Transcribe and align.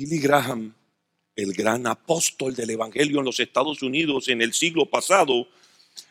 Billy 0.00 0.18
Graham, 0.18 0.74
el 1.36 1.52
gran 1.52 1.86
apóstol 1.86 2.54
del 2.54 2.70
Evangelio 2.70 3.18
en 3.18 3.26
los 3.26 3.38
Estados 3.38 3.82
Unidos 3.82 4.28
en 4.28 4.40
el 4.40 4.54
siglo 4.54 4.86
pasado, 4.86 5.46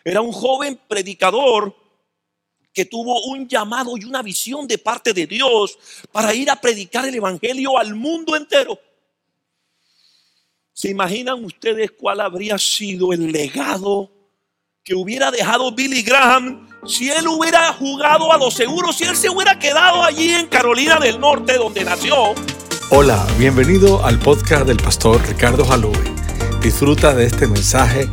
era 0.04 0.21
un 0.21 0.31
joven 0.31 0.79
predicador 0.88 1.76
que 2.71 2.86
tuvo 2.86 3.25
un 3.25 3.47
llamado 3.47 3.97
y 3.97 4.04
una 4.04 4.21
visión 4.21 4.67
de 4.67 4.78
parte 4.78 5.12
de 5.12 5.25
Dios 5.25 5.79
para 6.12 6.36
ir 6.36 6.52
a 6.52 6.62
predicar 6.62 7.07
el 7.07 7.15
Evangelio 7.15 7.79
al 7.79 7.96
mundo 7.96 8.36
entero. 8.36 8.79
¿Se 10.71 10.92
imaginan 10.92 11.44
ustedes 11.44 11.90
cuál 11.90 12.21
habría 12.21 12.60
sido 12.60 13.12
el 13.12 13.31
legado 13.31 14.12
que 14.83 14.94
hubiera 14.94 15.31
dejado 15.31 15.71
Billy 15.71 16.03
Graham 16.03 16.70
si 16.85 17.09
él 17.09 17.27
hubiera 17.27 17.73
jugado 17.73 18.31
a 18.31 18.38
lo 18.38 18.52
seguro, 18.52 18.94
si 18.94 19.05
él 19.05 19.16
se 19.16 19.31
hubiera 19.31 19.58
quedado 19.58 20.03
allí 20.03 20.30
en 20.30 20.45
Carolina 20.45 20.99
del 20.99 21.20
Norte 21.20 21.58
donde 21.58 21.84
nació? 21.84 22.35
Hola, 22.91 23.23
bienvenido 23.38 24.03
al 24.03 24.17
podcast 24.17 24.66
del 24.66 24.77
pastor 24.77 25.21
Ricardo 25.27 25.63
Jalube. 25.63 26.11
Disfruta 26.59 27.13
de 27.13 27.27
este 27.27 27.45
mensaje, 27.45 28.09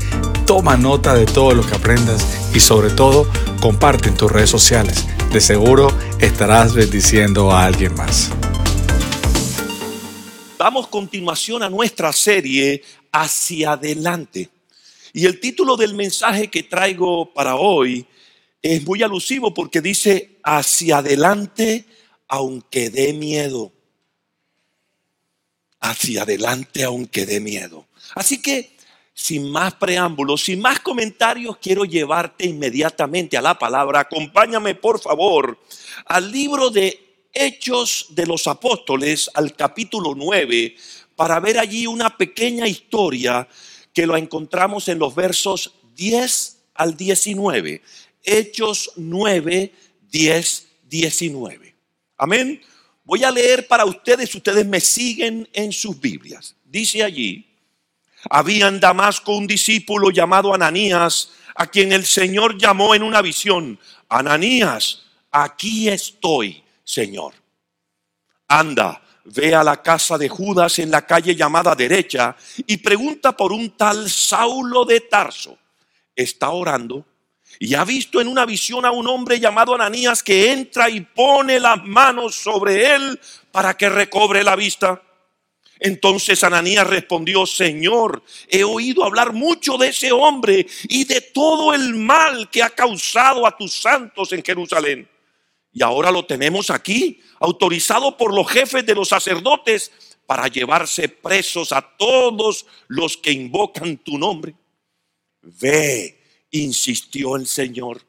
toma 0.47 0.77
nota 0.77 1.15
de 1.15 1.25
todo 1.25 1.55
lo 1.55 1.67
que 1.67 1.75
aprendas 1.75 2.53
y 2.55 2.61
sobre 2.61 2.91
todo 2.91 3.27
comparte 3.63 4.11
en 4.11 4.19
tus 4.19 4.31
redes 4.31 4.51
sociales. 4.51 5.07
De 5.33 5.41
seguro 5.41 5.89
estarás 6.21 6.75
bendiciendo 6.75 7.53
a 7.53 7.65
alguien 7.65 7.95
más. 7.95 8.31
Damos 10.59 10.89
continuación 10.89 11.63
a 11.63 11.71
nuestra 11.71 12.13
serie 12.13 12.83
Hacia 13.13 13.73
adelante. 13.73 14.51
Y 15.15 15.25
el 15.25 15.41
título 15.41 15.79
del 15.79 15.95
mensaje 15.95 16.49
que 16.49 16.65
traigo 16.65 17.33
para 17.33 17.57
hoy 17.57 18.07
es 18.61 18.87
muy 18.87 19.03
alusivo 19.03 19.55
porque 19.55 19.81
dice 19.81 20.37
Hacia 20.45 20.99
adelante 20.99 21.87
aunque 22.29 22.91
dé 22.91 23.15
miedo 23.15 23.73
hacia 25.81 26.23
adelante 26.23 26.85
aunque 26.85 27.27
dé 27.27 27.41
miedo. 27.41 27.87
Así 28.15 28.41
que, 28.41 28.77
sin 29.15 29.51
más 29.51 29.75
preámbulos, 29.75 30.45
sin 30.45 30.61
más 30.61 30.81
comentarios, 30.81 31.57
quiero 31.59 31.85
llevarte 31.85 32.47
inmediatamente 32.47 33.37
a 33.37 33.43
la 33.43 33.59
palabra. 33.59 34.01
Acompáñame, 34.01 34.75
por 34.75 35.01
favor, 35.01 35.59
al 36.07 36.31
libro 36.31 36.71
de 36.71 37.27
Hechos 37.33 38.09
de 38.11 38.27
los 38.27 38.47
Apóstoles, 38.47 39.31
al 39.35 39.55
capítulo 39.55 40.15
9, 40.15 40.77
para 41.17 41.41
ver 41.41 41.59
allí 41.59 41.87
una 41.87 42.17
pequeña 42.17 42.67
historia 42.67 43.49
que 43.93 44.07
lo 44.07 44.17
encontramos 44.17 44.89
en 44.89 44.99
los 44.99 45.15
versos 45.15 45.73
10 45.95 46.59
al 46.75 46.97
19. 46.97 47.83
Hechos 48.23 48.93
9, 48.97 49.73
10, 50.11 50.67
19. 50.85 51.75
Amén. 52.19 52.61
Voy 53.07 53.23
a 53.23 53.31
leer 53.31 53.69
para 53.69 53.85
ustedes, 53.85 54.35
ustedes 54.35 54.67
me 54.67 54.81
siguen 54.81 55.49
en 55.53 55.73
sus 55.73 55.99
Biblias. 56.01 56.57
Dice 56.65 57.05
allí, 57.05 57.47
había 58.29 58.67
en 58.67 58.81
Damasco 58.81 59.37
un 59.37 59.47
discípulo 59.47 60.11
llamado 60.11 60.53
Ananías, 60.53 61.31
a 61.55 61.69
quien 61.69 61.93
el 61.93 62.05
Señor 62.05 62.59
llamó 62.59 62.97
en 62.97 63.05
una 63.05 63.23
visión, 63.23 63.79
Ananías, 64.09 65.05
aquí 65.31 65.89
estoy, 65.89 66.65
Señor. 66.83 67.35
Anda, 68.49 69.01
ve 69.25 69.55
a 69.55 69.63
la 69.63 69.81
casa 69.81 70.19
de 70.19 70.29
Judas 70.29 70.81
en 70.81 70.91
la 70.91 71.07
calle 71.07 71.37
llamada 71.37 71.77
derecha 71.77 72.37
y 72.67 72.77
pregunta 72.79 73.37
por 73.37 73.53
un 73.53 73.77
tal 73.77 74.11
Saulo 74.11 74.85
de 74.85 75.03
Tarso. 75.03 75.57
Está 76.17 76.51
orando 76.51 77.07
y 77.59 77.75
ha 77.75 77.85
visto 77.85 78.21
en 78.21 78.29
una 78.29 78.45
visión 78.45 78.85
a 78.85 78.91
un 78.91 79.07
hombre 79.09 79.41
llamado 79.41 79.75
Ananías 79.75 80.23
que 80.23 80.53
entra 80.53 80.91
y 80.91 81.01
pone 81.01 81.59
las 81.59 81.83
manos 81.85 82.35
sobre 82.35 82.95
él 82.95 83.19
para 83.51 83.77
que 83.77 83.89
recobre 83.89 84.45
la 84.45 84.57
vista. 84.57 85.03
Entonces 85.79 86.43
Ananías 86.43 86.87
respondió, 86.87 87.47
Señor, 87.47 88.23
he 88.49 88.65
oído 88.65 89.05
hablar 89.05 89.33
mucho 89.33 89.77
de 89.77 89.89
ese 89.89 90.11
hombre 90.13 90.67
y 90.85 91.05
de 91.05 91.21
todo 91.21 91.75
el 91.75 91.95
mal 91.95 92.49
que 92.51 92.63
ha 92.63 92.71
causado 92.71 93.47
a 93.47 93.57
tus 93.57 93.75
santos 93.75 94.33
en 94.33 94.43
Jerusalén. 94.43 95.09
Y 95.73 95.83
ahora 95.83 96.11
lo 96.11 96.25
tenemos 96.25 96.71
aquí, 96.71 97.21
autorizado 97.39 98.17
por 98.17 98.35
los 98.35 98.51
jefes 98.51 98.87
de 98.87 98.95
los 98.95 99.09
sacerdotes 99.09 99.93
para 100.25 100.49
llevarse 100.49 101.09
presos 101.09 101.73
a 101.73 101.83
todos 101.83 102.67
los 102.89 103.17
que 103.19 103.31
invocan 103.31 103.99
tu 103.99 104.17
nombre. 104.17 104.55
Ve 105.43 106.16
insistió 106.51 107.37
el 107.37 107.47
Señor, 107.47 108.03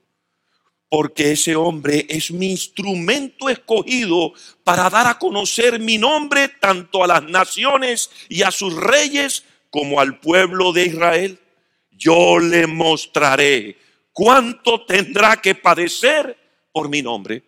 porque 0.89 1.31
ese 1.33 1.55
hombre 1.55 2.05
es 2.09 2.31
mi 2.31 2.51
instrumento 2.51 3.49
escogido 3.49 4.33
para 4.63 4.89
dar 4.89 5.07
a 5.07 5.19
conocer 5.19 5.79
mi 5.79 5.97
nombre 5.97 6.47
tanto 6.47 7.03
a 7.03 7.07
las 7.07 7.23
naciones 7.23 8.09
y 8.29 8.43
a 8.43 8.51
sus 8.51 8.75
reyes 8.75 9.43
como 9.69 9.99
al 9.99 10.19
pueblo 10.19 10.71
de 10.71 10.85
Israel. 10.85 11.39
Yo 11.91 12.39
le 12.39 12.67
mostraré 12.67 13.77
cuánto 14.13 14.85
tendrá 14.85 15.41
que 15.41 15.55
padecer 15.55 16.37
por 16.71 16.89
mi 16.89 17.01
nombre. 17.01 17.43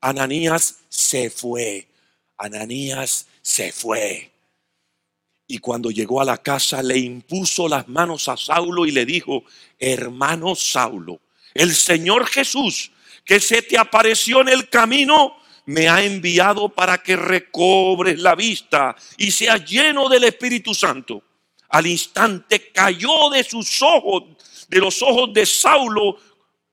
Ananías 0.00 0.80
se 0.88 1.28
fue. 1.28 1.88
Ananías 2.36 3.26
se 3.42 3.72
fue. 3.72 4.30
Y 5.48 5.58
cuando 5.58 5.90
llegó 5.90 6.20
a 6.20 6.26
la 6.26 6.36
casa 6.38 6.82
le 6.82 6.98
impuso 6.98 7.68
las 7.68 7.88
manos 7.88 8.28
a 8.28 8.36
Saulo 8.36 8.84
y 8.84 8.92
le 8.92 9.06
dijo, 9.06 9.44
hermano 9.78 10.54
Saulo, 10.54 11.20
el 11.54 11.74
Señor 11.74 12.26
Jesús 12.26 12.92
que 13.24 13.40
se 13.40 13.62
te 13.62 13.78
apareció 13.78 14.40
en 14.40 14.48
el 14.48 14.68
camino, 14.68 15.36
me 15.66 15.86
ha 15.88 16.02
enviado 16.02 16.70
para 16.70 16.98
que 17.02 17.14
recobres 17.14 18.18
la 18.18 18.34
vista 18.34 18.96
y 19.18 19.30
seas 19.30 19.64
lleno 19.66 20.08
del 20.08 20.24
Espíritu 20.24 20.72
Santo. 20.72 21.22
Al 21.68 21.86
instante 21.86 22.72
cayó 22.72 23.28
de 23.30 23.44
sus 23.44 23.82
ojos, 23.82 24.24
de 24.68 24.78
los 24.78 25.02
ojos 25.02 25.34
de 25.34 25.44
Saulo, 25.44 26.16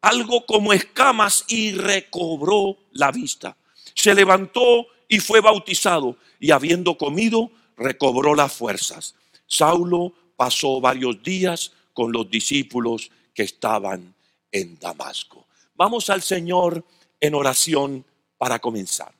algo 0.01 0.45
como 0.45 0.71
escamas 0.71 1.43
y 1.49 1.73
recobró 1.73 2.77
la 2.93 3.11
vista. 3.11 3.57
Se 3.93 4.15
levantó 4.15 4.87
y 5.09 5.19
fue 5.19 5.41
bautizado 5.41 6.17
y 6.39 6.51
habiendo 6.51 6.97
comido, 6.97 7.51
recobró 7.77 8.35
las 8.35 8.53
fuerzas. 8.53 9.15
Saulo 9.47 10.13
pasó 10.35 10.81
varios 10.81 11.21
días 11.23 11.71
con 11.93 12.11
los 12.11 12.29
discípulos 12.29 13.09
que 13.33 13.43
estaban 13.43 14.13
en 14.51 14.77
Damasco. 14.79 15.45
Vamos 15.75 16.09
al 16.09 16.21
Señor 16.21 16.83
en 17.19 17.35
oración 17.35 18.05
para 18.37 18.59
comenzar. 18.59 19.13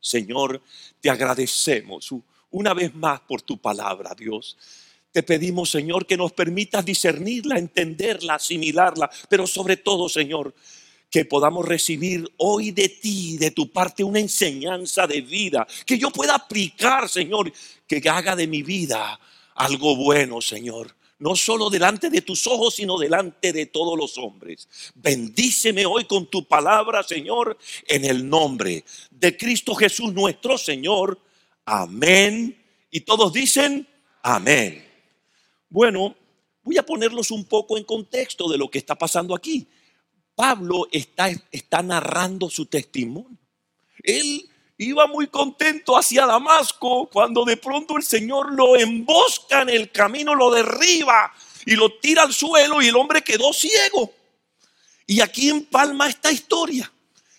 Señor, 0.00 0.62
te 1.00 1.10
agradecemos 1.10 2.14
una 2.50 2.74
vez 2.74 2.94
más 2.94 3.20
por 3.20 3.42
tu 3.42 3.58
palabra, 3.58 4.14
Dios. 4.16 4.56
Te 5.10 5.22
pedimos, 5.22 5.70
Señor, 5.70 6.06
que 6.06 6.16
nos 6.16 6.32
permitas 6.32 6.84
discernirla, 6.84 7.58
entenderla, 7.58 8.34
asimilarla, 8.34 9.10
pero 9.28 9.46
sobre 9.46 9.78
todo, 9.78 10.08
Señor, 10.08 10.54
que 11.10 11.24
podamos 11.24 11.64
recibir 11.64 12.30
hoy 12.38 12.72
de 12.72 12.88
ti, 12.88 13.36
de 13.38 13.50
tu 13.50 13.70
parte, 13.70 14.04
una 14.04 14.20
enseñanza 14.20 15.06
de 15.06 15.20
vida, 15.20 15.66
que 15.84 15.98
yo 15.98 16.10
pueda 16.10 16.34
aplicar, 16.34 17.08
Señor, 17.08 17.52
que 17.86 18.02
haga 18.08 18.36
de 18.36 18.46
mi 18.46 18.62
vida 18.62 19.18
algo 19.54 19.96
bueno, 19.96 20.40
Señor. 20.40 20.94
No 21.18 21.34
solo 21.34 21.70
delante 21.70 22.10
de 22.10 22.20
tus 22.20 22.46
ojos, 22.46 22.74
sino 22.74 22.98
delante 22.98 23.52
de 23.54 23.66
todos 23.66 23.96
los 23.96 24.18
hombres. 24.18 24.68
Bendíceme 24.94 25.86
hoy 25.86 26.04
con 26.04 26.26
tu 26.26 26.46
palabra, 26.46 27.02
Señor, 27.02 27.56
en 27.88 28.04
el 28.04 28.28
nombre 28.28 28.84
de 29.10 29.36
Cristo 29.36 29.74
Jesús 29.74 30.12
nuestro 30.12 30.58
Señor. 30.58 31.18
Amén. 31.64 32.62
Y 32.90 33.00
todos 33.00 33.32
dicen, 33.32 33.88
amén. 34.22 34.86
Bueno, 35.70 36.14
voy 36.62 36.76
a 36.76 36.84
ponerlos 36.84 37.30
un 37.30 37.46
poco 37.46 37.78
en 37.78 37.84
contexto 37.84 38.46
de 38.48 38.58
lo 38.58 38.70
que 38.70 38.78
está 38.78 38.94
pasando 38.94 39.34
aquí. 39.34 39.66
Pablo 40.36 40.86
está, 40.92 41.30
está 41.50 41.82
narrando 41.82 42.48
su 42.48 42.66
testimonio. 42.66 43.38
Él 44.02 44.48
iba 44.78 45.06
muy 45.06 45.26
contento 45.28 45.96
hacia 45.96 46.26
Damasco 46.26 47.08
cuando 47.10 47.44
de 47.44 47.56
pronto 47.56 47.96
el 47.96 48.02
Señor 48.02 48.52
lo 48.52 48.76
embosca 48.76 49.62
en 49.62 49.70
el 49.70 49.90
camino, 49.90 50.34
lo 50.34 50.50
derriba 50.50 51.32
y 51.64 51.74
lo 51.74 51.98
tira 51.98 52.22
al 52.22 52.34
suelo 52.34 52.82
y 52.82 52.88
el 52.88 52.96
hombre 52.96 53.22
quedó 53.22 53.52
ciego. 53.52 54.12
Y 55.06 55.20
aquí 55.20 55.48
empalma 55.48 56.08
esta 56.08 56.30
historia. 56.30 56.92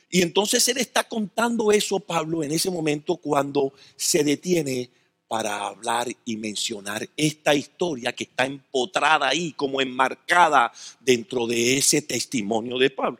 Y 0.09 0.21
entonces 0.21 0.67
él 0.67 0.77
está 0.77 1.03
contando 1.03 1.71
eso, 1.71 1.99
Pablo, 1.99 2.41
en 2.41 2.51
ese 2.51 2.71
momento 2.71 3.17
cuando 3.17 3.73
se 3.95 4.23
detiene 4.23 4.89
para 5.27 5.67
hablar 5.67 6.07
y 6.25 6.37
mencionar 6.37 7.09
esta 7.17 7.53
historia 7.53 8.13
que 8.13 8.23
está 8.23 8.45
empotrada 8.45 9.27
ahí, 9.27 9.53
como 9.53 9.81
enmarcada 9.81 10.71
dentro 10.99 11.45
de 11.47 11.77
ese 11.77 12.01
testimonio 12.01 12.77
de 12.77 12.89
Pablo. 12.89 13.19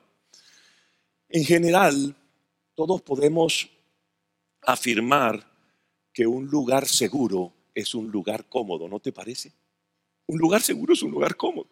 En 1.29 1.43
general, 1.43 2.15
todos 2.75 3.01
podemos 3.01 3.69
afirmar 4.61 5.45
que 6.13 6.25
un 6.25 6.45
lugar 6.47 6.87
seguro 6.87 7.53
es 7.75 7.93
un 7.93 8.09
lugar 8.09 8.47
cómodo, 8.47 8.87
¿no 8.87 8.99
te 8.99 9.11
parece? 9.11 9.51
Un 10.27 10.39
lugar 10.39 10.61
seguro 10.61 10.93
es 10.93 11.03
un 11.03 11.11
lugar 11.11 11.35
cómodo. 11.35 11.67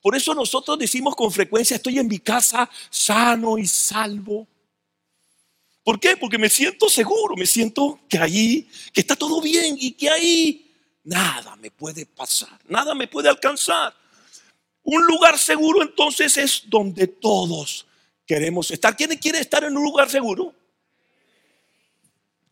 Por 0.00 0.16
eso 0.16 0.34
nosotros 0.34 0.78
decimos 0.78 1.14
con 1.14 1.30
frecuencia, 1.30 1.76
estoy 1.76 1.98
en 1.98 2.08
mi 2.08 2.18
casa 2.18 2.68
sano 2.90 3.56
y 3.56 3.66
salvo. 3.66 4.48
¿Por 5.84 5.98
qué? 5.98 6.16
Porque 6.16 6.38
me 6.38 6.48
siento 6.48 6.88
seguro, 6.88 7.34
me 7.36 7.46
siento 7.46 8.00
que 8.08 8.18
ahí, 8.18 8.68
que 8.92 9.00
está 9.00 9.16
todo 9.16 9.40
bien 9.40 9.76
y 9.78 9.92
que 9.92 10.08
ahí 10.08 10.70
nada 11.04 11.56
me 11.56 11.70
puede 11.70 12.06
pasar, 12.06 12.60
nada 12.68 12.94
me 12.94 13.08
puede 13.08 13.28
alcanzar. 13.28 13.94
Un 14.84 15.04
lugar 15.06 15.38
seguro 15.38 15.82
entonces 15.82 16.36
es 16.36 16.64
donde 16.66 17.06
todos 17.06 17.86
queremos 18.26 18.70
estar. 18.70 18.96
¿Quién 18.96 19.16
quiere 19.18 19.40
estar 19.40 19.64
en 19.64 19.76
un 19.76 19.84
lugar 19.84 20.08
seguro? 20.08 20.54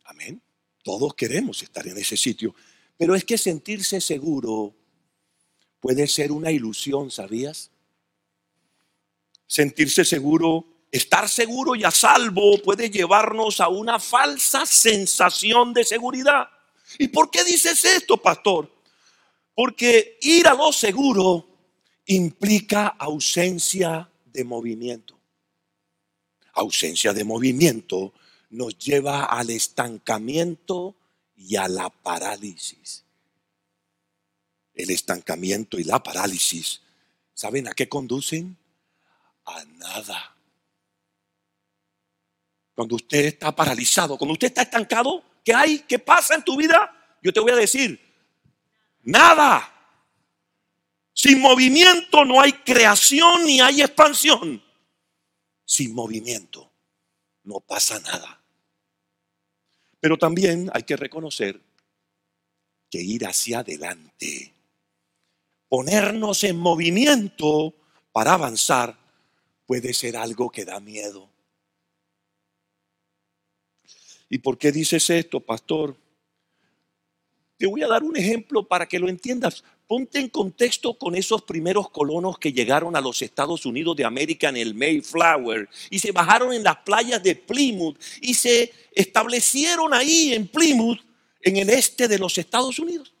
Amén. 0.05 0.41
Todos 0.83 1.13
queremos 1.13 1.61
estar 1.61 1.87
en 1.87 1.97
ese 1.97 2.17
sitio. 2.17 2.55
Pero 2.97 3.15
es 3.15 3.23
que 3.23 3.37
sentirse 3.37 3.99
seguro 4.01 4.75
puede 5.79 6.07
ser 6.07 6.31
una 6.31 6.51
ilusión, 6.51 7.11
¿sabías? 7.11 7.71
Sentirse 9.47 10.05
seguro, 10.05 10.65
estar 10.91 11.29
seguro 11.29 11.75
y 11.75 11.83
a 11.83 11.91
salvo 11.91 12.61
puede 12.61 12.89
llevarnos 12.89 13.61
a 13.61 13.69
una 13.69 13.97
falsa 13.99 14.65
sensación 14.65 15.73
de 15.73 15.85
seguridad. 15.85 16.49
¿Y 16.99 17.07
por 17.07 17.31
qué 17.31 17.43
dices 17.45 17.83
esto, 17.85 18.17
pastor? 18.17 18.69
Porque 19.55 20.17
ir 20.21 20.47
a 20.47 20.53
lo 20.53 20.73
seguro 20.73 21.47
implica 22.05 22.87
ausencia 22.87 24.09
de 24.25 24.43
movimiento. 24.43 25.17
Ausencia 26.53 27.13
de 27.13 27.23
movimiento 27.23 28.13
nos 28.49 28.77
lleva 28.77 29.25
al 29.25 29.49
estancamiento 29.49 30.95
y 31.37 31.55
a 31.55 31.69
la 31.69 31.89
parálisis. 31.89 33.05
El 34.73 34.89
estancamiento 34.89 35.79
y 35.79 35.83
la 35.85 36.03
parálisis, 36.03 36.81
¿saben 37.33 37.67
a 37.67 37.73
qué 37.73 37.87
conducen? 37.87 38.57
A 39.45 39.63
nada. 39.65 40.35
Cuando 42.75 42.95
usted 42.95 43.25
está 43.25 43.55
paralizado, 43.55 44.17
cuando 44.17 44.33
usted 44.33 44.47
está 44.47 44.63
estancado, 44.63 45.23
¿qué 45.43 45.53
hay? 45.53 45.79
¿Qué 45.79 45.99
pasa 45.99 46.35
en 46.35 46.43
tu 46.43 46.55
vida? 46.55 47.17
Yo 47.21 47.31
te 47.31 47.39
voy 47.39 47.51
a 47.51 47.55
decir, 47.55 47.99
nada. 49.03 49.67
Sin 51.13 51.41
movimiento 51.41 52.25
no 52.25 52.41
hay 52.41 52.53
creación 52.53 53.45
ni 53.45 53.59
hay 53.59 53.81
expansión. 53.81 54.63
Sin 55.65 55.93
movimiento 55.93 56.71
no 57.43 57.59
pasa 57.59 57.99
nada. 57.99 58.41
Pero 59.99 60.17
también 60.17 60.69
hay 60.73 60.83
que 60.83 60.95
reconocer 60.95 61.61
que 62.89 63.01
ir 63.01 63.25
hacia 63.25 63.59
adelante, 63.59 64.53
ponernos 65.69 66.43
en 66.43 66.57
movimiento 66.57 67.73
para 68.11 68.33
avanzar, 68.33 68.97
puede 69.65 69.93
ser 69.93 70.17
algo 70.17 70.49
que 70.49 70.65
da 70.65 70.81
miedo. 70.81 71.30
¿Y 74.31 74.37
por 74.37 74.57
qué 74.57 74.71
dices 74.71 75.09
esto, 75.09 75.41
pastor? 75.41 75.93
Te 77.57 77.67
voy 77.67 77.83
a 77.83 77.87
dar 77.87 78.01
un 78.01 78.15
ejemplo 78.15 78.65
para 78.65 78.87
que 78.87 78.97
lo 78.97 79.09
entiendas. 79.09 79.61
Ponte 79.85 80.19
en 80.19 80.29
contexto 80.29 80.97
con 80.97 81.15
esos 81.15 81.41
primeros 81.41 81.89
colonos 81.89 82.39
que 82.39 82.53
llegaron 82.53 82.95
a 82.95 83.01
los 83.01 83.21
Estados 83.21 83.65
Unidos 83.65 83.97
de 83.97 84.05
América 84.05 84.47
en 84.47 84.55
el 84.55 84.73
Mayflower 84.73 85.67
y 85.89 85.99
se 85.99 86.13
bajaron 86.13 86.53
en 86.53 86.63
las 86.63 86.77
playas 86.77 87.21
de 87.21 87.35
Plymouth 87.35 87.99
y 88.21 88.33
se 88.33 88.71
establecieron 88.93 89.93
ahí 89.93 90.33
en 90.33 90.47
Plymouth, 90.47 91.01
en 91.41 91.57
el 91.57 91.69
este 91.69 92.07
de 92.07 92.17
los 92.17 92.37
Estados 92.37 92.79
Unidos. 92.79 93.13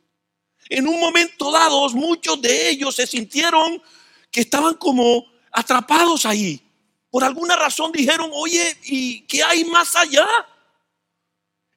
En 0.69 0.87
un 0.87 0.97
momento 0.97 1.51
dado, 1.51 1.89
muchos 1.89 2.41
de 2.41 2.69
ellos 2.69 2.95
se 2.95 3.05
sintieron 3.05 3.83
que 4.31 4.39
estaban 4.39 4.75
como 4.75 5.25
atrapados 5.51 6.25
ahí. 6.25 6.61
Por 7.09 7.25
alguna 7.25 7.57
razón 7.57 7.91
dijeron, 7.91 8.31
oye, 8.33 8.77
¿y 8.85 9.23
qué 9.23 9.43
hay 9.43 9.65
más 9.65 9.93
allá? 9.97 10.25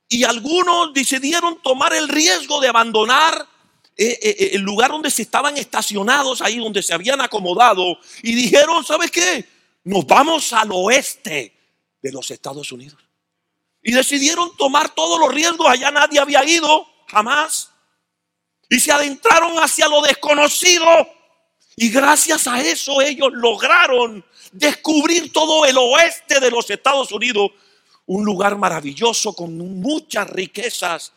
Y 0.08 0.24
algunos 0.24 0.92
decidieron 0.92 1.60
tomar 1.62 1.94
el 1.94 2.08
riesgo 2.08 2.60
de 2.60 2.68
abandonar 2.68 3.48
eh, 3.96 4.18
eh, 4.20 4.36
eh, 4.38 4.50
el 4.54 4.62
lugar 4.62 4.90
donde 4.90 5.10
se 5.10 5.22
estaban 5.22 5.56
estacionados, 5.56 6.40
ahí 6.42 6.58
donde 6.58 6.82
se 6.82 6.92
habían 6.92 7.20
acomodado, 7.20 7.98
y 8.22 8.34
dijeron, 8.34 8.84
¿sabes 8.84 9.10
qué? 9.10 9.44
Nos 9.84 10.04
vamos 10.06 10.52
al 10.52 10.70
oeste 10.72 11.54
de 12.02 12.12
los 12.12 12.30
Estados 12.30 12.72
Unidos. 12.72 12.98
Y 13.82 13.92
decidieron 13.92 14.56
tomar 14.56 14.92
todos 14.94 15.20
los 15.20 15.32
riesgos, 15.32 15.68
allá 15.68 15.90
nadie 15.90 16.18
había 16.18 16.44
ido, 16.44 16.86
jamás. 17.06 17.70
Y 18.68 18.80
se 18.80 18.90
adentraron 18.90 19.58
hacia 19.58 19.88
lo 19.88 20.02
desconocido. 20.02 20.86
Y 21.76 21.90
gracias 21.90 22.46
a 22.46 22.60
eso 22.60 23.00
ellos 23.00 23.30
lograron 23.32 24.24
descubrir 24.52 25.32
todo 25.32 25.66
el 25.66 25.76
oeste 25.76 26.40
de 26.40 26.50
los 26.50 26.68
Estados 26.70 27.12
Unidos, 27.12 27.50
un 28.06 28.24
lugar 28.24 28.58
maravilloso 28.58 29.32
con 29.32 29.56
muchas 29.56 30.28
riquezas 30.30 31.12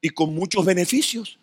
y 0.00 0.10
con 0.10 0.34
muchos 0.34 0.64
beneficios. 0.64 1.38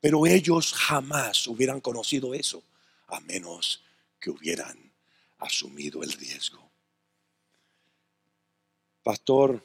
Pero 0.00 0.26
ellos 0.26 0.72
jamás 0.72 1.46
hubieran 1.46 1.80
conocido 1.80 2.34
eso 2.34 2.62
a 3.08 3.20
menos 3.20 3.82
que 4.18 4.30
hubieran 4.30 4.92
asumido 5.38 6.02
el 6.02 6.12
riesgo. 6.12 6.70
Pastor, 9.02 9.64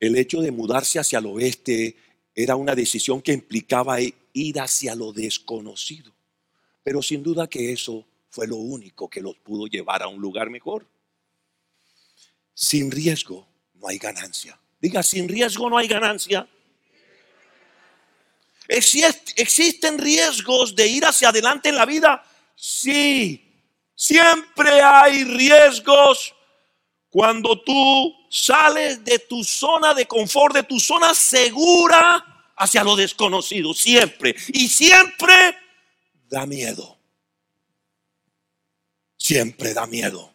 el 0.00 0.16
hecho 0.16 0.40
de 0.40 0.50
mudarse 0.50 0.98
hacia 0.98 1.18
el 1.18 1.26
oeste 1.26 1.96
era 2.34 2.56
una 2.56 2.74
decisión 2.74 3.20
que 3.20 3.32
implicaba 3.32 3.98
ir 4.00 4.60
hacia 4.60 4.94
lo 4.94 5.12
desconocido. 5.12 6.12
Pero 6.82 7.02
sin 7.02 7.22
duda 7.22 7.48
que 7.48 7.72
eso 7.72 8.04
fue 8.30 8.46
lo 8.46 8.56
único 8.56 9.08
que 9.08 9.20
los 9.20 9.36
pudo 9.36 9.66
llevar 9.66 10.02
a 10.02 10.08
un 10.08 10.20
lugar 10.20 10.50
mejor. 10.50 10.86
Sin 12.54 12.90
riesgo 12.90 13.48
no 13.74 13.88
hay 13.88 13.98
ganancia. 13.98 14.58
Diga, 14.80 15.02
sin 15.02 15.28
riesgo 15.28 15.70
no 15.70 15.78
hay 15.78 15.88
ganancia. 15.88 16.46
¿Existen 18.68 19.98
riesgos 19.98 20.74
de 20.74 20.86
ir 20.86 21.04
hacia 21.04 21.28
adelante 21.28 21.68
en 21.68 21.76
la 21.76 21.84
vida? 21.84 22.24
Sí, 22.54 23.62
siempre 23.94 24.80
hay 24.80 25.24
riesgos 25.24 26.34
cuando 27.10 27.60
tú 27.60 28.14
sales 28.30 29.04
de 29.04 29.18
tu 29.18 29.44
zona 29.44 29.92
de 29.92 30.06
confort, 30.06 30.54
de 30.54 30.62
tu 30.62 30.80
zona 30.80 31.12
segura 31.14 32.52
hacia 32.56 32.82
lo 32.82 32.96
desconocido, 32.96 33.74
siempre. 33.74 34.34
Y 34.48 34.68
siempre 34.68 35.58
da 36.30 36.46
miedo. 36.46 36.98
Siempre 39.18 39.74
da 39.74 39.86
miedo. 39.86 40.31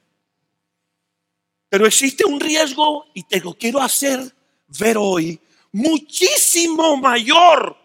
Pero 1.70 1.86
existe 1.86 2.26
un 2.26 2.40
riesgo, 2.40 3.06
y 3.14 3.24
te 3.24 3.40
lo 3.40 3.54
quiero 3.54 3.82
hacer 3.82 4.34
ver 4.80 4.98
hoy, 4.98 5.40
muchísimo 5.72 6.98
mayor 6.98 7.78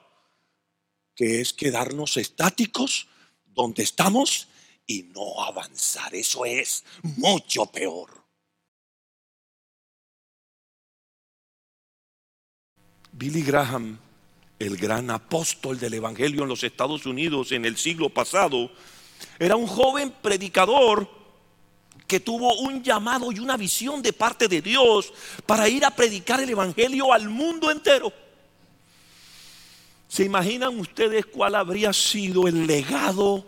que 1.15 1.41
es 1.41 1.53
quedarnos 1.53 2.17
estáticos 2.17 3.07
donde 3.45 3.83
estamos 3.83 4.49
y 4.87 5.05
no 5.05 5.43
avanzar. 5.43 6.15
Eso 6.15 6.45
es 6.45 6.85
mucho 7.03 7.67
peor. 7.67 8.11
Billy 13.13 13.43
Graham, 13.43 13.99
el 14.59 14.77
gran 14.77 15.11
apóstol 15.11 15.79
del 15.79 15.95
Evangelio 15.95 16.43
en 16.43 16.49
los 16.49 16.65
Estados 16.65 17.05
Unidos 17.05 17.53
en 17.53 17.67
el 17.67 17.77
siglo 17.77 18.09
pasado, 18.09 18.71
era 19.39 19.55
un 19.55 19.67
joven 19.67 20.11
predicador 20.23 21.22
que 22.13 22.21
tuvo 22.21 22.57
un 22.57 22.83
llamado 22.83 23.33
y 23.33 23.39
una 23.39 23.57
visión 23.57 24.03
de 24.03 24.13
parte 24.13 24.47
de 24.47 24.61
Dios 24.61 25.15
para 25.47 25.67
ir 25.67 25.83
a 25.83 25.91
predicar 25.91 26.39
el 26.41 26.51
Evangelio 26.51 27.11
al 27.11 27.31
mundo 27.31 27.71
entero. 27.71 28.13
¿Se 30.09 30.23
imaginan 30.23 30.79
ustedes 30.79 31.25
cuál 31.25 31.55
habría 31.55 31.91
sido 31.95 32.47
el 32.47 32.67
legado 32.67 33.47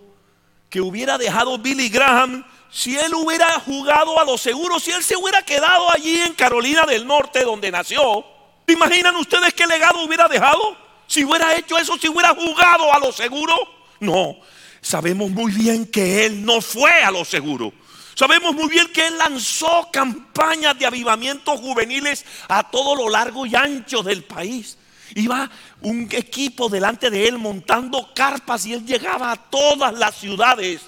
que 0.70 0.80
hubiera 0.80 1.18
dejado 1.18 1.58
Billy 1.58 1.90
Graham 1.90 2.42
si 2.70 2.96
él 2.96 3.12
hubiera 3.14 3.60
jugado 3.60 4.18
a 4.18 4.24
lo 4.24 4.38
seguro, 4.38 4.80
si 4.80 4.92
él 4.92 5.04
se 5.04 5.14
hubiera 5.14 5.42
quedado 5.42 5.92
allí 5.92 6.22
en 6.22 6.32
Carolina 6.32 6.86
del 6.86 7.06
Norte 7.06 7.44
donde 7.44 7.70
nació? 7.70 8.24
¿Se 8.66 8.72
imaginan 8.72 9.14
ustedes 9.16 9.52
qué 9.52 9.66
legado 9.66 10.02
hubiera 10.02 10.26
dejado? 10.26 10.74
Si 11.06 11.22
hubiera 11.22 11.54
hecho 11.54 11.76
eso, 11.76 11.98
si 11.98 12.08
hubiera 12.08 12.34
jugado 12.34 12.90
a 12.94 12.98
lo 12.98 13.12
seguro. 13.12 13.54
No, 14.00 14.38
sabemos 14.80 15.30
muy 15.30 15.52
bien 15.52 15.84
que 15.84 16.24
él 16.24 16.42
no 16.42 16.62
fue 16.62 17.02
a 17.02 17.10
lo 17.10 17.26
seguro. 17.26 17.83
Sabemos 18.14 18.54
muy 18.54 18.68
bien 18.68 18.88
que 18.92 19.06
él 19.06 19.18
lanzó 19.18 19.88
campañas 19.92 20.78
de 20.78 20.86
avivamientos 20.86 21.60
juveniles 21.60 22.24
a 22.48 22.70
todo 22.70 22.94
lo 22.94 23.08
largo 23.08 23.44
y 23.44 23.54
ancho 23.54 24.02
del 24.02 24.24
país. 24.24 24.78
Iba 25.14 25.50
un 25.82 26.08
equipo 26.12 26.68
delante 26.68 27.10
de 27.10 27.26
él 27.28 27.38
montando 27.38 28.12
carpas 28.14 28.66
y 28.66 28.72
él 28.72 28.86
llegaba 28.86 29.32
a 29.32 29.36
todas 29.36 29.94
las 29.94 30.16
ciudades 30.16 30.82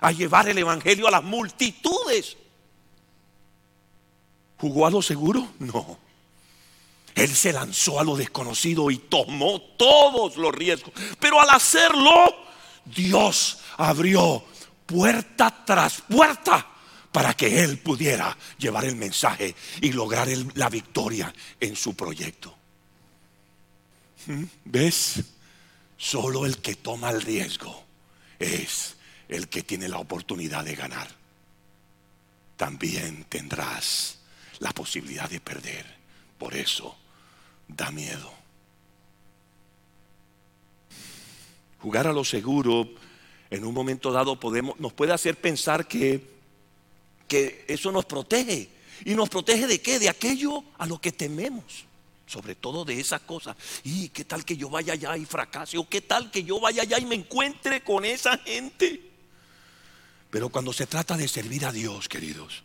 a 0.00 0.12
llevar 0.12 0.48
el 0.48 0.58
evangelio 0.58 1.06
a 1.06 1.10
las 1.10 1.22
multitudes. 1.22 2.36
¿Jugó 4.58 4.86
a 4.86 4.90
lo 4.90 5.02
seguro? 5.02 5.48
No. 5.58 5.98
Él 7.14 7.34
se 7.34 7.52
lanzó 7.52 8.00
a 8.00 8.04
lo 8.04 8.16
desconocido 8.16 8.90
y 8.90 8.96
tomó 8.96 9.60
todos 9.60 10.36
los 10.36 10.54
riesgos. 10.54 10.92
Pero 11.20 11.40
al 11.40 11.50
hacerlo, 11.50 12.12
Dios 12.84 13.58
abrió 13.76 14.44
puerta 14.92 15.64
tras 15.64 16.02
puerta 16.02 16.66
para 17.10 17.34
que 17.34 17.64
él 17.64 17.78
pudiera 17.78 18.36
llevar 18.58 18.84
el 18.84 18.96
mensaje 18.96 19.54
y 19.80 19.92
lograr 19.92 20.28
la 20.54 20.68
victoria 20.68 21.32
en 21.58 21.74
su 21.76 21.94
proyecto. 21.94 22.54
¿Mm? 24.26 24.44
¿Ves? 24.66 25.22
Solo 25.96 26.44
el 26.44 26.58
que 26.58 26.74
toma 26.74 27.10
el 27.10 27.22
riesgo 27.22 27.84
es 28.38 28.96
el 29.28 29.48
que 29.48 29.62
tiene 29.62 29.88
la 29.88 29.98
oportunidad 29.98 30.64
de 30.64 30.74
ganar. 30.74 31.08
También 32.56 33.24
tendrás 33.28 34.18
la 34.58 34.72
posibilidad 34.72 35.28
de 35.30 35.40
perder. 35.40 35.86
Por 36.38 36.54
eso 36.54 36.96
da 37.68 37.90
miedo. 37.90 38.32
Jugar 41.78 42.06
a 42.06 42.12
lo 42.12 42.24
seguro 42.24 42.88
en 43.52 43.66
un 43.66 43.74
momento 43.74 44.10
dado 44.10 44.40
podemos, 44.40 44.80
nos 44.80 44.94
puede 44.94 45.12
hacer 45.12 45.36
pensar 45.36 45.86
que, 45.86 46.26
que 47.28 47.66
eso 47.68 47.92
nos 47.92 48.06
protege. 48.06 48.70
¿Y 49.04 49.14
nos 49.14 49.28
protege 49.28 49.66
de 49.66 49.80
qué? 49.82 49.98
De 49.98 50.08
aquello 50.08 50.64
a 50.78 50.86
lo 50.86 50.98
que 50.98 51.12
tememos. 51.12 51.84
Sobre 52.26 52.54
todo 52.54 52.86
de 52.86 52.98
esas 52.98 53.20
cosas. 53.20 53.54
¿Y 53.84 54.08
qué 54.08 54.24
tal 54.24 54.46
que 54.46 54.56
yo 54.56 54.70
vaya 54.70 54.94
allá 54.94 55.18
y 55.18 55.26
fracase? 55.26 55.76
¿O 55.76 55.86
qué 55.86 56.00
tal 56.00 56.30
que 56.30 56.44
yo 56.44 56.60
vaya 56.60 56.80
allá 56.80 56.98
y 56.98 57.04
me 57.04 57.14
encuentre 57.14 57.84
con 57.84 58.06
esa 58.06 58.38
gente? 58.38 59.10
Pero 60.30 60.48
cuando 60.48 60.72
se 60.72 60.86
trata 60.86 61.14
de 61.18 61.28
servir 61.28 61.66
a 61.66 61.72
Dios, 61.72 62.08
queridos, 62.08 62.62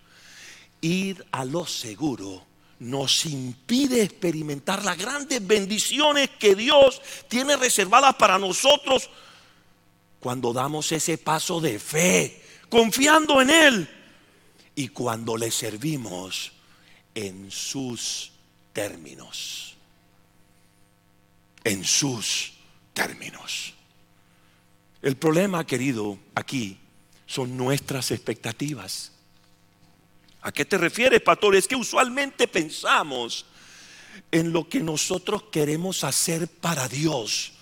ir 0.79 1.25
a 1.33 1.43
lo 1.43 1.65
seguro 1.65 2.45
nos 2.79 3.25
impide 3.25 4.03
experimentar 4.03 4.85
las 4.85 4.97
grandes 4.97 5.45
bendiciones 5.45 6.29
que 6.39 6.55
Dios 6.55 7.01
tiene 7.27 7.57
reservadas 7.57 8.15
para 8.15 8.39
nosotros 8.39 9.09
cuando 10.19 10.53
damos 10.53 10.91
ese 10.91 11.17
paso 11.17 11.61
de 11.61 11.79
fe, 11.79 12.41
confiando 12.69 13.41
en 13.41 13.49
Él 13.49 13.89
y 14.75 14.89
cuando 14.89 15.37
le 15.37 15.51
servimos 15.51 16.51
en 17.15 17.49
sus 17.51 18.31
términos. 18.73 19.75
En 21.63 21.83
sus 21.83 22.53
términos. 22.93 23.73
El 25.01 25.15
problema, 25.15 25.65
querido, 25.65 26.17
aquí 26.35 26.77
son 27.25 27.57
nuestras 27.57 28.11
expectativas. 28.11 29.11
¿A 30.41 30.51
qué 30.51 30.65
te 30.65 30.77
refieres, 30.77 31.21
pastor? 31.21 31.55
Es 31.55 31.67
que 31.67 31.75
usualmente 31.75 32.47
pensamos 32.47 33.45
en 34.31 34.51
lo 34.53 34.67
que 34.67 34.79
nosotros 34.79 35.43
queremos 35.51 36.03
hacer 36.03 36.47
para 36.47 36.87
Dios 36.87 37.53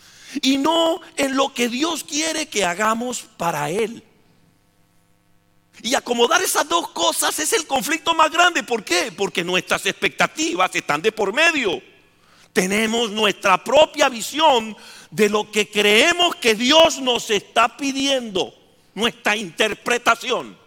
y 0.41 0.58
no 0.58 1.01
en 1.15 1.36
lo 1.36 1.53
que 1.53 1.70
Dios 1.70 2.03
quiere 2.03 2.48
que 2.48 2.65
hagamos 2.65 3.22
para 3.38 3.70
Él. 3.70 4.03
Y 5.82 5.94
acomodar 5.94 6.41
esas 6.41 6.67
dos 6.67 6.89
cosas 6.89 7.38
es 7.39 7.53
el 7.53 7.67
conflicto 7.67 8.13
más 8.13 8.32
grande. 8.32 8.63
¿Por 8.63 8.84
qué? 8.84 9.12
Porque 9.12 9.44
nuestras 9.44 9.86
expectativas 9.86 10.74
están 10.74 11.01
de 11.01 11.12
por 11.12 11.34
medio. 11.34 11.82
Tenemos 12.53 13.12
nuestra 13.12 13.63
propia 13.63 14.08
visión 14.10 14.75
de 15.12 15.29
lo 15.29 15.51
que 15.51 15.70
creemos 15.70 16.36
que 16.38 16.55
Dios 16.55 17.00
nos 17.00 17.29
está 17.29 17.75
pidiendo, 17.75 18.53
nuestra 18.94 19.36
interpretación 19.36 20.65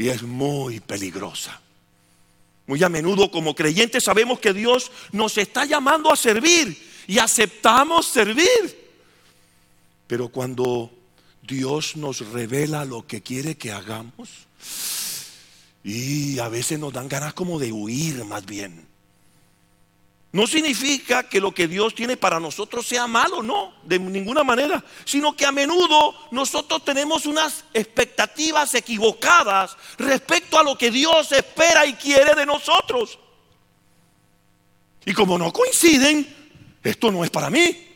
y 0.00 0.08
es 0.08 0.22
muy 0.22 0.80
peligrosa. 0.80 1.60
Muy 2.66 2.82
a 2.82 2.88
menudo 2.88 3.30
como 3.30 3.54
creyentes 3.54 4.04
sabemos 4.04 4.40
que 4.40 4.54
Dios 4.54 4.90
nos 5.12 5.36
está 5.36 5.66
llamando 5.66 6.10
a 6.10 6.16
servir 6.16 6.89
y 7.10 7.18
aceptamos 7.18 8.06
servir. 8.06 8.92
Pero 10.06 10.28
cuando 10.28 10.92
Dios 11.42 11.96
nos 11.96 12.20
revela 12.30 12.84
lo 12.84 13.04
que 13.04 13.20
quiere 13.20 13.56
que 13.56 13.72
hagamos, 13.72 14.28
y 15.82 16.38
a 16.38 16.48
veces 16.48 16.78
nos 16.78 16.92
dan 16.92 17.08
ganas 17.08 17.34
como 17.34 17.58
de 17.58 17.72
huir 17.72 18.24
más 18.26 18.46
bien. 18.46 18.86
No 20.30 20.46
significa 20.46 21.24
que 21.28 21.40
lo 21.40 21.52
que 21.52 21.66
Dios 21.66 21.96
tiene 21.96 22.16
para 22.16 22.38
nosotros 22.38 22.86
sea 22.86 23.08
malo, 23.08 23.42
no, 23.42 23.74
de 23.82 23.98
ninguna 23.98 24.44
manera, 24.44 24.84
sino 25.04 25.34
que 25.34 25.44
a 25.44 25.50
menudo 25.50 26.14
nosotros 26.30 26.84
tenemos 26.84 27.26
unas 27.26 27.64
expectativas 27.74 28.72
equivocadas 28.76 29.76
respecto 29.98 30.60
a 30.60 30.62
lo 30.62 30.78
que 30.78 30.92
Dios 30.92 31.32
espera 31.32 31.84
y 31.86 31.94
quiere 31.94 32.36
de 32.36 32.46
nosotros. 32.46 33.18
Y 35.04 35.12
como 35.12 35.36
no 35.38 35.52
coinciden, 35.52 36.39
esto 36.82 37.10
no 37.10 37.24
es 37.24 37.30
para 37.30 37.50
mí. 37.50 37.86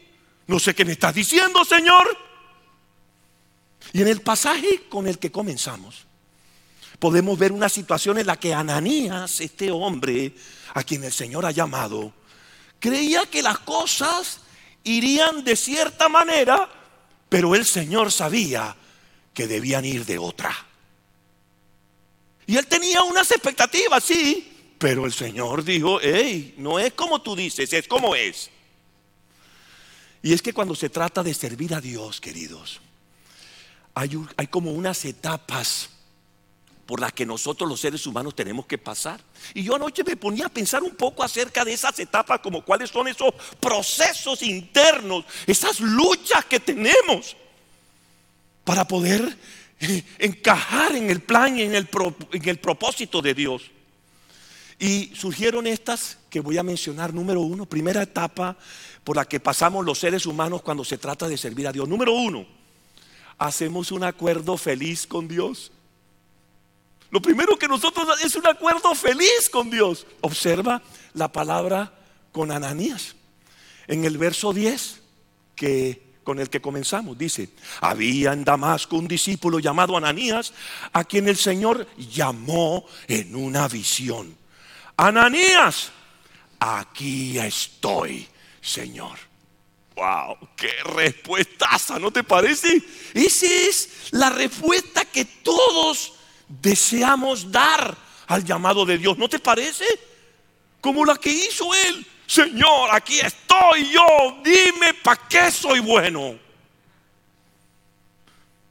No 0.46 0.58
sé 0.58 0.74
qué 0.74 0.84
me 0.84 0.92
estás 0.92 1.14
diciendo, 1.14 1.64
Señor. 1.64 2.16
Y 3.92 4.02
en 4.02 4.08
el 4.08 4.20
pasaje 4.20 4.84
con 4.88 5.06
el 5.06 5.18
que 5.18 5.30
comenzamos, 5.30 6.06
podemos 6.98 7.38
ver 7.38 7.52
una 7.52 7.68
situación 7.68 8.18
en 8.18 8.26
la 8.26 8.36
que 8.36 8.52
Ananías, 8.54 9.40
este 9.40 9.70
hombre 9.70 10.34
a 10.74 10.82
quien 10.82 11.04
el 11.04 11.12
Señor 11.12 11.46
ha 11.46 11.50
llamado, 11.50 12.12
creía 12.80 13.26
que 13.26 13.42
las 13.42 13.58
cosas 13.60 14.40
irían 14.82 15.44
de 15.44 15.56
cierta 15.56 16.08
manera, 16.08 16.68
pero 17.28 17.54
el 17.54 17.64
Señor 17.64 18.10
sabía 18.12 18.76
que 19.32 19.46
debían 19.46 19.84
ir 19.84 20.04
de 20.04 20.18
otra. 20.18 20.54
Y 22.46 22.56
él 22.56 22.66
tenía 22.66 23.02
unas 23.02 23.30
expectativas, 23.30 24.04
sí, 24.04 24.74
pero 24.78 25.06
el 25.06 25.12
Señor 25.12 25.64
dijo, 25.64 25.98
hey, 26.02 26.54
no 26.58 26.78
es 26.78 26.92
como 26.92 27.22
tú 27.22 27.34
dices, 27.34 27.72
es 27.72 27.88
como 27.88 28.14
es. 28.14 28.50
Y 30.24 30.32
es 30.32 30.40
que 30.40 30.54
cuando 30.54 30.74
se 30.74 30.88
trata 30.88 31.22
de 31.22 31.34
servir 31.34 31.74
a 31.74 31.82
Dios, 31.82 32.18
queridos, 32.18 32.80
hay, 33.92 34.08
como 34.48 34.72
unas 34.72 35.04
etapas 35.04 35.90
por 36.86 36.98
las 36.98 37.12
que 37.12 37.26
nosotros 37.26 37.68
los 37.68 37.78
seres 37.78 38.06
humanos 38.06 38.34
tenemos 38.34 38.64
que 38.64 38.78
pasar. 38.78 39.20
Y 39.52 39.64
yo 39.64 39.76
anoche 39.76 40.02
me 40.02 40.16
ponía 40.16 40.46
a 40.46 40.48
pensar 40.48 40.82
un 40.82 40.94
poco 40.96 41.22
acerca 41.22 41.62
de 41.62 41.74
esas 41.74 41.98
etapas, 41.98 42.40
como 42.40 42.64
cuáles 42.64 42.88
son 42.88 43.06
esos 43.06 43.34
procesos 43.60 44.42
internos, 44.42 45.26
esas 45.46 45.78
luchas 45.80 46.46
que 46.46 46.58
tenemos 46.58 47.36
para 48.64 48.88
poder 48.88 49.36
eh, 49.78 50.04
encajar 50.20 50.96
en 50.96 51.10
el 51.10 51.20
plan 51.20 51.58
y 51.58 51.62
en 51.64 51.74
el, 51.74 51.86
en 52.32 52.48
el 52.48 52.58
propósito 52.58 53.20
de 53.20 53.34
Dios. 53.34 53.70
Y 54.78 55.12
surgieron 55.14 55.66
estas 55.66 56.18
que 56.30 56.40
voy 56.40 56.58
a 56.58 56.62
mencionar. 56.62 57.14
Número 57.14 57.40
uno, 57.40 57.66
primera 57.66 58.02
etapa 58.02 58.56
por 59.04 59.16
la 59.16 59.24
que 59.24 59.40
pasamos 59.40 59.84
los 59.84 59.98
seres 59.98 60.26
humanos 60.26 60.62
cuando 60.62 60.84
se 60.84 60.98
trata 60.98 61.28
de 61.28 61.36
servir 61.36 61.68
a 61.68 61.72
Dios. 61.72 61.88
Número 61.88 62.12
uno, 62.12 62.46
hacemos 63.38 63.92
un 63.92 64.04
acuerdo 64.04 64.56
feliz 64.56 65.06
con 65.06 65.28
Dios. 65.28 65.72
Lo 67.10 67.22
primero 67.22 67.56
que 67.56 67.68
nosotros 67.68 68.08
es 68.22 68.34
un 68.34 68.46
acuerdo 68.46 68.94
feliz 68.94 69.48
con 69.50 69.70
Dios. 69.70 70.06
Observa 70.20 70.82
la 71.12 71.30
palabra 71.30 71.94
con 72.32 72.50
Ananías. 72.50 73.14
En 73.86 74.04
el 74.04 74.18
verso 74.18 74.52
10 74.52 75.02
que 75.54 76.02
con 76.24 76.40
el 76.40 76.48
que 76.48 76.60
comenzamos 76.60 77.16
dice, 77.16 77.50
había 77.80 78.32
en 78.32 78.44
Damasco 78.44 78.96
un 78.96 79.06
discípulo 79.06 79.58
llamado 79.58 79.96
Ananías 79.96 80.54
a 80.92 81.04
quien 81.04 81.28
el 81.28 81.36
Señor 81.36 81.86
llamó 81.98 82.86
en 83.06 83.36
una 83.36 83.68
visión. 83.68 84.34
Ananías, 84.96 85.90
aquí 86.58 87.38
estoy, 87.38 88.28
Señor. 88.60 89.18
Wow, 89.96 90.36
qué 90.56 90.72
respuestaza, 90.84 91.98
¿no 91.98 92.10
te 92.10 92.24
parece? 92.24 92.82
Esa 93.12 93.46
es 93.46 94.08
la 94.10 94.30
respuesta 94.30 95.04
que 95.04 95.24
todos 95.24 96.14
deseamos 96.48 97.50
dar 97.50 97.96
al 98.26 98.44
llamado 98.44 98.84
de 98.84 98.98
Dios. 98.98 99.16
¿No 99.18 99.28
te 99.28 99.38
parece? 99.38 99.84
Como 100.80 101.04
la 101.04 101.16
que 101.16 101.30
hizo 101.30 101.72
él. 101.74 102.06
Señor, 102.26 102.90
aquí 102.92 103.20
estoy 103.20 103.90
yo. 103.92 104.40
Dime 104.42 104.94
para 104.94 105.28
qué 105.28 105.50
soy 105.50 105.80
bueno. 105.80 106.38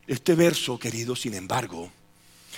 Este 0.05 0.35
verso, 0.35 0.77
querido, 0.77 1.15
sin 1.15 1.33
embargo, 1.33 1.89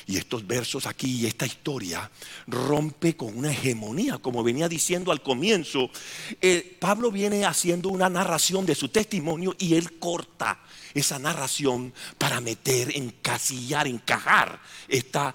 y 0.08 0.18
estos 0.18 0.46
versos 0.46 0.86
aquí 0.86 1.22
y 1.22 1.26
esta 1.26 1.46
historia 1.46 2.10
rompe 2.48 3.16
con 3.16 3.38
una 3.38 3.52
hegemonía, 3.52 4.18
como 4.20 4.44
venía 4.44 4.70
diciendo 4.70 5.12
al 5.12 5.22
comienzo. 5.22 5.90
Eh, 6.42 6.78
Pablo 6.80 7.12
viene 7.12 7.46
haciendo 7.46 7.90
una 7.90 8.10
narración 8.10 8.66
de 8.66 8.76
su 8.76 8.90
testimonio 8.90 9.56
y 9.58 9.76
él 9.76 9.98
corta 9.98 10.60
esa 10.94 11.20
narración 11.20 11.94
para 12.18 12.40
meter, 12.40 12.96
encasillar, 12.96 13.88
encajar 13.88 14.60
esta, 14.88 15.34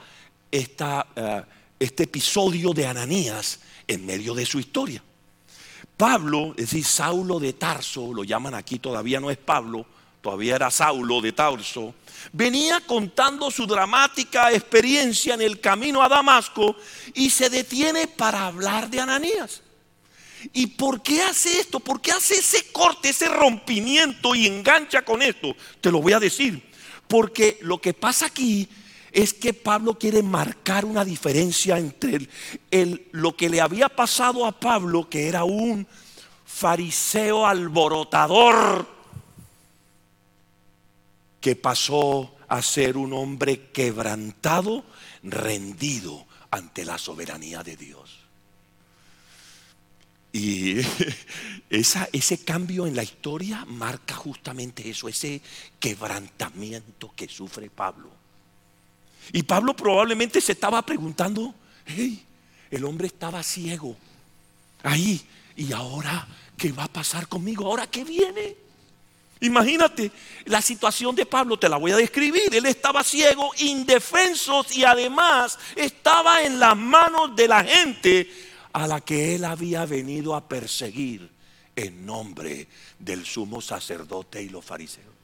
eh, 0.52 1.42
este 1.78 2.04
episodio 2.04 2.72
de 2.72 2.86
Ananías 2.86 3.60
en 3.86 4.06
medio 4.06 4.34
de 4.34 4.46
su 4.46 4.60
historia. 4.60 5.02
Pablo, 5.96 6.52
es 6.52 6.70
decir, 6.70 6.84
Saulo 6.84 7.38
de 7.38 7.52
Tarso, 7.52 8.14
lo 8.14 8.24
llaman 8.24 8.54
aquí, 8.54 8.78
todavía 8.78 9.20
no 9.20 9.30
es 9.30 9.36
Pablo, 9.36 9.84
todavía 10.22 10.56
era 10.56 10.70
Saulo 10.70 11.20
de 11.20 11.32
Tarso, 11.32 11.94
venía 12.32 12.80
contando 12.80 13.50
su 13.50 13.66
dramática 13.66 14.52
experiencia 14.52 15.34
en 15.34 15.42
el 15.42 15.60
camino 15.60 16.02
a 16.02 16.08
Damasco 16.08 16.76
y 17.14 17.30
se 17.30 17.50
detiene 17.50 18.06
para 18.06 18.46
hablar 18.46 18.90
de 18.90 19.00
Ananías. 19.00 19.62
¿Y 20.52 20.68
por 20.68 21.02
qué 21.02 21.22
hace 21.22 21.60
esto? 21.60 21.80
¿Por 21.80 22.00
qué 22.00 22.12
hace 22.12 22.34
ese 22.34 22.72
corte, 22.72 23.10
ese 23.10 23.28
rompimiento 23.28 24.34
y 24.34 24.46
engancha 24.46 25.02
con 25.02 25.22
esto? 25.22 25.54
Te 25.80 25.90
lo 25.90 26.00
voy 26.00 26.12
a 26.12 26.20
decir. 26.20 26.70
Porque 27.06 27.58
lo 27.62 27.80
que 27.80 27.92
pasa 27.92 28.26
aquí 28.26 28.68
es 29.12 29.34
que 29.34 29.52
Pablo 29.52 29.98
quiere 29.98 30.22
marcar 30.22 30.84
una 30.84 31.04
diferencia 31.04 31.78
entre 31.78 32.28
el, 32.70 33.08
lo 33.12 33.36
que 33.36 33.48
le 33.48 33.60
había 33.60 33.88
pasado 33.88 34.46
a 34.46 34.58
Pablo, 34.58 35.08
que 35.08 35.28
era 35.28 35.44
un 35.44 35.86
fariseo 36.46 37.46
alborotador, 37.46 38.99
que 41.40 41.56
pasó 41.56 42.36
a 42.48 42.62
ser 42.62 42.96
un 42.96 43.12
hombre 43.12 43.70
quebrantado, 43.72 44.84
rendido 45.22 46.26
ante 46.50 46.84
la 46.84 46.98
soberanía 46.98 47.62
de 47.62 47.76
Dios. 47.76 48.18
Y 50.32 50.76
esa, 51.70 52.08
ese 52.12 52.38
cambio 52.38 52.86
en 52.86 52.94
la 52.94 53.02
historia 53.02 53.64
marca 53.64 54.14
justamente 54.14 54.88
eso, 54.88 55.08
ese 55.08 55.40
quebrantamiento 55.78 57.12
que 57.16 57.28
sufre 57.28 57.70
Pablo. 57.70 58.10
Y 59.32 59.42
Pablo 59.42 59.74
probablemente 59.74 60.40
se 60.40 60.52
estaba 60.52 60.82
preguntando, 60.82 61.54
hey, 61.86 62.24
el 62.70 62.84
hombre 62.84 63.06
estaba 63.06 63.42
ciego 63.42 63.96
ahí, 64.82 65.20
y 65.56 65.72
ahora, 65.72 66.26
¿qué 66.56 66.72
va 66.72 66.84
a 66.84 66.92
pasar 66.92 67.28
conmigo? 67.28 67.66
¿Ahora 67.66 67.86
qué 67.88 68.04
viene? 68.04 68.56
Imagínate 69.40 70.12
la 70.44 70.60
situación 70.60 71.16
de 71.16 71.24
Pablo, 71.24 71.58
te 71.58 71.68
la 71.68 71.78
voy 71.78 71.92
a 71.92 71.96
describir. 71.96 72.54
Él 72.54 72.66
estaba 72.66 73.02
ciego, 73.02 73.50
indefenso 73.58 74.66
y 74.74 74.84
además 74.84 75.58
estaba 75.74 76.42
en 76.42 76.60
las 76.60 76.76
manos 76.76 77.34
de 77.34 77.48
la 77.48 77.64
gente 77.64 78.30
a 78.72 78.86
la 78.86 79.00
que 79.00 79.34
él 79.34 79.46
había 79.46 79.86
venido 79.86 80.34
a 80.34 80.46
perseguir 80.46 81.30
en 81.74 82.04
nombre 82.04 82.68
del 82.98 83.24
sumo 83.24 83.62
sacerdote 83.62 84.42
y 84.42 84.50
los 84.50 84.64
fariseos. 84.64 85.06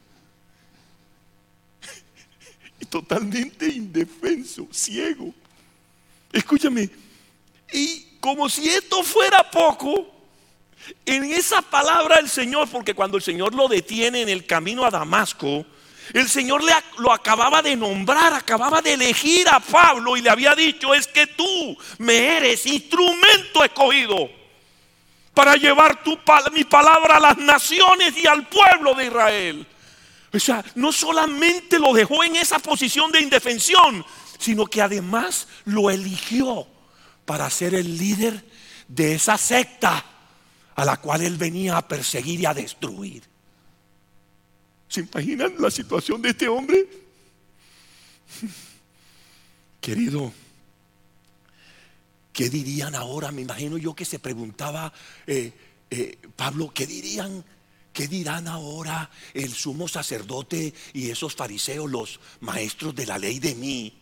Y 2.80 2.86
totalmente 2.86 3.68
indefenso, 3.68 4.68
ciego. 4.70 5.32
Escúchame, 6.30 6.90
y 7.72 8.18
como 8.20 8.48
si 8.48 8.68
esto 8.68 9.02
fuera 9.02 9.50
poco, 9.50 10.15
en 11.04 11.24
esa 11.32 11.62
palabra 11.62 12.18
el 12.18 12.28
Señor, 12.28 12.68
porque 12.68 12.94
cuando 12.94 13.16
el 13.16 13.22
Señor 13.22 13.54
lo 13.54 13.68
detiene 13.68 14.22
en 14.22 14.28
el 14.28 14.46
camino 14.46 14.84
a 14.84 14.90
Damasco, 14.90 15.64
el 16.12 16.28
Señor 16.28 16.62
le, 16.62 16.72
lo 16.98 17.12
acababa 17.12 17.62
de 17.62 17.76
nombrar, 17.76 18.32
acababa 18.32 18.80
de 18.80 18.94
elegir 18.94 19.48
a 19.48 19.60
Pablo 19.60 20.16
y 20.16 20.22
le 20.22 20.30
había 20.30 20.54
dicho, 20.54 20.94
es 20.94 21.06
que 21.06 21.26
tú 21.26 21.76
me 21.98 22.36
eres 22.36 22.64
instrumento 22.66 23.64
escogido 23.64 24.30
para 25.34 25.56
llevar 25.56 26.00
mi 26.52 26.64
palabra 26.64 27.16
a 27.16 27.20
las 27.20 27.38
naciones 27.38 28.16
y 28.16 28.26
al 28.26 28.46
pueblo 28.46 28.94
de 28.94 29.06
Israel. 29.06 29.66
O 30.32 30.38
sea, 30.38 30.64
no 30.74 30.92
solamente 30.92 31.78
lo 31.78 31.92
dejó 31.92 32.24
en 32.24 32.36
esa 32.36 32.58
posición 32.58 33.10
de 33.10 33.20
indefensión, 33.20 34.04
sino 34.38 34.66
que 34.66 34.82
además 34.82 35.48
lo 35.64 35.90
eligió 35.90 36.66
para 37.24 37.50
ser 37.50 37.74
el 37.74 37.98
líder 37.98 38.44
de 38.88 39.14
esa 39.14 39.36
secta 39.36 40.04
a 40.76 40.84
la 40.84 40.98
cual 40.98 41.22
él 41.22 41.36
venía 41.36 41.76
a 41.76 41.88
perseguir 41.88 42.40
y 42.40 42.46
a 42.46 42.54
destruir. 42.54 43.22
¿Se 44.88 45.00
imaginan 45.00 45.54
la 45.58 45.70
situación 45.70 46.22
de 46.22 46.28
este 46.30 46.48
hombre? 46.48 46.86
Querido, 49.80 50.32
¿qué 52.32 52.50
dirían 52.50 52.94
ahora? 52.94 53.32
Me 53.32 53.42
imagino 53.42 53.78
yo 53.78 53.94
que 53.94 54.04
se 54.04 54.18
preguntaba 54.18 54.92
eh, 55.26 55.52
eh, 55.90 56.18
Pablo, 56.36 56.72
¿qué 56.74 56.86
dirían? 56.86 57.44
¿Qué 57.92 58.08
dirán 58.08 58.46
ahora 58.46 59.10
el 59.32 59.54
sumo 59.54 59.88
sacerdote 59.88 60.74
y 60.92 61.10
esos 61.10 61.34
fariseos, 61.34 61.90
los 61.90 62.20
maestros 62.40 62.94
de 62.94 63.06
la 63.06 63.16
ley 63.18 63.38
de 63.38 63.54
mí? 63.54 63.94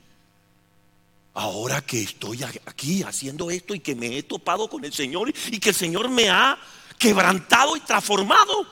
Ahora 1.34 1.80
que 1.80 2.00
estoy 2.00 2.44
aquí 2.44 3.02
haciendo 3.02 3.50
esto 3.50 3.74
y 3.74 3.80
que 3.80 3.96
me 3.96 4.16
he 4.16 4.22
topado 4.22 4.70
con 4.70 4.84
el 4.84 4.92
Señor 4.92 5.32
y 5.50 5.58
que 5.58 5.70
el 5.70 5.74
Señor 5.74 6.08
me 6.08 6.30
ha 6.30 6.56
quebrantado 6.96 7.76
y 7.76 7.80
transformado. 7.80 8.66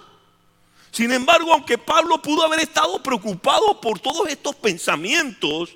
Sin 0.93 1.11
embargo, 1.11 1.53
aunque 1.53 1.77
Pablo 1.77 2.23
pudo 2.23 2.45
haber 2.45 2.61
estado 2.61 3.03
preocupado 3.03 3.81
por 3.81 3.99
todos 3.99 4.29
estos 4.29 4.55
pensamientos, 4.57 5.71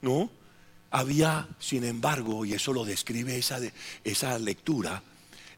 ¿no? 0.00 0.30
Había, 0.90 1.48
sin 1.58 1.84
embargo, 1.84 2.44
y 2.44 2.54
eso 2.54 2.72
lo 2.72 2.84
describe 2.84 3.36
esa, 3.36 3.58
esa 4.04 4.38
lectura, 4.38 5.02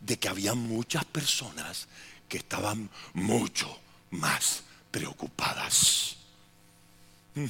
de 0.00 0.18
que 0.18 0.28
había 0.28 0.54
muchas 0.54 1.04
personas 1.04 1.88
que 2.28 2.38
estaban 2.38 2.90
mucho 3.12 3.78
más 4.10 4.62
preocupadas. 4.90 6.16
Mm. 7.34 7.46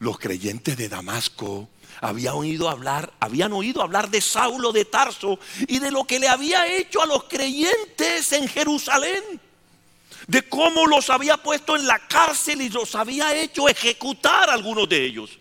Los 0.00 0.18
creyentes 0.18 0.76
de 0.76 0.88
Damasco 0.88 1.68
habían 2.00 2.34
oído 2.34 2.68
hablar, 2.68 3.12
habían 3.20 3.52
oído 3.52 3.82
hablar 3.82 4.10
de 4.10 4.20
Saulo 4.20 4.72
de 4.72 4.84
Tarso 4.84 5.38
y 5.66 5.78
de 5.78 5.90
lo 5.90 6.04
que 6.04 6.18
le 6.18 6.28
había 6.28 6.66
hecho 6.66 7.02
a 7.02 7.06
los 7.06 7.24
creyentes 7.24 8.32
en 8.32 8.48
Jerusalén 8.48 9.40
de 10.28 10.42
cómo 10.42 10.86
los 10.86 11.10
había 11.10 11.38
puesto 11.38 11.74
en 11.74 11.86
la 11.86 11.98
cárcel 12.06 12.60
y 12.60 12.68
los 12.68 12.94
había 12.94 13.34
hecho 13.34 13.68
ejecutar 13.68 14.50
algunos 14.50 14.88
de 14.88 15.04
ellos. 15.04 15.38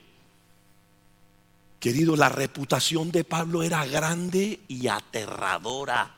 Querido, 1.79 2.15
la 2.15 2.29
reputación 2.29 3.11
de 3.11 3.23
Pablo 3.23 3.63
era 3.63 3.85
grande 3.85 4.61
y 4.67 4.87
aterradora. 4.87 6.15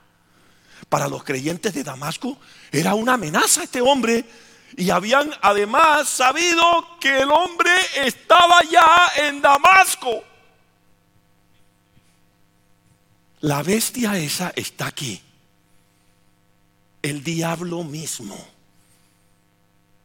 Para 0.88 1.08
los 1.08 1.24
creyentes 1.24 1.74
de 1.74 1.84
Damasco 1.84 2.38
era 2.72 2.94
una 2.94 3.16
amenaza 3.16 3.64
este 3.64 3.82
hombre. 3.82 4.24
Y 4.78 4.90
habían 4.92 5.32
además 5.42 6.08
sabido 6.08 6.98
que 7.00 7.22
el 7.22 7.32
hombre 7.32 7.72
estaba 7.96 8.62
ya 8.64 9.12
en 9.18 9.42
Damasco. 9.42 10.24
La 13.42 13.64
bestia 13.64 14.18
esa 14.18 14.52
está 14.56 14.88
aquí. 14.88 15.22
El 17.02 17.24
diablo 17.24 17.84
mismo 17.84 18.38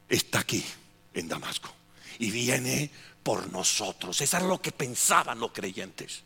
está 0.08 0.40
aquí, 0.40 0.64
en 1.12 1.26
Damasco, 1.26 1.72
y 2.20 2.30
viene 2.30 2.90
por 3.22 3.50
nosotros. 3.50 4.20
Eso 4.20 4.36
era 4.36 4.46
lo 4.46 4.62
que 4.62 4.70
pensaban 4.70 5.40
los 5.40 5.50
creyentes. 5.50 6.22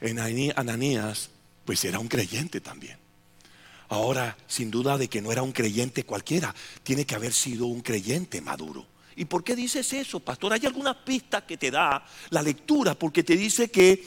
En 0.00 0.18
Ananías, 0.18 1.30
pues 1.64 1.84
era 1.84 2.00
un 2.00 2.08
creyente 2.08 2.60
también. 2.60 2.98
Ahora, 3.90 4.36
sin 4.46 4.70
duda 4.70 4.96
de 4.96 5.08
que 5.08 5.20
no 5.20 5.32
era 5.32 5.42
un 5.42 5.50
creyente 5.50 6.04
cualquiera, 6.04 6.54
tiene 6.84 7.04
que 7.04 7.16
haber 7.16 7.32
sido 7.32 7.66
un 7.66 7.80
creyente 7.80 8.40
maduro. 8.40 8.86
¿Y 9.16 9.24
por 9.24 9.42
qué 9.42 9.56
dices 9.56 9.92
eso, 9.92 10.20
pastor? 10.20 10.52
Hay 10.52 10.64
alguna 10.64 11.04
pista 11.04 11.44
que 11.44 11.56
te 11.56 11.72
da 11.72 12.06
la 12.30 12.40
lectura, 12.40 12.94
porque 12.94 13.24
te 13.24 13.36
dice 13.36 13.68
que 13.68 14.06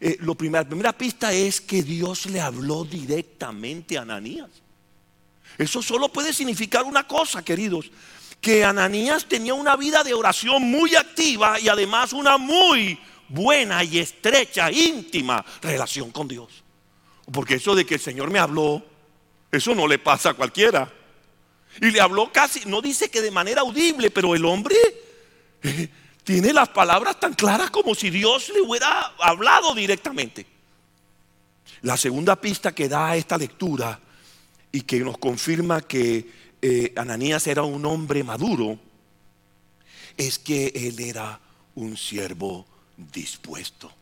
eh, 0.00 0.16
lo 0.20 0.36
la 0.40 0.64
primera 0.64 0.96
pista 0.96 1.32
es 1.32 1.60
que 1.60 1.82
Dios 1.82 2.26
le 2.26 2.40
habló 2.40 2.84
directamente 2.84 3.98
a 3.98 4.02
Ananías. 4.02 4.50
Eso 5.58 5.82
solo 5.82 6.12
puede 6.12 6.32
significar 6.32 6.84
una 6.84 7.08
cosa, 7.08 7.44
queridos, 7.44 7.90
que 8.40 8.64
Ananías 8.64 9.26
tenía 9.26 9.54
una 9.54 9.74
vida 9.74 10.04
de 10.04 10.14
oración 10.14 10.62
muy 10.62 10.94
activa 10.94 11.58
y 11.58 11.68
además 11.68 12.12
una 12.12 12.38
muy 12.38 13.00
buena 13.28 13.82
y 13.82 13.98
estrecha, 13.98 14.70
íntima 14.70 15.44
relación 15.60 16.12
con 16.12 16.28
Dios. 16.28 16.62
Porque 17.32 17.54
eso 17.54 17.74
de 17.74 17.84
que 17.84 17.94
el 17.94 18.00
Señor 18.00 18.30
me 18.30 18.38
habló, 18.38 18.93
eso 19.56 19.74
no 19.74 19.86
le 19.86 19.98
pasa 19.98 20.30
a 20.30 20.34
cualquiera. 20.34 20.90
Y 21.80 21.90
le 21.90 22.00
habló 22.00 22.30
casi, 22.32 22.64
no 22.66 22.80
dice 22.80 23.10
que 23.10 23.20
de 23.20 23.30
manera 23.30 23.62
audible, 23.62 24.10
pero 24.10 24.34
el 24.34 24.44
hombre 24.44 24.76
eh, 25.62 25.88
tiene 26.22 26.52
las 26.52 26.68
palabras 26.68 27.18
tan 27.18 27.34
claras 27.34 27.70
como 27.70 27.94
si 27.94 28.10
Dios 28.10 28.50
le 28.54 28.60
hubiera 28.60 29.14
hablado 29.18 29.74
directamente. 29.74 30.46
La 31.82 31.96
segunda 31.96 32.40
pista 32.40 32.74
que 32.74 32.88
da 32.88 33.16
esta 33.16 33.36
lectura 33.36 34.00
y 34.72 34.82
que 34.82 35.00
nos 35.00 35.18
confirma 35.18 35.82
que 35.82 36.28
eh, 36.62 36.92
Ananías 36.96 37.46
era 37.46 37.62
un 37.62 37.84
hombre 37.84 38.24
maduro, 38.24 38.78
es 40.16 40.38
que 40.38 40.72
él 40.74 40.98
era 41.00 41.38
un 41.74 41.96
siervo 41.96 42.66
dispuesto. 42.96 43.92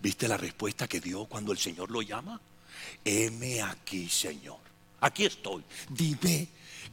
¿Viste 0.00 0.28
la 0.28 0.36
respuesta 0.36 0.88
que 0.88 1.00
dio 1.00 1.26
cuando 1.26 1.52
el 1.52 1.58
Señor 1.58 1.90
lo 1.90 2.02
llama? 2.02 2.40
Heme 3.04 3.62
aquí, 3.62 4.08
Señor. 4.08 4.59
Aquí 5.00 5.24
estoy. 5.24 5.62
Dime 5.88 6.48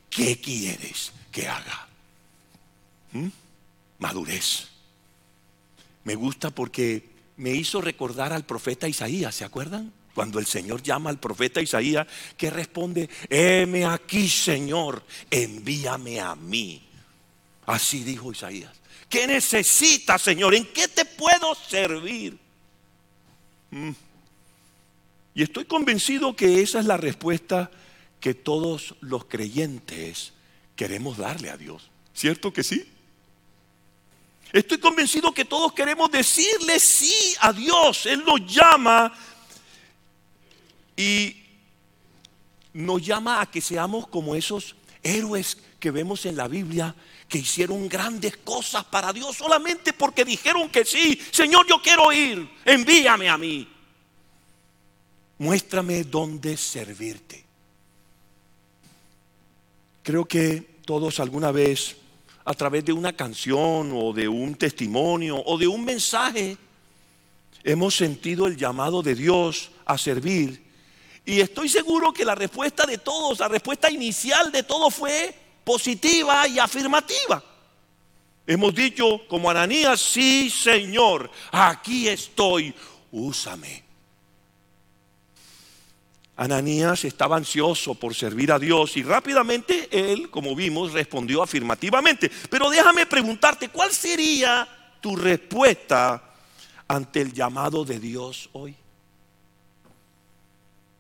qué 0.10 0.40
quieres 0.40 1.12
que 1.32 1.48
haga. 1.48 1.88
¿Mm? 3.12 3.28
Madurez. 4.00 4.68
Me 6.04 6.16
gusta 6.16 6.50
porque 6.52 7.10
me 7.38 7.52
hizo 7.52 7.82
recordar 7.82 8.34
al 8.34 8.46
profeta 8.46 8.88
Isaías, 8.88 9.36
¿se 9.36 9.46
acuerdan? 9.46 9.92
Cuando 10.14 10.40
el 10.40 10.46
Señor 10.46 10.82
llama 10.82 11.10
al 11.10 11.20
profeta 11.20 11.62
Isaías, 11.62 12.08
que 12.36 12.50
responde, 12.50 13.10
heme 13.30 13.86
aquí 13.86 14.28
Señor, 14.30 15.04
envíame 15.30 16.20
a 16.20 16.36
mí. 16.36 16.82
Así 17.66 18.04
dijo 18.04 18.32
Isaías. 18.32 18.72
¿Qué 19.10 19.28
necesitas, 19.28 20.22
Señor? 20.22 20.56
¿En 20.56 20.66
qué 20.66 20.88
te 20.88 21.06
puedo 21.06 21.54
servir? 21.56 22.38
Mm. 23.72 23.92
Y 25.36 25.44
estoy 25.44 25.66
convencido 25.66 26.36
que 26.36 26.62
esa 26.62 26.80
es 26.80 26.86
la 26.86 26.98
respuesta 26.98 27.70
que 28.20 28.34
todos 28.34 28.96
los 29.02 29.26
creyentes 29.26 30.34
queremos 30.76 31.18
darle 31.18 31.50
a 31.50 31.58
Dios. 31.58 31.90
¿Cierto 32.14 32.52
que 32.52 32.64
sí? 32.64 32.86
Estoy 34.54 34.78
convencido 34.78 35.34
que 35.34 35.46
todos 35.46 35.74
queremos 35.74 36.10
decirle 36.10 36.80
sí 36.80 37.36
a 37.42 37.52
Dios. 37.52 38.06
Él 38.06 38.24
nos 38.26 38.46
llama 38.46 39.14
y 40.96 41.44
nos 42.74 43.02
llama 43.02 43.42
a 43.42 43.52
que 43.52 43.62
seamos 43.62 44.08
como 44.08 44.36
esos 44.36 44.76
héroes 45.04 45.58
que 45.80 45.92
vemos 45.92 46.26
en 46.26 46.38
la 46.38 46.48
Biblia 46.48 46.96
que 47.28 47.40
hicieron 47.40 47.90
grandes 47.90 48.38
cosas 48.38 48.86
para 48.86 49.12
Dios 49.12 49.36
solamente 49.36 49.94
porque 49.94 50.24
dijeron 50.24 50.70
que 50.70 50.86
sí. 50.86 51.20
Señor, 51.32 51.68
yo 51.68 51.82
quiero 51.82 52.12
ir. 52.12 52.50
Envíame 52.64 53.30
a 53.30 53.38
mí. 53.38 53.68
Muéstrame 55.40 56.04
dónde 56.04 56.56
servirte. 56.56 57.47
Creo 60.08 60.24
que 60.24 60.62
todos 60.86 61.20
alguna 61.20 61.52
vez 61.52 61.98
a 62.46 62.54
través 62.54 62.86
de 62.86 62.94
una 62.94 63.12
canción 63.12 63.92
o 63.94 64.14
de 64.14 64.26
un 64.26 64.56
testimonio 64.56 65.44
o 65.46 65.58
de 65.58 65.68
un 65.68 65.84
mensaje, 65.84 66.56
hemos 67.62 67.98
sentido 67.98 68.48
el 68.48 68.56
llamado 68.56 69.04
de 69.04 69.16
Dios 69.16 69.70
a 69.84 69.98
servir. 69.98 70.64
Y 71.26 71.42
estoy 71.42 71.68
seguro 71.68 72.14
que 72.14 72.24
la 72.24 72.36
respuesta 72.36 72.86
de 72.86 73.00
todos, 73.00 73.40
la 73.40 73.50
respuesta 73.50 73.92
inicial 73.92 74.50
de 74.50 74.64
todos 74.64 74.96
fue 74.96 75.36
positiva 75.66 76.48
y 76.48 76.58
afirmativa. 76.58 77.44
Hemos 78.46 78.74
dicho 78.74 79.28
como 79.28 79.50
Ananías, 79.50 80.00
sí 80.00 80.50
Señor, 80.50 81.30
aquí 81.52 82.08
estoy, 82.08 82.74
úsame. 83.12 83.87
Ananías 86.38 87.04
estaba 87.04 87.36
ansioso 87.36 87.96
por 87.96 88.14
servir 88.14 88.52
a 88.52 88.60
Dios 88.60 88.96
y 88.96 89.02
rápidamente 89.02 89.90
él, 89.92 90.30
como 90.30 90.56
vimos, 90.56 90.94
respondió 90.94 91.42
afirmativamente. 91.42 92.30
Pero 92.50 92.70
déjame 92.70 93.08
preguntarte, 93.08 93.70
¿cuál 93.70 93.92
sería 93.92 94.68
tu 95.02 95.16
respuesta 95.16 96.24
ante 96.88 97.22
el 97.22 97.34
llamado 97.34 97.84
de 97.84 98.00
Dios 98.00 98.52
hoy? 98.54 98.76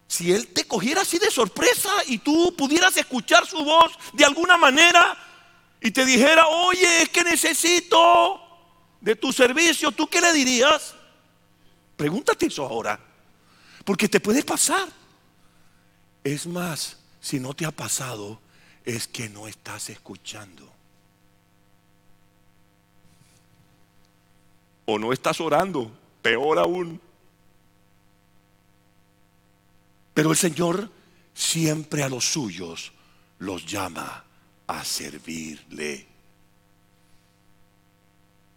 Si 0.07 0.31
Él 0.31 0.47
te 0.47 0.65
cogiera 0.65 1.01
así 1.01 1.19
de 1.19 1.29
sorpresa 1.29 1.91
y 2.07 2.17
tú 2.17 2.55
pudieras 2.57 2.97
escuchar 2.97 3.45
su 3.45 3.63
voz 3.63 3.91
de 4.13 4.25
alguna 4.25 4.57
manera 4.57 5.15
y 5.79 5.91
te 5.91 6.03
dijera, 6.03 6.47
oye, 6.47 7.03
es 7.03 7.09
que 7.09 7.23
necesito 7.23 8.41
de 9.01 9.15
tu 9.15 9.31
servicio, 9.31 9.91
¿tú 9.91 10.07
qué 10.07 10.19
le 10.19 10.33
dirías? 10.33 10.95
Pregúntate 11.95 12.47
eso 12.47 12.65
ahora, 12.65 12.99
porque 13.85 14.07
te 14.07 14.19
puede 14.19 14.41
pasar. 14.43 14.87
Es 16.23 16.47
más, 16.47 16.97
si 17.21 17.39
no 17.39 17.53
te 17.53 17.65
ha 17.65 17.71
pasado, 17.71 18.39
es 18.85 19.07
que 19.07 19.29
no 19.29 19.47
estás 19.47 19.89
escuchando. 19.89 20.71
O 24.85 24.97
no 24.97 25.11
estás 25.11 25.41
orando, 25.41 25.91
peor 26.21 26.59
aún. 26.59 27.01
Pero 30.13 30.31
el 30.31 30.37
Señor 30.37 30.89
siempre 31.33 32.01
a 32.01 32.09
los 32.09 32.25
suyos 32.25 32.91
los 33.39 33.65
llama 33.65 34.23
a 34.65 34.83
servirle. 34.83 36.07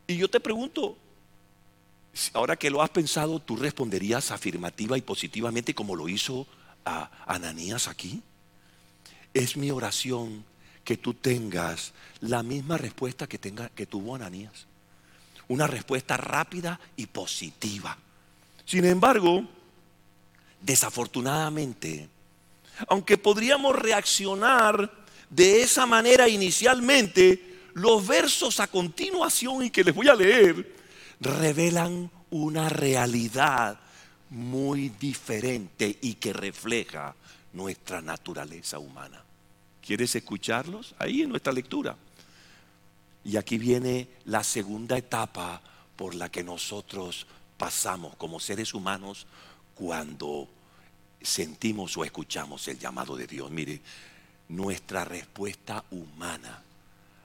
Y 0.06 0.16
yo 0.16 0.28
te 0.28 0.40
pregunto, 0.40 0.96
ahora 2.32 2.56
que 2.56 2.70
lo 2.70 2.82
has 2.82 2.90
pensado, 2.90 3.40
¿tú 3.40 3.56
responderías 3.56 4.30
afirmativa 4.30 4.96
y 4.96 5.02
positivamente 5.02 5.74
como 5.74 5.94
lo 5.94 6.08
hizo 6.08 6.46
a 6.84 7.10
Ananías 7.26 7.88
aquí? 7.88 8.22
Es 9.32 9.56
mi 9.56 9.70
oración 9.70 10.44
que 10.84 10.96
tú 10.96 11.14
tengas 11.14 11.92
la 12.20 12.42
misma 12.42 12.76
respuesta 12.78 13.26
que, 13.26 13.38
tenga, 13.38 13.68
que 13.68 13.86
tuvo 13.86 14.14
Ananías. 14.14 14.66
Una 15.48 15.66
respuesta 15.66 16.16
rápida 16.16 16.80
y 16.96 17.06
positiva. 17.06 17.96
Sin 18.64 18.84
embargo, 18.84 19.44
desafortunadamente, 20.60 22.08
aunque 22.88 23.18
podríamos 23.18 23.76
reaccionar 23.76 24.90
de 25.28 25.62
esa 25.62 25.86
manera 25.86 26.28
inicialmente, 26.28 27.50
los 27.74 28.06
versos 28.06 28.60
a 28.60 28.66
continuación 28.66 29.64
y 29.64 29.70
que 29.70 29.84
les 29.84 29.94
voy 29.94 30.08
a 30.08 30.14
leer 30.14 30.74
revelan 31.20 32.10
una 32.30 32.68
realidad 32.68 33.78
muy 34.30 34.88
diferente 34.90 35.98
y 36.00 36.14
que 36.14 36.32
refleja 36.32 37.14
nuestra 37.52 38.00
naturaleza 38.00 38.78
humana. 38.78 39.22
¿Quieres 39.84 40.14
escucharlos? 40.14 40.94
Ahí 40.98 41.22
en 41.22 41.30
nuestra 41.30 41.52
lectura. 41.52 41.96
Y 43.24 43.36
aquí 43.36 43.58
viene 43.58 44.08
la 44.26 44.42
segunda 44.44 44.96
etapa 44.96 45.60
por 45.96 46.14
la 46.14 46.30
que 46.30 46.42
nosotros 46.42 47.26
pasamos 47.58 48.16
como 48.16 48.40
seres 48.40 48.72
humanos 48.72 49.26
cuando 49.74 50.48
sentimos 51.20 51.96
o 51.96 52.04
escuchamos 52.04 52.66
el 52.68 52.78
llamado 52.78 53.16
de 53.16 53.26
Dios. 53.26 53.50
Mire, 53.50 53.80
nuestra 54.48 55.04
respuesta 55.04 55.84
humana 55.90 56.62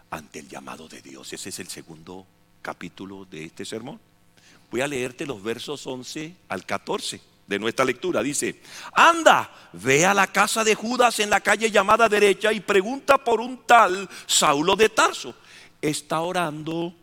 ante 0.10 0.40
el 0.40 0.50
llamado 0.50 0.88
de 0.88 1.02
Dios. 1.02 1.32
Ese 1.34 1.50
es 1.50 1.60
el 1.60 1.68
segundo 1.68 2.26
capítulo 2.62 3.26
de 3.26 3.46
este 3.46 3.64
sermón. 3.64 4.00
Voy 4.76 4.82
a 4.82 4.88
leerte 4.90 5.26
los 5.26 5.42
versos 5.42 5.88
11 5.88 6.36
al 6.50 6.66
14 6.66 7.22
de 7.48 7.60
nuestra 7.60 7.86
lectura. 7.86 8.22
Dice, 8.22 8.60
anda, 8.92 9.50
ve 9.72 10.06
a 10.06 10.14
la 10.14 10.28
casa 10.28 10.66
de 10.66 10.76
Judas 10.76 11.18
en 11.22 11.30
la 11.30 11.40
calle 11.40 11.72
llamada 11.72 12.10
derecha 12.10 12.52
y 12.52 12.60
pregunta 12.60 13.18
por 13.18 13.40
un 13.40 13.66
tal 13.66 14.10
Saulo 14.26 14.76
de 14.76 14.90
Tarso. 14.90 15.34
Está 15.82 16.20
orando 16.20 16.94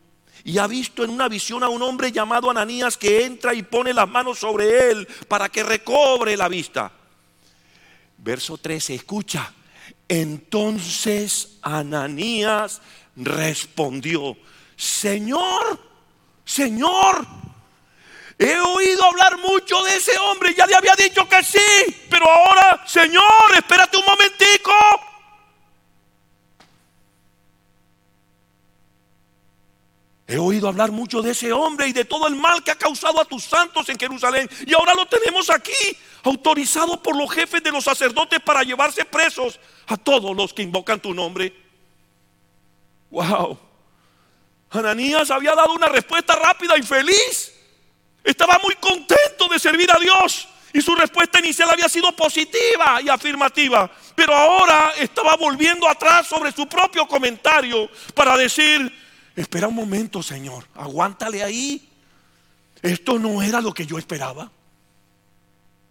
y 0.45 0.59
ha 0.59 0.67
visto 0.67 1.03
en 1.03 1.09
una 1.09 1.31
visión 1.31 1.63
a 1.63 1.71
un 1.71 1.81
hombre 1.81 2.13
llamado 2.13 2.51
Ananías 2.51 2.99
que 2.99 3.25
entra 3.25 3.55
y 3.55 3.63
pone 3.63 3.95
las 3.95 4.07
manos 4.07 4.41
sobre 4.41 4.91
él 4.91 5.09
para 5.27 5.49
que 5.49 5.63
recobre 5.63 6.37
la 6.37 6.49
vista. 6.49 6.93
Verso 8.19 8.59
13, 8.59 8.97
escucha. 8.97 9.51
Entonces 10.07 11.57
Ananías 11.63 12.83
respondió, 13.17 14.37
Señor, 14.77 15.81
Señor, 16.45 17.27
He 18.39 18.59
oído 18.59 19.05
hablar 19.05 19.39
mucho 19.39 19.83
de 19.85 19.97
ese 19.97 20.17
hombre, 20.19 20.55
ya 20.57 20.67
le 20.67 20.75
había 20.75 20.95
dicho 20.95 21.29
que 21.29 21.43
sí, 21.43 22.07
pero 22.09 22.29
ahora, 22.29 22.83
Señor, 22.87 23.55
espérate 23.57 23.97
un 23.97 24.05
momentico. 24.05 24.73
He 30.27 30.39
oído 30.39 30.69
hablar 30.69 30.91
mucho 30.93 31.21
de 31.21 31.33
ese 31.33 31.53
hombre 31.53 31.89
y 31.89 31.93
de 31.93 32.07
todo 32.07 32.27
el 32.27 32.35
mal 32.35 32.65
que 32.65 32.71
ha 32.71 32.79
causado 32.79 33.21
a 33.21 33.25
tus 33.27 33.45
santos 33.45 33.87
en 33.91 33.99
Jerusalén. 33.99 34.49
Y 34.67 34.73
ahora 34.73 34.95
lo 34.95 35.05
tenemos 35.05 35.51
aquí, 35.51 35.99
autorizado 36.23 37.03
por 37.03 37.15
los 37.15 37.31
jefes 37.31 37.63
de 37.63 37.71
los 37.71 37.85
sacerdotes 37.85 38.41
para 38.41 38.63
llevarse 38.63 39.05
presos 39.05 39.61
a 39.87 39.99
todos 39.99 40.35
los 40.35 40.55
que 40.55 40.63
invocan 40.63 41.01
tu 41.01 41.13
nombre. 41.13 41.55
Wow. 43.11 43.59
Ananías 44.71 45.31
había 45.31 45.55
dado 45.55 45.75
una 45.75 45.89
respuesta 45.89 46.35
rápida 46.35 46.79
y 46.79 46.83
feliz. 46.83 47.53
Estaba 48.25 48.59
muy 48.63 48.75
contento 48.77 49.49
de 49.51 49.59
servir 49.59 49.91
a 49.91 49.99
Dios 49.99 50.49
y 50.73 50.81
su 50.81 50.95
respuesta 50.95 51.39
inicial 51.39 51.71
había 51.71 51.89
sido 51.89 52.15
positiva 52.15 53.01
y 53.03 53.09
afirmativa. 53.09 53.91
Pero 54.15 54.35
ahora 54.35 54.93
estaba 54.99 55.37
volviendo 55.37 55.89
atrás 55.89 56.27
sobre 56.27 56.53
su 56.53 56.67
propio 56.67 57.07
comentario 57.07 57.91
para 58.15 58.37
decir, 58.37 58.93
espera 59.37 59.69
un 59.69 59.75
momento 59.75 60.23
Señor, 60.23 60.67
aguántale 60.75 61.43
ahí. 61.43 61.89
Esto 62.81 63.19
no 63.19 63.43
era 63.43 63.61
lo 63.61 63.73
que 63.73 63.87
yo 63.87 63.99
esperaba. 63.99 64.51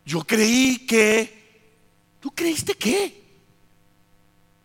Yo 0.06 0.24
creí 0.26 0.86
que... 0.86 1.42
¿Tú 2.20 2.32
creíste 2.32 2.76
qué? 2.76 3.22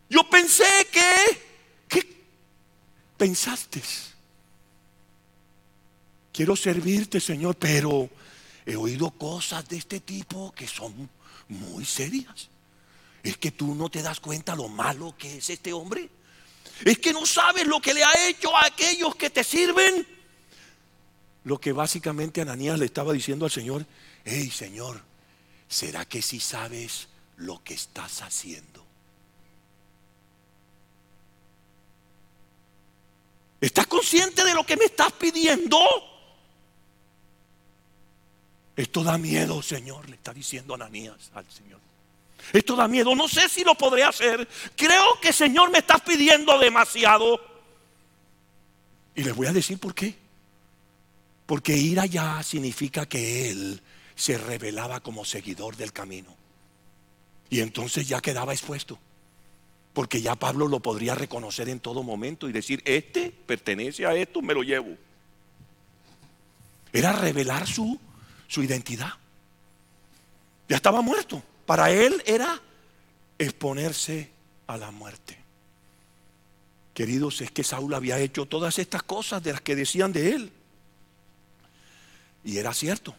Yo 0.08 0.28
pensé 0.28 0.88
que... 0.90 1.46
¿Qué 1.88 2.24
pensaste? 3.16 3.80
Quiero 6.36 6.54
servirte, 6.54 7.18
Señor, 7.18 7.56
pero 7.56 8.10
he 8.66 8.76
oído 8.76 9.10
cosas 9.10 9.66
de 9.70 9.78
este 9.78 10.00
tipo 10.00 10.52
que 10.52 10.68
son 10.68 11.08
muy 11.48 11.86
serias. 11.86 12.50
Es 13.22 13.38
que 13.38 13.52
tú 13.52 13.74
no 13.74 13.88
te 13.88 14.02
das 14.02 14.20
cuenta 14.20 14.54
lo 14.54 14.68
malo 14.68 15.14
que 15.16 15.38
es 15.38 15.48
este 15.48 15.72
hombre. 15.72 16.10
Es 16.84 16.98
que 16.98 17.14
no 17.14 17.24
sabes 17.24 17.66
lo 17.66 17.80
que 17.80 17.94
le 17.94 18.04
ha 18.04 18.28
hecho 18.28 18.54
a 18.54 18.66
aquellos 18.66 19.16
que 19.16 19.30
te 19.30 19.42
sirven. 19.42 20.06
Lo 21.44 21.58
que 21.58 21.72
básicamente 21.72 22.42
Ananías 22.42 22.78
le 22.78 22.84
estaba 22.84 23.14
diciendo 23.14 23.46
al 23.46 23.50
Señor, 23.50 23.86
hey 24.26 24.50
Señor, 24.50 25.00
¿será 25.68 26.04
que 26.04 26.20
sí 26.20 26.38
sabes 26.38 27.08
lo 27.36 27.64
que 27.64 27.72
estás 27.72 28.20
haciendo? 28.20 28.84
¿Estás 33.58 33.86
consciente 33.86 34.44
de 34.44 34.52
lo 34.52 34.66
que 34.66 34.76
me 34.76 34.84
estás 34.84 35.12
pidiendo? 35.12 35.78
Esto 38.76 39.02
da 39.02 39.16
miedo, 39.16 39.62
Señor, 39.62 40.08
le 40.08 40.16
está 40.16 40.34
diciendo 40.34 40.74
Ananías 40.74 41.30
al 41.34 41.50
Señor. 41.50 41.80
Esto 42.52 42.76
da 42.76 42.86
miedo, 42.86 43.14
no 43.14 43.26
sé 43.26 43.48
si 43.48 43.64
lo 43.64 43.74
podré 43.74 44.04
hacer. 44.04 44.46
Creo 44.76 45.18
que, 45.20 45.32
Señor, 45.32 45.70
me 45.70 45.78
estás 45.78 46.02
pidiendo 46.02 46.58
demasiado. 46.58 47.40
Y 49.14 49.24
les 49.24 49.34
voy 49.34 49.46
a 49.46 49.52
decir 49.52 49.78
por 49.78 49.94
qué. 49.94 50.14
Porque 51.46 51.76
ir 51.76 51.98
allá 51.98 52.42
significa 52.42 53.06
que 53.06 53.50
él 53.50 53.80
se 54.14 54.36
revelaba 54.36 55.00
como 55.00 55.24
seguidor 55.24 55.76
del 55.76 55.92
camino. 55.92 56.34
Y 57.48 57.60
entonces 57.60 58.06
ya 58.06 58.20
quedaba 58.20 58.52
expuesto. 58.52 58.98
Porque 59.92 60.20
ya 60.20 60.34
Pablo 60.34 60.68
lo 60.68 60.80
podría 60.80 61.14
reconocer 61.14 61.68
en 61.70 61.80
todo 61.80 62.02
momento 62.02 62.48
y 62.48 62.52
decir, 62.52 62.82
este 62.84 63.30
pertenece 63.30 64.04
a 64.04 64.14
esto, 64.14 64.42
me 64.42 64.52
lo 64.52 64.62
llevo. 64.62 64.94
Era 66.92 67.12
revelar 67.12 67.66
su, 67.66 67.98
su 68.48 68.62
identidad. 68.62 69.12
Ya 70.68 70.76
estaba 70.76 71.00
muerto. 71.00 71.42
Para 71.64 71.90
él 71.90 72.22
era 72.26 72.60
exponerse 73.38 74.30
a 74.66 74.76
la 74.76 74.90
muerte. 74.90 75.38
Queridos, 76.94 77.40
es 77.40 77.50
que 77.50 77.62
Saúl 77.62 77.94
había 77.94 78.18
hecho 78.18 78.46
todas 78.46 78.78
estas 78.78 79.02
cosas 79.02 79.42
de 79.42 79.52
las 79.52 79.60
que 79.60 79.76
decían 79.76 80.12
de 80.12 80.30
él. 80.30 80.52
Y 82.44 82.58
era 82.58 82.72
cierto. 82.72 83.14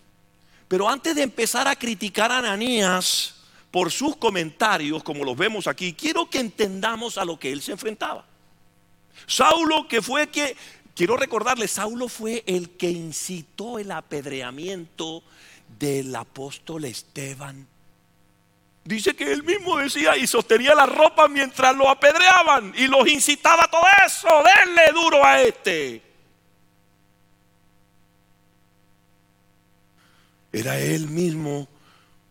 Pero 0.68 0.90
antes 0.90 1.16
de 1.16 1.24
empezar 1.24 1.68
a 1.68 1.76
criticar 1.76 2.32
a 2.32 2.40
Ananías 2.40 3.36
por 3.70 3.92
sus 3.92 4.16
comentarios, 4.16 5.04
como 5.04 5.24
los 5.24 5.38
vemos 5.38 5.68
aquí, 5.68 5.94
quiero 5.94 6.30
que 6.30 6.40
entendamos 6.40 7.18
a 7.18 7.26
lo 7.26 7.38
que 7.38 7.52
él 7.52 7.62
se 7.62 7.74
enfrentaba. 7.74 8.26
Saulo, 9.26 9.88
que 9.88 10.02
fue 10.02 10.28
que, 10.28 10.56
quiero 10.98 11.16
recordarle, 11.16 11.68
Saulo 11.68 12.10
fue 12.10 12.44
el 12.48 12.72
que 12.72 12.90
incitó 12.90 13.78
el 13.78 13.92
apedreamiento 13.92 15.22
del 15.78 16.16
apóstol 16.16 16.86
Esteban. 16.86 17.68
Dice 18.84 19.16
que 19.16 19.32
él 19.32 19.44
mismo 19.44 19.78
decía 19.78 20.18
y 20.18 20.26
sostenía 20.26 20.74
la 20.74 20.88
ropa 20.88 21.28
mientras 21.28 21.76
lo 21.76 21.88
apedreaban 21.88 22.74
y 22.76 22.88
los 22.88 23.08
incitaba 23.08 23.66
a 23.66 23.68
todo 23.70 23.84
eso, 24.06 24.28
denle 24.66 24.92
duro 24.92 25.24
a 25.24 25.42
este. 25.42 26.02
Era 30.52 30.80
él 30.80 31.08
mismo 31.08 31.68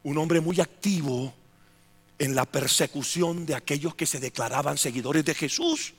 un 0.02 0.18
hombre 0.18 0.40
muy 0.40 0.60
activo 0.60 1.32
en 2.18 2.34
la 2.34 2.46
persecución 2.46 3.46
de 3.46 3.54
aquellos 3.54 3.94
que 3.94 4.06
se 4.06 4.18
declaraban 4.18 4.76
seguidores 4.76 5.24
de 5.24 5.34
Jesús. 5.34 5.94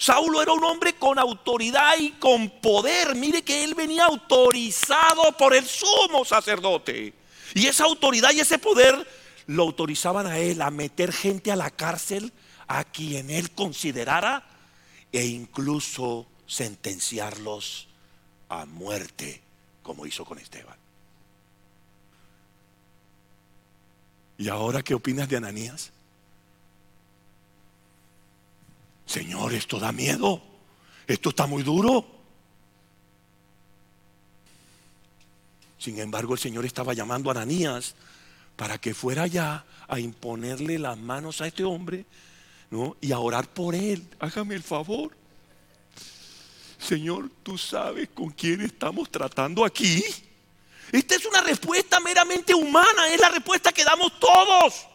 Saulo 0.00 0.40
era 0.40 0.54
un 0.54 0.64
hombre 0.64 0.94
con 0.94 1.18
autoridad 1.18 1.92
y 1.98 2.12
con 2.12 2.48
poder. 2.48 3.14
Mire 3.14 3.42
que 3.42 3.62
él 3.62 3.74
venía 3.74 4.06
autorizado 4.06 5.36
por 5.36 5.54
el 5.54 5.66
sumo 5.66 6.24
sacerdote. 6.24 7.12
Y 7.52 7.66
esa 7.66 7.84
autoridad 7.84 8.30
y 8.32 8.40
ese 8.40 8.58
poder 8.58 9.06
lo 9.46 9.64
autorizaban 9.64 10.26
a 10.26 10.38
él 10.38 10.62
a 10.62 10.70
meter 10.70 11.12
gente 11.12 11.52
a 11.52 11.56
la 11.56 11.70
cárcel 11.70 12.32
a 12.66 12.82
quien 12.84 13.28
él 13.28 13.50
considerara 13.50 14.48
e 15.12 15.26
incluso 15.26 16.26
sentenciarlos 16.46 17.86
a 18.48 18.64
muerte, 18.64 19.42
como 19.82 20.06
hizo 20.06 20.24
con 20.24 20.38
Esteban. 20.38 20.78
¿Y 24.38 24.48
ahora 24.48 24.82
qué 24.82 24.94
opinas 24.94 25.28
de 25.28 25.36
Ananías? 25.36 25.92
Señor, 29.10 29.52
esto 29.54 29.80
da 29.80 29.90
miedo. 29.90 30.40
Esto 31.04 31.30
está 31.30 31.48
muy 31.48 31.64
duro. 31.64 32.06
Sin 35.78 35.98
embargo, 35.98 36.34
el 36.34 36.38
Señor 36.38 36.64
estaba 36.64 36.94
llamando 36.94 37.28
a 37.28 37.32
Ananías 37.32 37.96
para 38.54 38.78
que 38.78 38.94
fuera 38.94 39.24
allá 39.24 39.64
a 39.88 39.98
imponerle 39.98 40.78
las 40.78 40.96
manos 40.96 41.40
a 41.40 41.48
este 41.48 41.64
hombre 41.64 42.06
¿no? 42.70 42.96
y 43.00 43.10
a 43.10 43.18
orar 43.18 43.48
por 43.48 43.74
él. 43.74 44.06
Hágame 44.20 44.54
el 44.54 44.62
favor. 44.62 45.10
Señor, 46.78 47.30
tú 47.42 47.58
sabes 47.58 48.10
con 48.14 48.30
quién 48.30 48.60
estamos 48.60 49.10
tratando 49.10 49.64
aquí. 49.64 50.04
Esta 50.92 51.16
es 51.16 51.26
una 51.26 51.40
respuesta 51.40 51.98
meramente 51.98 52.54
humana, 52.54 53.08
es 53.08 53.20
la 53.20 53.30
respuesta 53.30 53.72
que 53.72 53.82
damos 53.82 54.20
todos. 54.20 54.86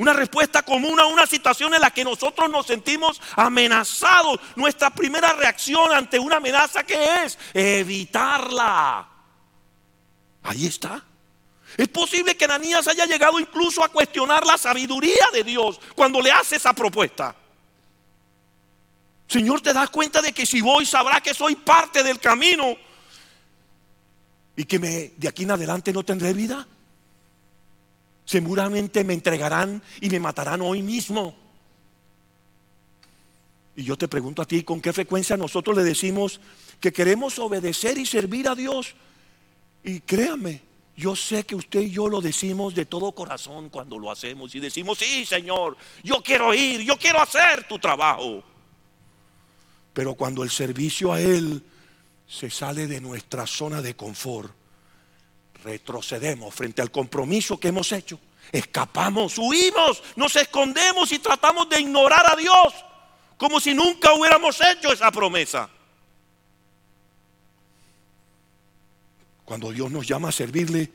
Una 0.00 0.14
respuesta 0.14 0.62
común 0.62 0.98
a 0.98 1.04
una 1.04 1.26
situación 1.26 1.74
en 1.74 1.82
la 1.82 1.90
que 1.90 2.04
nosotros 2.04 2.48
nos 2.48 2.66
sentimos 2.66 3.20
amenazados. 3.36 4.40
Nuestra 4.56 4.88
primera 4.88 5.34
reacción 5.34 5.92
ante 5.92 6.18
una 6.18 6.36
amenaza 6.36 6.84
que 6.84 7.22
es 7.22 7.38
evitarla. 7.52 9.06
Ahí 10.42 10.64
está. 10.64 11.04
Es 11.76 11.88
posible 11.88 12.34
que 12.34 12.46
Ananías 12.46 12.88
haya 12.88 13.04
llegado 13.04 13.38
incluso 13.38 13.84
a 13.84 13.90
cuestionar 13.90 14.46
la 14.46 14.56
sabiduría 14.56 15.26
de 15.34 15.44
Dios 15.44 15.78
cuando 15.94 16.22
le 16.22 16.32
hace 16.32 16.56
esa 16.56 16.72
propuesta. 16.72 17.36
Señor, 19.28 19.60
te 19.60 19.74
das 19.74 19.90
cuenta 19.90 20.22
de 20.22 20.32
que 20.32 20.46
si 20.46 20.62
voy 20.62 20.86
sabrá 20.86 21.20
que 21.20 21.34
soy 21.34 21.56
parte 21.56 22.02
del 22.02 22.18
camino 22.18 22.74
y 24.56 24.64
que 24.64 24.78
me, 24.78 25.12
de 25.18 25.28
aquí 25.28 25.42
en 25.42 25.50
adelante 25.50 25.92
no 25.92 26.02
tendré 26.02 26.32
vida. 26.32 26.66
Seguramente 28.24 29.04
me 29.04 29.14
entregarán 29.14 29.82
y 30.00 30.10
me 30.10 30.20
matarán 30.20 30.60
hoy 30.62 30.82
mismo. 30.82 31.34
Y 33.76 33.84
yo 33.84 33.96
te 33.96 34.08
pregunto 34.08 34.42
a 34.42 34.46
ti, 34.46 34.62
¿con 34.62 34.80
qué 34.80 34.92
frecuencia 34.92 35.36
nosotros 35.36 35.76
le 35.76 35.84
decimos 35.84 36.40
que 36.80 36.92
queremos 36.92 37.38
obedecer 37.38 37.98
y 37.98 38.06
servir 38.06 38.48
a 38.48 38.54
Dios? 38.54 38.94
Y 39.82 40.00
créame, 40.00 40.60
yo 40.96 41.16
sé 41.16 41.44
que 41.44 41.54
usted 41.54 41.80
y 41.80 41.90
yo 41.90 42.08
lo 42.08 42.20
decimos 42.20 42.74
de 42.74 42.84
todo 42.84 43.12
corazón 43.12 43.70
cuando 43.70 43.98
lo 43.98 44.10
hacemos 44.10 44.54
y 44.54 44.60
decimos, 44.60 44.98
sí, 44.98 45.24
Señor, 45.24 45.76
yo 46.04 46.22
quiero 46.22 46.52
ir, 46.52 46.82
yo 46.82 46.98
quiero 46.98 47.22
hacer 47.22 47.66
tu 47.66 47.78
trabajo. 47.78 48.42
Pero 49.94 50.14
cuando 50.14 50.42
el 50.42 50.50
servicio 50.50 51.12
a 51.12 51.20
Él 51.20 51.62
se 52.28 52.50
sale 52.50 52.86
de 52.86 53.00
nuestra 53.00 53.46
zona 53.46 53.80
de 53.80 53.96
confort, 53.96 54.52
retrocedemos 55.64 56.54
frente 56.54 56.82
al 56.82 56.90
compromiso 56.90 57.58
que 57.58 57.68
hemos 57.68 57.92
hecho, 57.92 58.18
escapamos, 58.52 59.38
huimos, 59.38 60.02
nos 60.16 60.34
escondemos 60.36 61.12
y 61.12 61.18
tratamos 61.18 61.68
de 61.68 61.80
ignorar 61.80 62.32
a 62.32 62.36
Dios 62.36 62.74
como 63.40 63.58
si 63.58 63.72
nunca 63.72 64.12
hubiéramos 64.12 64.60
hecho 64.60 64.92
esa 64.92 65.10
promesa. 65.10 65.70
Cuando 69.46 69.72
Dios 69.72 69.90
nos 69.90 70.06
llama 70.06 70.28
a 70.28 70.32
servirle, 70.32 70.92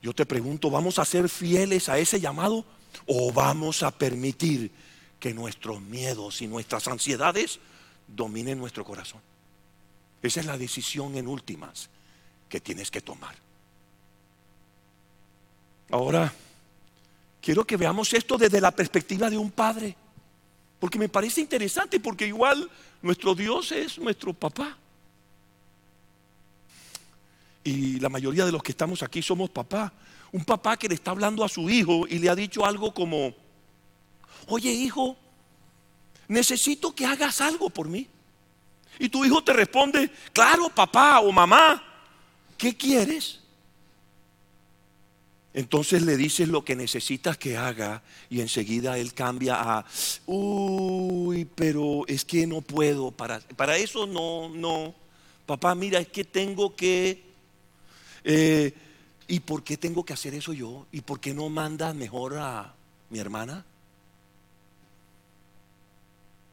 yo 0.00 0.14
te 0.14 0.24
pregunto, 0.24 0.70
¿vamos 0.70 1.00
a 1.00 1.04
ser 1.04 1.28
fieles 1.28 1.88
a 1.88 1.98
ese 1.98 2.20
llamado 2.20 2.64
o 3.06 3.32
vamos 3.32 3.82
a 3.82 3.90
permitir 3.90 4.70
que 5.18 5.34
nuestros 5.34 5.80
miedos 5.80 6.40
y 6.40 6.46
nuestras 6.46 6.86
ansiedades 6.86 7.58
dominen 8.06 8.58
nuestro 8.58 8.84
corazón? 8.84 9.20
Esa 10.22 10.38
es 10.38 10.46
la 10.46 10.56
decisión 10.56 11.16
en 11.16 11.26
últimas 11.26 11.90
que 12.48 12.60
tienes 12.60 12.92
que 12.92 13.00
tomar. 13.00 13.41
Ahora, 15.92 16.32
quiero 17.42 17.66
que 17.66 17.76
veamos 17.76 18.14
esto 18.14 18.38
desde 18.38 18.62
la 18.62 18.70
perspectiva 18.70 19.28
de 19.28 19.36
un 19.36 19.50
padre, 19.50 19.94
porque 20.80 20.98
me 20.98 21.10
parece 21.10 21.42
interesante, 21.42 22.00
porque 22.00 22.26
igual 22.26 22.68
nuestro 23.02 23.34
Dios 23.34 23.72
es 23.72 23.98
nuestro 23.98 24.32
papá. 24.32 24.78
Y 27.62 28.00
la 28.00 28.08
mayoría 28.08 28.46
de 28.46 28.52
los 28.52 28.62
que 28.62 28.72
estamos 28.72 29.02
aquí 29.02 29.20
somos 29.20 29.50
papá. 29.50 29.92
Un 30.32 30.46
papá 30.46 30.78
que 30.78 30.88
le 30.88 30.94
está 30.94 31.10
hablando 31.10 31.44
a 31.44 31.48
su 31.48 31.68
hijo 31.68 32.06
y 32.08 32.18
le 32.18 32.30
ha 32.30 32.34
dicho 32.34 32.64
algo 32.64 32.94
como, 32.94 33.34
oye 34.46 34.72
hijo, 34.72 35.14
necesito 36.26 36.94
que 36.94 37.04
hagas 37.04 37.42
algo 37.42 37.68
por 37.68 37.88
mí. 37.88 38.08
Y 38.98 39.10
tu 39.10 39.26
hijo 39.26 39.44
te 39.44 39.52
responde, 39.52 40.10
claro, 40.32 40.70
papá 40.70 41.20
o 41.20 41.30
mamá, 41.30 41.84
¿qué 42.56 42.74
quieres? 42.74 43.41
Entonces 45.54 46.02
le 46.02 46.16
dices 46.16 46.48
lo 46.48 46.64
que 46.64 46.74
necesitas 46.74 47.36
que 47.36 47.56
haga 47.56 48.02
y 48.30 48.40
enseguida 48.40 48.96
él 48.96 49.12
cambia 49.12 49.56
a, 49.60 49.84
uy, 50.26 51.44
pero 51.44 52.06
es 52.06 52.24
que 52.24 52.46
no 52.46 52.62
puedo, 52.62 53.10
para, 53.10 53.40
para 53.40 53.76
eso 53.76 54.06
no, 54.06 54.48
no. 54.48 54.94
Papá, 55.44 55.74
mira, 55.74 56.00
es 56.00 56.08
que 56.08 56.24
tengo 56.24 56.74
que... 56.74 57.22
Eh, 58.24 58.72
¿Y 59.28 59.40
por 59.40 59.62
qué 59.62 59.76
tengo 59.76 60.04
que 60.04 60.12
hacer 60.12 60.34
eso 60.34 60.52
yo? 60.52 60.86
¿Y 60.92 61.02
por 61.02 61.20
qué 61.20 61.34
no 61.34 61.48
manda 61.48 61.92
mejor 61.94 62.38
a 62.38 62.74
mi 63.10 63.18
hermana? 63.18 63.64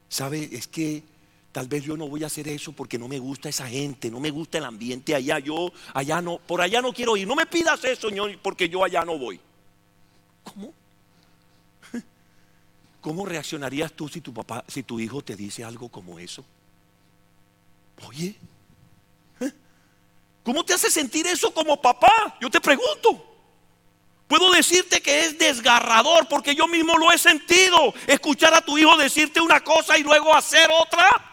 ¿Sabe? 0.10 0.50
Es 0.52 0.68
que 0.68 1.04
Tal 1.52 1.68
vez 1.68 1.84
yo 1.84 1.98
no 1.98 2.08
voy 2.08 2.24
a 2.24 2.28
hacer 2.28 2.48
eso 2.48 2.72
porque 2.74 3.00
no 3.00 3.08
me 3.08 3.18
gusta 3.18 3.50
esa 3.50 3.68
gente, 3.68 4.12
no 4.12 4.20
me 4.20 4.30
gusta 4.30 4.60
el 4.60 4.66
ambiente 4.66 5.16
allá. 5.16 5.40
Yo 5.40 5.72
allá 5.94 6.22
no, 6.22 6.38
por 6.38 6.62
allá 6.62 6.82
no 6.82 6.94
quiero 6.94 7.18
ir. 7.18 7.28
No 7.28 7.36
me 7.36 7.48
pidas 7.48 7.84
eso, 7.84 8.10
Señor, 8.10 8.38
porque 8.42 8.70
yo 8.70 8.84
allá 8.84 9.04
no 9.04 9.18
voy. 9.18 9.40
¿Cómo? 10.44 10.74
¿Cómo 13.02 13.26
reaccionarías 13.26 13.94
tú 13.94 14.08
si 14.08 14.22
tu 14.22 14.32
papá, 14.32 14.64
si 14.68 14.84
tu 14.84 15.00
hijo 15.00 15.24
te 15.24 15.36
dice 15.36 15.64
algo 15.64 15.90
como 15.90 16.20
eso? 16.20 16.46
Oye, 18.08 18.36
¿eh? 19.40 19.52
¿cómo 20.44 20.64
te 20.64 20.74
hace 20.74 20.92
sentir 20.92 21.26
eso 21.26 21.52
como 21.52 21.82
papá? 21.82 22.38
Yo 22.40 22.50
te 22.52 22.62
pregunto. 22.62 23.26
Puedo 24.28 24.52
decirte 24.52 25.02
que 25.02 25.22
es 25.22 25.40
desgarrador 25.40 26.28
porque 26.28 26.54
yo 26.54 26.68
mismo 26.68 26.96
lo 26.96 27.12
he 27.12 27.18
sentido. 27.18 27.92
Escuchar 28.06 28.54
a 28.54 28.62
tu 28.62 28.78
hijo 28.78 28.96
decirte 28.96 29.42
una 29.42 29.62
cosa 29.62 29.98
y 29.98 30.04
luego 30.04 30.36
hacer 30.36 30.70
otra. 30.80 31.29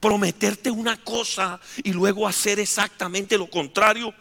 Prometerte 0.00 0.70
una 0.70 1.02
cosa 1.02 1.60
y 1.82 1.92
luego 1.92 2.26
hacer 2.26 2.60
exactamente 2.60 3.36
lo 3.38 3.48
contrario? 3.48 4.14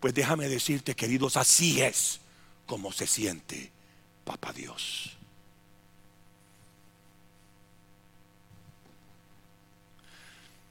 Pues 0.00 0.14
déjame 0.14 0.48
decirte, 0.48 0.94
queridos, 0.94 1.36
así 1.36 1.80
es 1.80 2.20
como 2.66 2.92
se 2.92 3.06
siente 3.06 3.72
Papá 4.24 4.52
Dios. 4.52 5.10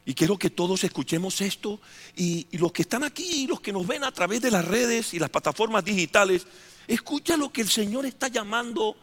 Y 0.06 0.14
quiero 0.16 0.38
que 0.38 0.50
todos 0.50 0.84
escuchemos 0.84 1.40
esto 1.42 1.80
y, 2.16 2.46
los 2.58 2.72
que 2.72 2.82
están 2.82 3.04
aquí 3.04 3.44
y 3.44 3.48
los 3.48 3.62
que 3.62 3.72
nos 3.72 3.88
ven 3.88 4.04
a 4.04 4.12
través 4.12 4.42
de 4.42 4.52
las 4.52 4.66
redes 4.66 5.14
y 5.14 5.20
las 5.20 5.30
plataformas 5.30 5.86
digitales, 5.86 6.46
escucha 6.88 7.38
lo 7.38 7.54
que 7.54 7.62
el 7.62 7.70
Señor 7.70 8.06
está 8.06 8.28
llamando 8.28 8.98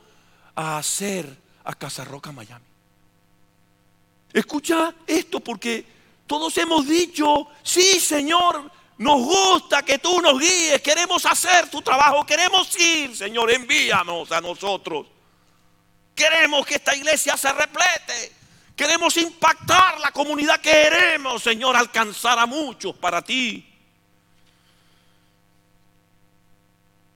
a 0.55 0.77
hacer 0.77 1.39
a 1.65 1.75
Casarroca, 1.75 2.33
Miami. 2.33 2.70
Escucha 4.33 4.95
esto 5.07 5.41
porque 5.41 5.85
todos 6.27 6.57
hemos 6.59 6.87
dicho, 6.87 7.49
sí 7.63 7.99
Señor, 8.01 8.71
nos 8.99 9.23
gusta 9.23 9.83
que 9.83 9.99
tú 9.99 10.21
nos 10.21 10.39
guíes, 10.39 10.81
queremos 10.83 11.25
hacer 11.27 11.71
tu 11.71 11.81
trabajo, 11.83 12.25
queremos 12.27 12.79
ir, 12.79 13.17
Señor, 13.17 13.51
envíanos 13.51 14.31
a 14.31 14.41
nosotros. 14.41 15.07
Queremos 16.15 16.67
que 16.67 16.75
esta 16.75 16.95
iglesia 16.95 17.35
se 17.37 17.51
replete. 17.51 18.33
Queremos 18.77 19.17
impactar 19.17 19.99
la 20.01 20.11
comunidad. 20.11 20.61
Queremos, 20.61 21.43
Señor, 21.43 21.77
alcanzar 21.77 22.39
a 22.39 22.45
muchos 22.45 22.95
para 22.97 23.23
ti. 23.23 23.67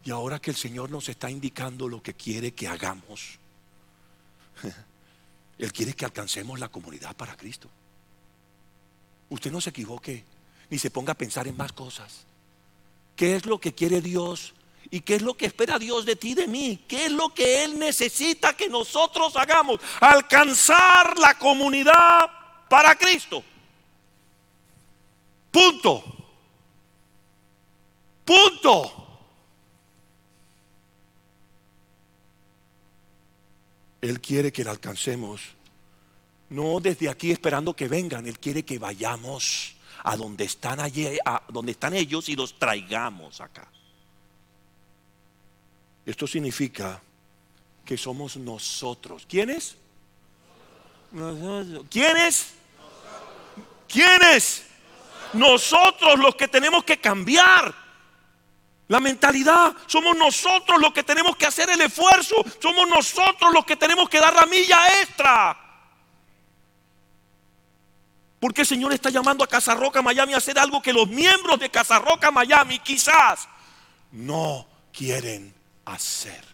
Y 0.05 0.11
ahora 0.11 0.38
que 0.38 0.50
el 0.50 0.57
Señor 0.57 0.90
nos 0.90 1.09
está 1.09 1.31
indicando 1.31 1.88
lo 1.88 2.03
que 2.03 2.14
quiere 2.14 2.55
que 2.55 2.68
hagamos, 2.68 3.38
Él 5.59 5.73
quiere 5.73 5.95
que 5.95 6.05
alcancemos 6.05 6.59
la 6.59 6.69
comunidad 6.69 7.17
para 7.17 7.37
Cristo. 7.37 7.69
Usted 9.31 9.51
no 9.51 9.61
se 9.61 9.71
equivoque, 9.71 10.25
ni 10.71 10.79
se 10.79 10.90
ponga 10.90 11.12
a 11.12 11.19
pensar 11.19 11.47
en 11.49 11.57
más 11.57 11.73
cosas. 11.73 12.25
¿Qué 13.17 13.37
es 13.37 13.47
lo 13.47 13.61
que 13.61 13.75
quiere 13.75 14.01
Dios 14.01 14.55
¿Y 14.90 15.01
qué 15.01 15.17
es 15.17 15.23
lo 15.23 15.35
que 15.35 15.47
espera 15.47 15.79
Dios 15.79 16.05
de 16.05 16.17
ti 16.17 16.35
de 16.35 16.47
mí? 16.47 16.85
¿Qué 16.87 17.07
es 17.07 17.12
lo 17.12 17.31
que 17.31 17.64
Él 17.64 17.79
necesita 17.79 18.57
que 18.57 18.69
nosotros 18.69 19.37
hagamos? 19.37 19.81
Alcanzar 20.01 21.19
la 21.19 21.37
comunidad 21.38 22.31
para 22.69 22.95
Cristo. 22.95 23.43
Punto. 25.51 26.05
Punto. 28.25 29.04
Él 34.05 34.21
quiere 34.21 34.53
que 34.53 34.62
la 34.62 34.71
alcancemos. 34.71 35.40
No 36.51 36.79
desde 36.79 37.09
aquí 37.09 37.31
esperando 37.31 37.75
que 37.75 37.88
vengan. 37.88 38.27
Él 38.27 38.38
quiere 38.38 38.62
que 38.62 38.79
vayamos 38.79 39.77
a 40.03 40.14
donde 40.14 40.45
están 40.45 40.79
allí, 40.79 41.17
a 41.25 41.43
donde 41.49 41.73
están 41.73 41.95
ellos 41.95 42.29
y 42.29 42.37
los 42.37 42.59
traigamos 42.59 43.40
acá. 43.40 43.67
Esto 46.05 46.27
significa 46.27 47.01
que 47.83 47.97
somos 47.97 48.37
nosotros. 48.37 49.25
¿Quiénes? 49.27 49.75
¿Quiénes? 51.88 52.49
¿Quiénes? 53.88 54.67
Nosotros 55.33 56.19
los 56.19 56.35
que 56.35 56.49
tenemos 56.49 56.85
que 56.85 57.01
cambiar 57.01 57.75
la 58.88 59.01
mentalidad. 59.01 59.75
Somos 59.87 60.16
nosotros 60.16 60.81
los 60.81 60.92
que 60.92 61.03
tenemos 61.03 61.37
que 61.37 61.47
hacer 61.47 61.70
el 61.70 61.81
esfuerzo. 61.81 62.37
Somos 62.61 62.88
nosotros 62.88 63.53
los 63.53 63.64
que 63.64 63.77
tenemos 63.77 64.09
que 64.09 64.20
dar 64.20 64.35
la 64.35 64.47
milla 64.47 65.01
extra. 65.03 65.61
Porque 68.38 68.62
el 68.62 68.66
Señor 68.66 68.92
está 68.92 69.09
llamando 69.09 69.42
a 69.42 69.47
Casarroca 69.47 70.03
Miami 70.03 70.35
a 70.35 70.37
hacer 70.37 70.59
algo 70.59 70.83
que 70.83 70.92
los 70.92 71.09
miembros 71.09 71.59
de 71.59 71.70
Casarroca 71.70 72.31
Miami 72.31 72.79
quizás 72.81 73.49
no 74.12 74.66
quieren 74.92 75.55
hacer. 75.87 76.44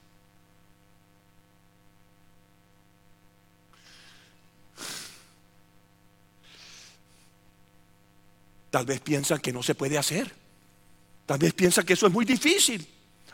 Tal 8.70 8.86
vez 8.86 9.00
piensan 9.00 9.40
que 9.40 9.52
no 9.52 9.64
se 9.64 9.74
puede 9.74 9.98
hacer. 9.98 10.39
Tal 11.30 11.38
vez 11.38 11.54
piensan 11.54 11.86
que 11.86 11.92
eso 11.92 12.08
es 12.08 12.12
muy 12.12 12.24
difícil. 12.24 12.84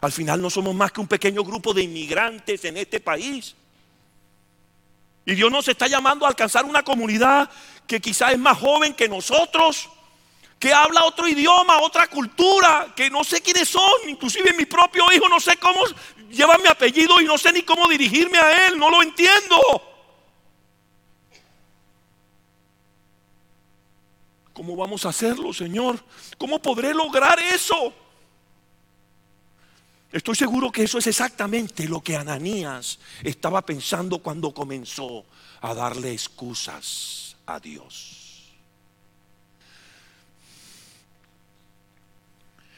Al 0.03 0.13
final 0.13 0.43
no 0.43 0.51
somos 0.51 0.75
más 0.75 0.93
que 0.93 1.01
un 1.01 1.09
pequeño 1.09 1.43
grupo 1.43 1.73
de 1.73 1.83
inmigrantes 1.83 2.63
en 2.67 2.77
este 2.77 3.01
país. 3.01 3.55
Y 5.25 5.35
Dios 5.35 5.51
nos 5.51 5.67
está 5.67 5.87
llamando 5.87 6.27
a 6.27 6.29
alcanzar 6.29 6.67
una 6.67 6.83
comunidad 6.83 7.49
que 7.87 7.99
quizás 7.99 8.33
es 8.33 8.39
más 8.39 8.59
joven 8.59 8.93
que 8.93 9.09
nosotros, 9.09 9.89
que 10.59 10.75
habla 10.75 11.07
otro 11.07 11.27
idioma, 11.27 11.81
otra 11.81 12.07
cultura, 12.09 12.93
que 12.95 13.09
no 13.09 13.25
sé 13.25 13.41
quiénes 13.41 13.71
son, 13.71 14.11
inclusive 14.11 14.53
mi 14.53 14.67
propio 14.67 15.11
hijo 15.11 15.27
no 15.31 15.41
sé 15.41 15.57
cómo 15.57 15.81
lleva 16.31 16.59
mi 16.59 16.69
apellido 16.69 17.19
y 17.23 17.25
no 17.25 17.39
sé 17.39 17.51
ni 17.51 17.63
cómo 17.63 17.89
dirigirme 17.89 18.37
a 18.37 18.67
él, 18.67 18.77
no 18.77 18.91
lo 18.91 19.03
entiendo. 19.03 19.57
¿Cómo 24.57 24.75
vamos 24.75 25.05
a 25.05 25.11
hacerlo, 25.11 25.53
Señor? 25.53 26.03
¿Cómo 26.39 26.63
podré 26.63 26.95
lograr 26.95 27.39
eso? 27.39 27.93
Estoy 30.11 30.35
seguro 30.35 30.73
que 30.73 30.85
eso 30.85 30.97
es 30.97 31.07
exactamente 31.07 31.87
lo 31.87 32.01
que 32.01 32.17
Ananías 32.17 32.99
estaba 33.23 33.61
pensando 33.67 34.21
cuando 34.21 34.55
comenzó 34.55 35.27
a 35.61 35.75
darle 35.75 36.11
excusas 36.11 37.37
a 37.45 37.61
Dios. 37.61 38.23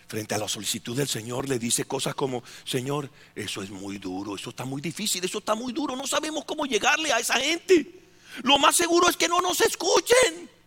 frente 0.08 0.34
a 0.34 0.38
la 0.38 0.48
solicitud 0.48 0.96
del 0.96 1.06
Señor 1.06 1.46
le 1.46 1.58
dice 1.58 1.84
cosas 1.84 2.14
como, 2.14 2.42
Señor, 2.64 3.10
eso 3.34 3.62
es 3.62 3.68
muy 3.68 3.98
duro, 3.98 4.36
eso 4.36 4.48
está 4.50 4.64
muy 4.64 4.80
difícil, 4.80 5.22
eso 5.22 5.38
está 5.38 5.54
muy 5.54 5.74
duro, 5.74 5.94
no 5.94 6.06
sabemos 6.06 6.46
cómo 6.46 6.64
llegarle 6.64 7.12
a 7.12 7.18
esa 7.18 7.34
gente. 7.34 8.08
Lo 8.42 8.58
más 8.58 8.74
seguro 8.74 9.10
es 9.10 9.18
que 9.18 9.28
no 9.28 9.42
nos 9.42 9.60
escuchen. 9.60 10.57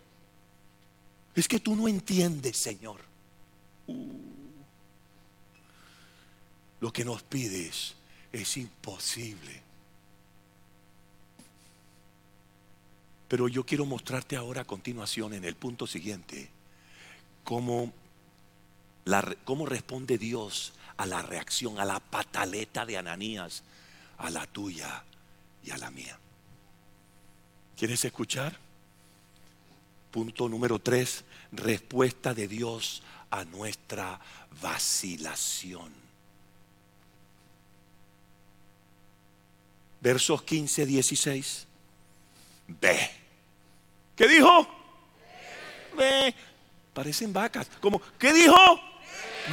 Es 1.36 1.48
que 1.48 1.60
tú 1.60 1.76
no 1.76 1.88
entiendes, 1.88 2.58
Señor. 2.58 3.00
Uh. 3.88 4.32
Lo 6.80 6.92
que 6.92 7.06
nos 7.06 7.24
pides 7.24 7.96
es 8.32 8.58
imposible. 8.58 9.62
Pero 13.28 13.48
yo 13.48 13.66
quiero 13.66 13.86
mostrarte 13.86 14.36
ahora 14.36 14.62
a 14.62 14.66
continuación 14.66 15.34
en 15.34 15.46
el 15.46 15.56
punto 15.56 15.88
siguiente 15.88 16.50
cómo 17.44 17.94
¿Cómo 19.46 19.66
responde 19.66 20.18
Dios 20.18 20.74
a 20.98 21.06
la 21.06 21.22
reacción, 21.22 21.80
a 21.80 21.86
la 21.86 22.00
pataleta 22.00 22.86
de 22.86 22.98
Ananías, 22.98 23.64
a 24.18 24.30
la 24.30 24.46
tuya 24.46 25.04
y 25.64 25.72
a 25.72 25.78
la 25.78 25.90
mía? 25.90 26.18
¿Quieres 27.76 28.06
escuchar? 28.06 28.58
Punto 30.12 30.50
número 30.50 30.78
tres, 30.78 31.24
respuesta 31.54 32.34
de 32.34 32.48
Dios 32.48 33.02
a 33.30 33.46
nuestra 33.46 34.20
vacilación. 34.62 35.92
Versos 40.02 40.42
15, 40.44 40.86
16. 40.86 41.68
Ve. 42.68 43.12
¿Qué 44.16 44.28
dijo? 44.28 44.68
Ve. 45.96 46.34
Parecen 46.94 47.32
vacas. 47.32 47.70
Como, 47.80 48.02
¿qué 48.20 48.34
dijo? 48.34 48.56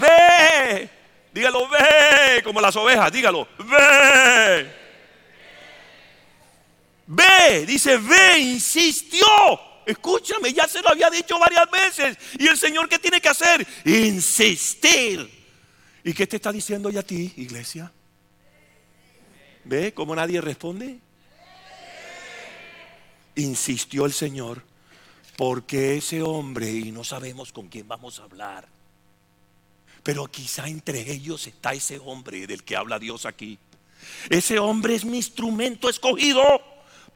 Ve. 0.01 0.91
Dígalo, 1.33 1.69
ve. 1.69 2.43
Como 2.43 2.61
las 2.61 2.75
ovejas, 2.75 3.13
dígalo. 3.13 3.47
Ve. 3.59 4.73
Ve. 7.07 7.67
Dice, 7.67 7.97
ve. 7.99 8.39
Insistió. 8.39 9.68
Escúchame, 9.89 10.53
ya 10.53 10.69
se 10.69 10.83
lo 10.83 10.91
había 10.91 11.09
dicho 11.09 11.39
varias 11.39 11.71
veces. 11.71 12.19
¿Y 12.39 12.47
el 12.47 12.59
Señor 12.59 12.91
qué 12.91 12.99
tiene 12.99 13.23
que 13.23 13.31
hacer? 13.31 13.67
Insistir. 13.87 15.27
¿Y 16.05 16.13
qué 16.13 16.27
te 16.27 16.37
está 16.37 16.53
diciendo 16.53 16.91
ya 16.91 17.01
a 17.01 17.03
ti, 17.03 17.33
iglesia? 17.39 17.91
¿Ve 19.65 19.95
cómo 19.95 20.15
nadie 20.15 20.43
responde? 20.43 20.99
Insistió 23.37 24.05
el 24.05 24.13
Señor, 24.13 24.63
porque 25.39 25.97
ese 25.97 26.21
hombre, 26.21 26.71
y 26.71 26.93
no 26.93 27.03
sabemos 27.03 27.51
con 27.51 27.69
quién 27.69 27.89
vamos 27.89 28.21
a 28.21 28.25
hablar, 28.25 28.69
pero 30.03 30.27
quizá 30.27 30.69
entre 30.69 31.11
ellos 31.11 31.47
está 31.47 31.73
ese 31.73 31.99
hombre 31.99 32.47
del 32.47 32.63
que 32.63 32.77
habla 32.77 32.99
Dios 32.99 33.25
aquí. 33.25 33.59
Ese 34.29 34.59
hombre 34.59 34.97
es 34.97 35.07
mi 35.07 35.17
instrumento 35.17 35.89
escogido 35.89 36.45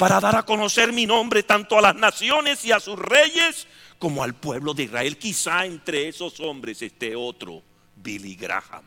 para 0.03 0.19
dar 0.19 0.35
a 0.35 0.43
conocer 0.43 0.93
mi 0.93 1.07
nombre 1.07 1.45
tanto 1.45 1.79
a 1.79 1.81
las 1.81 1.95
naciones 1.95 2.65
y 2.65 2.73
a 2.73 2.81
sus 2.81 2.99
reyes 2.99 3.69
como 4.01 4.25
al 4.25 4.35
pueblo 4.35 4.75
de 4.75 4.83
Israel. 4.83 5.17
Quizá 5.17 5.65
entre 5.65 6.09
esos 6.09 6.41
hombres 6.41 6.83
esté 6.83 7.15
otro, 7.15 7.63
Billy 7.95 8.35
Graham. 8.35 8.83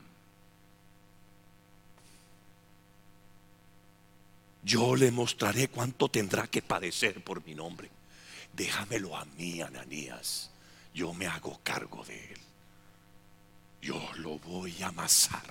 Yo 4.62 4.94
le 4.98 5.10
mostraré 5.10 5.70
cuánto 5.70 6.10
tendrá 6.10 6.48
que 6.48 6.62
padecer 6.62 7.24
por 7.24 7.46
mi 7.46 7.56
nombre. 7.56 7.90
déjamelo 8.52 9.16
a 9.16 9.24
mí, 9.24 9.62
Ananías. 9.62 10.52
Yo 10.94 11.14
me 11.14 11.28
hago 11.28 11.62
cargo 11.64 12.04
de 12.04 12.34
él. 12.34 12.40
Yo 13.82 14.02
lo 14.18 14.38
voy 14.40 14.84
a 14.84 14.88
amasar. 14.88 15.46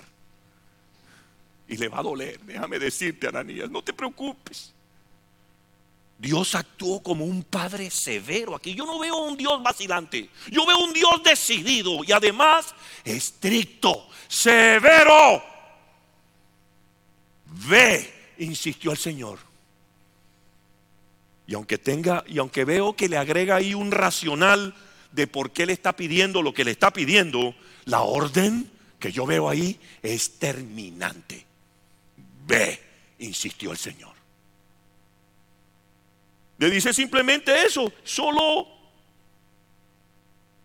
Y 1.67 1.77
le 1.77 1.87
va 1.87 2.01
a 2.01 2.03
doler, 2.03 2.39
déjame 2.41 2.77
decirte, 2.77 3.27
Ananías, 3.27 3.71
no 3.71 3.83
te 3.83 3.93
preocupes. 3.93 4.74
Dios 6.17 6.55
actuó 6.55 7.03
como 7.03 7.25
un 7.25 7.43
padre 7.43 7.89
severo 7.89 8.55
aquí. 8.55 8.73
Yo 8.73 8.85
no 8.85 8.99
veo 8.99 9.17
un 9.17 9.35
Dios 9.35 9.61
vacilante. 9.61 10.29
Yo 10.49 10.65
veo 10.65 10.77
un 10.77 10.93
Dios 10.93 11.21
decidido 11.23 12.03
y 12.03 12.11
además 12.11 12.73
estricto, 13.03 14.07
severo. 14.27 15.43
Ve, 17.45 18.33
insistió 18.39 18.91
el 18.91 18.97
Señor. 18.97 19.39
Y 21.47 21.53
aunque 21.53 21.77
tenga, 21.77 22.23
y 22.27 22.39
aunque 22.39 22.65
veo 22.65 22.95
que 22.95 23.09
le 23.09 23.17
agrega 23.17 23.57
ahí 23.57 23.73
un 23.73 23.91
racional 23.91 24.73
de 25.11 25.27
por 25.27 25.51
qué 25.51 25.65
le 25.65 25.73
está 25.73 25.95
pidiendo 25.95 26.41
lo 26.41 26.53
que 26.53 26.63
le 26.63 26.71
está 26.71 26.91
pidiendo, 26.91 27.55
la 27.85 28.01
orden 28.01 28.71
que 28.99 29.11
yo 29.11 29.25
veo 29.25 29.49
ahí 29.49 29.79
es 30.01 30.39
terminante. 30.39 31.45
Ve, 32.47 32.81
insistió 33.19 33.71
el 33.71 33.77
Señor. 33.77 34.14
Le 36.57 36.69
dice 36.69 36.93
simplemente 36.93 37.65
eso, 37.65 37.91
solo 38.03 38.67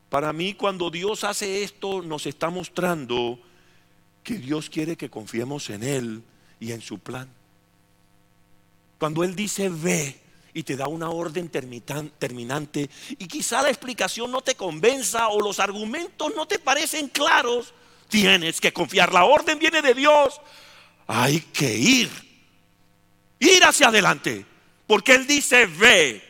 para 0.08 0.32
mí 0.32 0.54
cuando 0.54 0.90
Dios 0.90 1.24
hace 1.24 1.62
esto 1.62 2.02
nos 2.02 2.26
está 2.26 2.50
mostrando 2.50 3.38
que 4.22 4.34
Dios 4.34 4.68
quiere 4.68 4.96
que 4.96 5.08
confiemos 5.08 5.70
en 5.70 5.82
Él 5.82 6.22
y 6.58 6.72
en 6.72 6.80
su 6.80 6.98
plan. 6.98 7.28
Cuando 8.98 9.24
Él 9.24 9.34
dice 9.34 9.68
ve 9.68 10.20
y 10.52 10.62
te 10.62 10.76
da 10.76 10.88
una 10.88 11.10
orden 11.10 11.48
terminante 11.48 12.90
y 13.10 13.26
quizá 13.26 13.62
la 13.62 13.70
explicación 13.70 14.30
no 14.30 14.42
te 14.42 14.56
convenza 14.56 15.28
o 15.28 15.40
los 15.40 15.60
argumentos 15.60 16.32
no 16.36 16.46
te 16.46 16.58
parecen 16.58 17.08
claros, 17.08 17.72
tienes 18.08 18.60
que 18.60 18.72
confiar. 18.72 19.12
La 19.12 19.24
orden 19.24 19.58
viene 19.58 19.80
de 19.80 19.94
Dios. 19.94 20.40
Hay 21.06 21.40
que 21.40 21.76
ir. 21.76 22.10
Ir 23.38 23.64
hacia 23.64 23.88
adelante. 23.88 24.44
Porque 24.90 25.14
Él 25.14 25.24
dice, 25.24 25.66
ve. 25.66 26.20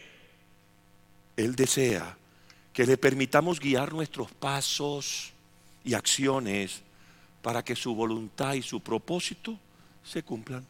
Él 1.35 1.57
desea 1.57 2.15
que 2.75 2.85
le 2.85 2.99
permitamos 2.99 3.59
guiar 3.59 3.91
nuestros 3.91 4.31
pasos 4.33 5.33
y 5.83 5.95
acciones 5.95 6.83
para 7.41 7.65
que 7.65 7.75
su 7.75 7.95
voluntad 7.95 8.53
y 8.53 8.61
su 8.61 8.81
propósito 8.81 9.59
se 10.05 10.23
cumplan. 10.23 10.67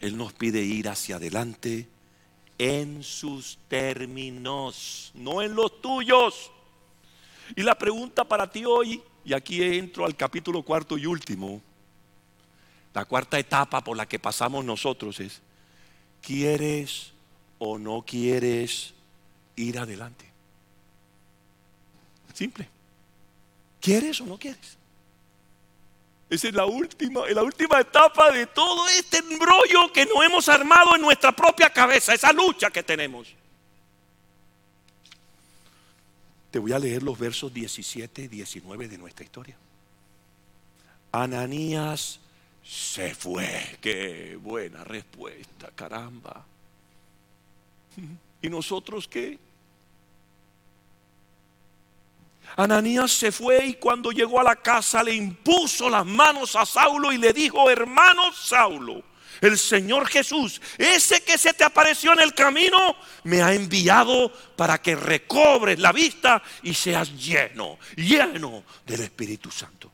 Él 0.00 0.16
nos 0.16 0.32
pide 0.32 0.62
ir 0.62 0.88
hacia 0.88 1.16
adelante 1.16 1.86
en 2.56 3.02
sus 3.02 3.58
términos, 3.68 5.12
no 5.12 5.42
en 5.42 5.54
los 5.54 5.82
tuyos. 5.82 6.50
Y 7.54 7.62
la 7.62 7.76
pregunta 7.76 8.24
para 8.24 8.50
ti 8.50 8.64
hoy, 8.64 9.02
y 9.22 9.34
aquí 9.34 9.62
entro 9.62 10.06
al 10.06 10.16
capítulo 10.16 10.62
cuarto 10.62 10.96
y 10.96 11.04
último, 11.04 11.60
la 12.98 13.04
cuarta 13.04 13.38
etapa 13.38 13.84
por 13.84 13.96
la 13.96 14.08
que 14.08 14.18
pasamos 14.18 14.64
nosotros 14.64 15.20
es, 15.20 15.40
¿quieres 16.20 17.12
o 17.60 17.78
no 17.78 18.02
quieres 18.02 18.92
ir 19.54 19.78
adelante? 19.78 20.28
Simple. 22.34 22.68
¿Quieres 23.80 24.20
o 24.20 24.26
no 24.26 24.36
quieres? 24.36 24.76
Esa 26.28 26.48
es 26.48 26.54
la 26.54 26.66
última, 26.66 27.24
la 27.28 27.44
última 27.44 27.78
etapa 27.78 28.32
de 28.32 28.46
todo 28.46 28.88
este 28.88 29.18
embrollo 29.18 29.92
que 29.92 30.04
no 30.04 30.20
hemos 30.24 30.48
armado 30.48 30.96
en 30.96 31.02
nuestra 31.02 31.30
propia 31.30 31.70
cabeza, 31.70 32.14
esa 32.14 32.32
lucha 32.32 32.68
que 32.68 32.82
tenemos. 32.82 33.28
Te 36.50 36.58
voy 36.58 36.72
a 36.72 36.80
leer 36.80 37.04
los 37.04 37.16
versos 37.16 37.54
17 37.54 38.22
y 38.22 38.26
19 38.28 38.88
de 38.88 38.98
nuestra 38.98 39.24
historia. 39.24 39.56
Ananías 41.12 42.18
se 42.68 43.14
fue. 43.14 43.78
Qué 43.80 44.36
buena 44.40 44.84
respuesta, 44.84 45.70
caramba. 45.74 46.44
¿Y 48.42 48.50
nosotros 48.50 49.08
qué? 49.08 49.38
Ananías 52.56 53.12
se 53.12 53.32
fue 53.32 53.64
y 53.66 53.74
cuando 53.74 54.10
llegó 54.10 54.40
a 54.40 54.44
la 54.44 54.56
casa 54.56 55.02
le 55.02 55.14
impuso 55.14 55.88
las 55.88 56.04
manos 56.04 56.56
a 56.56 56.66
Saulo 56.66 57.12
y 57.12 57.18
le 57.18 57.32
dijo, 57.32 57.70
hermano 57.70 58.32
Saulo, 58.32 59.02
el 59.40 59.58
Señor 59.58 60.06
Jesús, 60.08 60.60
ese 60.76 61.22
que 61.22 61.38
se 61.38 61.54
te 61.54 61.64
apareció 61.64 62.12
en 62.12 62.20
el 62.20 62.34
camino, 62.34 62.96
me 63.24 63.42
ha 63.42 63.54
enviado 63.54 64.30
para 64.56 64.80
que 64.80 64.96
recobres 64.96 65.78
la 65.78 65.92
vista 65.92 66.42
y 66.62 66.74
seas 66.74 67.12
lleno, 67.12 67.78
lleno 67.96 68.64
del 68.86 69.02
Espíritu 69.02 69.50
Santo. 69.50 69.92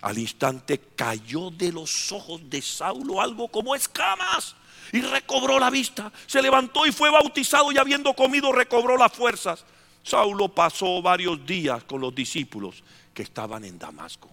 Al 0.00 0.18
instante 0.18 0.80
cayó 0.96 1.50
de 1.50 1.72
los 1.72 2.10
ojos 2.12 2.40
de 2.48 2.62
Saulo 2.62 3.20
algo 3.20 3.48
como 3.48 3.74
escamas 3.74 4.56
y 4.92 5.02
recobró 5.02 5.58
la 5.58 5.70
vista. 5.70 6.10
Se 6.26 6.40
levantó 6.40 6.86
y 6.86 6.92
fue 6.92 7.10
bautizado 7.10 7.70
y 7.70 7.78
habiendo 7.78 8.14
comido 8.14 8.52
recobró 8.52 8.96
las 8.96 9.12
fuerzas. 9.12 9.64
Saulo 10.02 10.48
pasó 10.48 11.02
varios 11.02 11.44
días 11.44 11.84
con 11.84 12.00
los 12.00 12.14
discípulos 12.14 12.82
que 13.12 13.22
estaban 13.22 13.64
en 13.64 13.78
Damasco. 13.78 14.30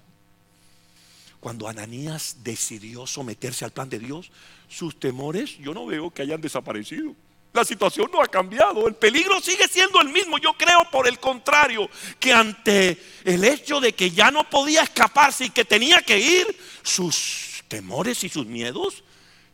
Cuando 1.39 1.67
Ananías 1.67 2.37
decidió 2.43 3.05
someterse 3.05 3.65
al 3.65 3.71
plan 3.71 3.89
de 3.89 3.99
Dios, 3.99 4.31
sus 4.67 4.99
temores 4.99 5.57
yo 5.57 5.73
no 5.73 5.85
veo 5.85 6.11
que 6.11 6.21
hayan 6.21 6.41
desaparecido. 6.41 7.13
La 7.53 7.65
situación 7.65 8.09
no 8.11 8.21
ha 8.21 8.27
cambiado, 8.27 8.87
el 8.87 8.95
peligro 8.95 9.39
sigue 9.41 9.67
siendo 9.67 9.99
el 10.01 10.09
mismo. 10.09 10.37
Yo 10.37 10.53
creo 10.53 10.89
por 10.91 11.07
el 11.07 11.19
contrario 11.19 11.89
que 12.19 12.31
ante 12.31 13.01
el 13.23 13.43
hecho 13.43 13.79
de 13.79 13.93
que 13.93 14.11
ya 14.11 14.29
no 14.29 14.47
podía 14.49 14.83
escaparse 14.83 15.45
y 15.45 15.49
que 15.49 15.65
tenía 15.65 16.01
que 16.01 16.19
ir, 16.19 16.59
sus 16.83 17.63
temores 17.67 18.23
y 18.23 18.29
sus 18.29 18.45
miedos 18.45 19.03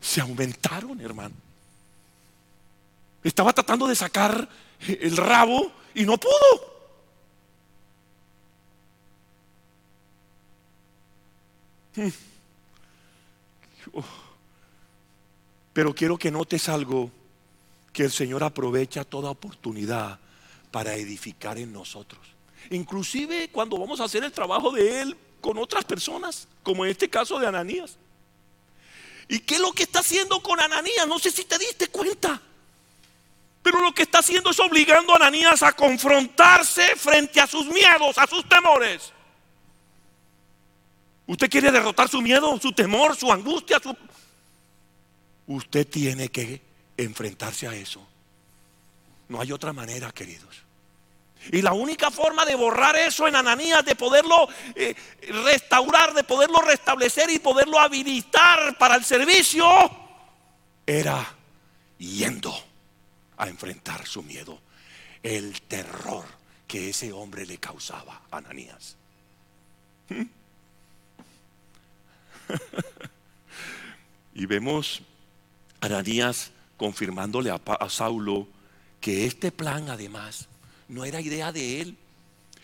se 0.00 0.20
aumentaron, 0.20 1.00
hermano. 1.00 1.34
Estaba 3.22 3.54
tratando 3.54 3.86
de 3.86 3.96
sacar 3.96 4.48
el 4.86 5.16
rabo 5.16 5.72
y 5.94 6.04
no 6.04 6.18
pudo. 6.18 6.74
Hmm. 11.96 12.10
Pero 15.72 15.94
quiero 15.94 16.18
que 16.18 16.30
notes 16.30 16.68
algo, 16.68 17.10
que 17.94 18.02
el 18.02 18.12
Señor 18.12 18.42
aprovecha 18.42 19.04
toda 19.04 19.30
oportunidad 19.30 20.18
para 20.70 20.96
edificar 20.96 21.56
en 21.56 21.72
nosotros. 21.72 22.20
Inclusive 22.70 23.48
cuando 23.50 23.78
vamos 23.78 24.00
a 24.00 24.04
hacer 24.04 24.24
el 24.24 24.32
trabajo 24.32 24.72
de 24.72 25.00
Él 25.00 25.16
con 25.40 25.56
otras 25.58 25.84
personas, 25.84 26.48
como 26.64 26.84
en 26.84 26.90
este 26.90 27.08
caso 27.08 27.38
de 27.38 27.46
Ananías. 27.46 27.96
¿Y 29.28 29.38
qué 29.38 29.54
es 29.54 29.60
lo 29.60 29.72
que 29.72 29.84
está 29.84 30.00
haciendo 30.00 30.42
con 30.42 30.60
Ananías? 30.60 31.06
No 31.06 31.20
sé 31.20 31.30
si 31.30 31.44
te 31.44 31.56
diste 31.56 31.86
cuenta. 31.88 32.42
Pero 33.62 33.80
lo 33.80 33.94
que 33.94 34.02
está 34.02 34.18
haciendo 34.18 34.50
es 34.50 34.58
obligando 34.58 35.12
a 35.12 35.16
Ananías 35.16 35.62
a 35.62 35.72
confrontarse 35.72 36.96
frente 36.96 37.40
a 37.40 37.46
sus 37.46 37.66
miedos, 37.66 38.18
a 38.18 38.26
sus 38.26 38.46
temores. 38.48 39.12
Usted 41.28 41.48
quiere 41.48 41.70
derrotar 41.70 42.08
su 42.08 42.20
miedo, 42.20 42.58
su 42.60 42.72
temor, 42.72 43.14
su 43.16 43.30
angustia, 43.30 43.78
su... 43.80 43.96
Usted 45.46 45.86
tiene 45.86 46.28
que 46.28 46.73
enfrentarse 46.96 47.66
a 47.66 47.74
eso. 47.74 48.06
No 49.28 49.40
hay 49.40 49.52
otra 49.52 49.72
manera, 49.72 50.12
queridos. 50.12 50.64
Y 51.52 51.60
la 51.60 51.72
única 51.72 52.10
forma 52.10 52.44
de 52.44 52.54
borrar 52.54 52.96
eso 52.96 53.28
en 53.28 53.36
Ananías, 53.36 53.84
de 53.84 53.94
poderlo 53.94 54.48
eh, 54.74 54.94
restaurar, 55.44 56.14
de 56.14 56.24
poderlo 56.24 56.60
restablecer 56.62 57.28
y 57.30 57.38
poderlo 57.38 57.78
habilitar 57.78 58.78
para 58.78 58.96
el 58.96 59.04
servicio, 59.04 59.66
era 60.86 61.34
yendo 61.98 62.54
a 63.36 63.48
enfrentar 63.48 64.06
su 64.06 64.22
miedo, 64.22 64.58
el 65.22 65.60
terror 65.62 66.24
que 66.66 66.90
ese 66.90 67.12
hombre 67.12 67.44
le 67.44 67.58
causaba 67.58 68.22
a 68.30 68.38
Ananías. 68.38 68.96
¿Mm? 70.08 70.22
y 74.34 74.46
vemos 74.46 75.02
a 75.80 75.86
Ananías 75.86 76.50
confirmándole 76.76 77.50
a, 77.50 77.88
Saulo 77.88 78.48
que 79.00 79.26
este 79.26 79.52
plan 79.52 79.88
además 79.88 80.48
no 80.88 81.04
era 81.04 81.20
idea 81.20 81.52
de 81.52 81.80
él, 81.80 81.96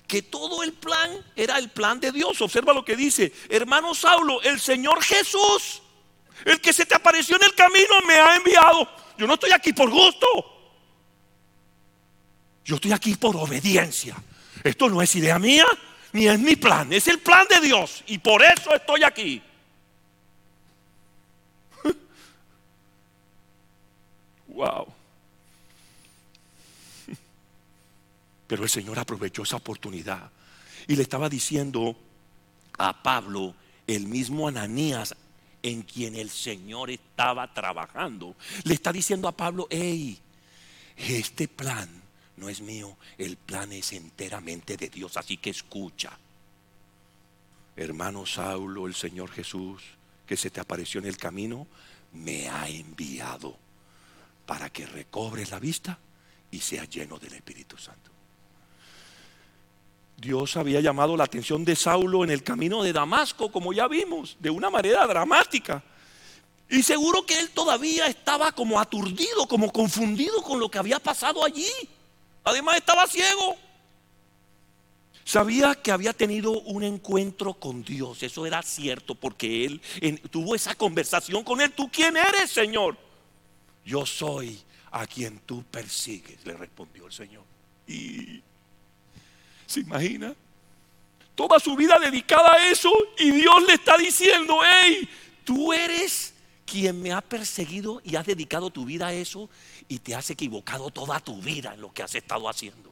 que 0.07 0.23
todo 0.23 0.63
el 0.63 0.73
plan 0.73 1.25
era 1.37 1.59
el 1.59 1.71
plan 1.71 2.01
de 2.01 2.13
Dios. 2.13 2.41
Observa 2.41 2.73
lo 2.73 2.85
que 2.85 2.97
dice, 2.97 3.33
hermano 3.49 3.95
Saulo, 3.95 4.43
el 4.43 4.59
Señor 4.59 5.03
Jesús, 5.03 5.83
el 6.45 6.61
que 6.61 6.73
se 6.73 6.87
te 6.87 6.95
apareció 6.95 7.37
en 7.37 7.45
el 7.45 7.55
camino, 7.55 8.01
me 8.07 8.15
ha 8.15 8.37
enviado. 8.37 8.89
Yo 9.17 9.27
no 9.27 9.35
estoy 9.35 9.53
aquí 9.53 9.73
por 9.73 9.91
gusto. 9.91 10.27
Yo 12.65 12.77
estoy 12.77 12.93
aquí 12.93 13.15
por 13.15 13.37
obediencia. 13.37 14.17
Esto 14.65 14.89
no 14.89 15.01
es 15.03 15.15
idea 15.17 15.39
mía, 15.39 15.67
ni 16.13 16.27
es 16.27 16.39
mi 16.39 16.57
plan, 16.57 16.93
es 16.93 17.09
el 17.09 17.19
plan 17.19 17.47
de 17.49 17.61
Dios. 17.61 18.03
Y 18.07 18.19
por 18.19 18.43
eso 18.43 18.75
estoy 18.75 19.03
aquí. 19.05 19.43
Wow. 24.55 24.87
Pero 28.47 28.63
el 28.63 28.69
Señor 28.69 28.99
aprovechó 28.99 29.43
esa 29.43 29.57
oportunidad 29.57 30.31
y 30.87 30.97
le 30.97 31.03
estaba 31.03 31.29
diciendo 31.29 31.97
a 32.79 33.03
Pablo, 33.03 33.55
el 33.87 34.07
mismo 34.07 34.49
Ananías 34.49 35.15
en 35.63 35.83
quien 35.83 36.17
el 36.17 36.31
Señor 36.31 36.91
estaba 36.91 37.53
trabajando, 37.53 38.35
le 38.65 38.75
está 38.75 38.93
diciendo 38.93 39.29
a 39.29 39.33
Pablo, 39.33 39.67
hey, 39.71 40.19
este 40.97 41.49
plan 41.49 41.89
no 42.37 42.49
es 42.49 42.61
mío, 42.61 42.97
el 43.19 43.37
plan 43.37 43.71
es 43.73 43.93
enteramente 43.93 44.77
de 44.77 44.89
Dios, 44.89 45.17
así 45.17 45.37
que 45.37 45.51
escucha. 45.51 46.11
Hermano 47.77 48.27
Saulo, 48.27 48.87
el 48.87 48.95
Señor 48.95 49.31
Jesús, 49.31 49.83
que 50.27 50.37
se 50.37 50.51
te 50.51 50.61
apareció 50.61 51.01
en 51.01 51.07
el 51.07 51.17
camino, 51.17 51.67
me 52.13 52.49
ha 52.49 52.69
enviado 52.69 53.57
para 54.51 54.69
que 54.69 54.85
recobres 54.85 55.53
la 55.53 55.61
vista 55.61 55.97
y 56.51 56.59
seas 56.59 56.91
lleno 56.91 57.21
del 57.21 57.35
Espíritu 57.35 57.79
Santo. 57.79 58.11
Dios 60.17 60.57
había 60.57 60.81
llamado 60.81 61.17
la 61.17 61.23
atención 61.23 61.65
de 61.65 61.77
Saulo 61.77 62.25
en 62.25 62.31
el 62.31 62.43
camino 62.43 62.83
de 62.83 62.93
Damasco, 62.93 63.53
como 63.53 63.73
ya 63.73 63.87
vimos, 63.87 64.37
de 64.41 64.51
una 64.51 64.69
manera 64.69 65.07
dramática. 65.07 65.85
Y 66.69 66.83
seguro 66.83 67.25
que 67.25 67.39
él 67.39 67.51
todavía 67.51 68.09
estaba 68.09 68.51
como 68.51 68.81
aturdido, 68.81 69.47
como 69.47 69.71
confundido 69.71 70.43
con 70.43 70.59
lo 70.59 70.69
que 70.69 70.79
había 70.79 70.99
pasado 70.99 71.45
allí. 71.45 71.71
Además 72.43 72.79
estaba 72.79 73.07
ciego. 73.07 73.57
Sabía 75.23 75.77
que 75.77 75.93
había 75.93 76.13
tenido 76.13 76.61
un 76.63 76.83
encuentro 76.83 77.55
con 77.55 77.85
Dios, 77.85 78.25
eso 78.25 78.47
era 78.47 78.63
cierto, 78.63 79.15
porque 79.15 79.65
él 79.65 79.81
tuvo 80.29 80.57
esa 80.57 80.75
conversación 80.75 81.45
con 81.45 81.61
él. 81.61 81.71
¿Tú 81.71 81.89
quién 81.89 82.17
eres, 82.17 82.51
Señor? 82.51 83.10
Yo 83.85 84.07
soy 84.07 84.61
a 84.91 85.07
quien 85.07 85.39
tú 85.41 85.63
persigues, 85.65 86.45
le 86.45 86.55
respondió 86.55 87.07
el 87.07 87.13
Señor. 87.13 87.45
Y 87.87 88.43
¿se 89.67 89.81
imagina? 89.81 90.35
Toda 91.35 91.59
su 91.59 91.75
vida 91.77 91.99
dedicada 91.99 92.55
a 92.55 92.71
eso 92.71 92.93
y 93.19 93.31
Dios 93.31 93.63
le 93.67 93.75
está 93.75 93.97
diciendo, 93.97 94.59
hey, 94.65 95.09
tú 95.45 95.73
eres 95.73 96.35
quien 96.67 97.01
me 97.01 97.13
ha 97.13 97.21
perseguido 97.21 98.01
y 98.05 98.17
has 98.17 98.27
dedicado 98.27 98.71
tu 98.71 98.85
vida 98.85 99.09
a 99.09 99.13
eso 99.13 99.49
y 99.89 99.99
te 99.99 100.15
has 100.15 100.31
equivocado 100.31 100.91
toda 100.91 101.19
tu 101.21 101.41
vida 101.41 101.75
en 101.75 101.81
lo 101.81 101.93
que 101.93 102.03
has 102.03 102.15
estado 102.15 102.49
haciendo. 102.49 102.91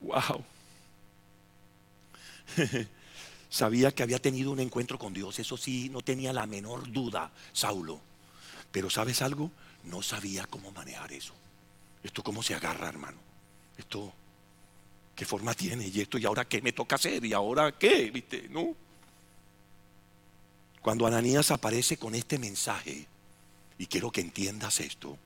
Wow. 0.00 0.44
Sabía 3.52 3.94
que 3.94 4.02
había 4.02 4.18
tenido 4.18 4.50
un 4.50 4.60
encuentro 4.60 4.98
con 4.98 5.12
Dios, 5.12 5.38
eso 5.38 5.58
sí, 5.58 5.90
no 5.90 6.00
tenía 6.00 6.32
la 6.32 6.46
menor 6.46 6.90
duda, 6.90 7.30
Saulo. 7.52 8.00
Pero 8.70 8.88
¿sabes 8.88 9.20
algo? 9.20 9.50
No 9.84 10.00
sabía 10.00 10.46
cómo 10.46 10.70
manejar 10.70 11.12
eso. 11.12 11.34
Esto 12.02 12.22
cómo 12.22 12.42
se 12.42 12.54
agarra, 12.54 12.88
hermano. 12.88 13.18
Esto, 13.76 14.10
¿qué 15.14 15.26
forma 15.26 15.52
tiene? 15.52 15.86
Y 15.86 16.00
esto, 16.00 16.16
¿y 16.16 16.24
ahora 16.24 16.46
qué 16.46 16.62
me 16.62 16.72
toca 16.72 16.96
hacer? 16.96 17.22
¿Y 17.26 17.34
ahora 17.34 17.72
qué? 17.72 18.10
¿Viste? 18.10 18.48
¿No? 18.48 18.74
Cuando 20.80 21.06
Ananías 21.06 21.50
aparece 21.50 21.98
con 21.98 22.14
este 22.14 22.38
mensaje, 22.38 23.06
y 23.76 23.86
quiero 23.86 24.10
que 24.10 24.22
entiendas 24.22 24.80
esto, 24.80 25.18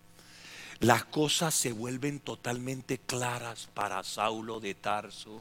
las 0.81 1.05
cosas 1.05 1.55
se 1.55 1.71
vuelven 1.71 2.19
totalmente 2.19 2.99
claras 2.99 3.69
para 3.73 4.03
Saulo 4.03 4.59
de 4.59 4.75
Tarso. 4.75 5.41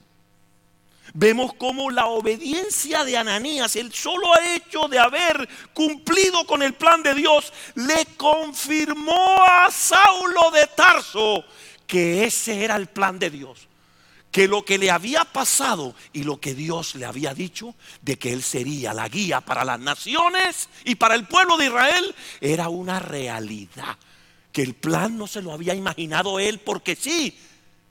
Vemos 1.14 1.53
cómo 1.53 1.91
la 1.91 2.08
obediencia 2.08 3.03
de 3.03 3.18
Ananías, 3.18 3.76
el 3.76 3.93
solo 3.93 4.28
hecho 4.41 4.88
de 4.88 4.99
haber 4.99 5.47
cumplido 5.74 6.45
con 6.45 6.62
el 6.64 6.74
plan 6.74 7.03
de 7.03 7.14
Dios, 7.14 7.53
le 7.76 8.06
confirmó 8.18 9.38
a 9.47 9.70
Saulo 9.72 10.51
de 10.51 10.68
Tarso 10.68 11.43
que 11.88 12.26
ese 12.26 12.64
era 12.64 12.76
el 12.76 12.88
plan 12.88 13.20
de 13.20 13.30
Dios. 13.30 13.68
Que 14.32 14.49
lo 14.49 14.66
que 14.66 14.78
le 14.78 14.91
había 14.91 15.24
pasado 15.24 15.95
y 16.12 16.24
lo 16.24 16.41
que 16.41 16.53
Dios 16.53 16.95
le 16.95 17.06
había 17.06 17.34
dicho 17.34 17.74
de 18.01 18.18
que 18.18 18.34
él 18.34 18.43
sería 18.43 18.93
la 18.93 19.08
guía 19.08 19.39
para 19.39 19.64
las 19.64 19.80
naciones 19.80 20.68
y 20.84 20.95
para 20.95 21.16
el 21.16 21.26
pueblo 21.26 21.56
de 21.56 21.68
Israel 21.68 22.14
era 22.41 22.68
una 22.68 22.99
realidad 22.99 23.97
que 24.56 24.62
el 24.62 24.74
plan 24.74 25.18
no 25.18 25.28
se 25.28 25.41
lo 25.41 25.51
había 25.51 25.74
imaginado 25.74 26.39
él 26.39 26.60
porque 26.60 26.95
sí, 26.95 27.38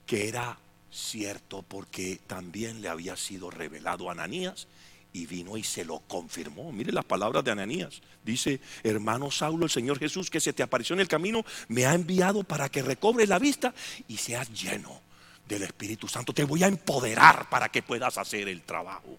que 0.07 0.29
era 0.29 0.57
cierto 0.95 1.63
porque 1.63 2.21
también 2.27 2.81
le 2.81 2.89
había 2.89 3.17
sido 3.17 3.51
revelado 3.51 4.09
a 4.09 4.13
Ananías 4.13 4.69
y 5.13 5.27
vino 5.27 5.57
y 5.57 5.63
se 5.63 5.85
lo 5.85 6.01
confirmó. 6.01 6.73
Mire 6.73 6.93
las 6.93 7.05
palabras 7.05 7.45
de 7.45 7.51
Ananías. 7.51 8.01
Dice, 8.25 8.61
hermano 8.83 9.31
Saulo, 9.31 9.65
el 9.65 9.71
Señor 9.71 9.99
Jesús 9.99 10.31
que 10.31 10.41
se 10.41 10.53
te 10.53 10.63
apareció 10.63 10.95
en 10.95 11.01
el 11.01 11.09
camino, 11.09 11.45
me 11.69 11.87
ha 11.87 11.95
enviado 11.95 12.45
para 12.45 12.69
que 12.69 12.83
recobres 12.83 13.29
la 13.29 13.39
vista 13.39 13.75
y 14.09 14.17
seas 14.17 14.51
lleno 14.53 15.01
del 15.49 15.63
Espíritu 15.63 16.09
Santo. 16.09 16.33
Te 16.33 16.45
voy 16.45 16.63
a 16.65 16.69
empoderar 16.69 17.49
para 17.49 17.69
que 17.69 17.83
puedas 17.83 18.19
hacer 18.19 18.49
el 18.49 18.63
trabajo 18.63 19.19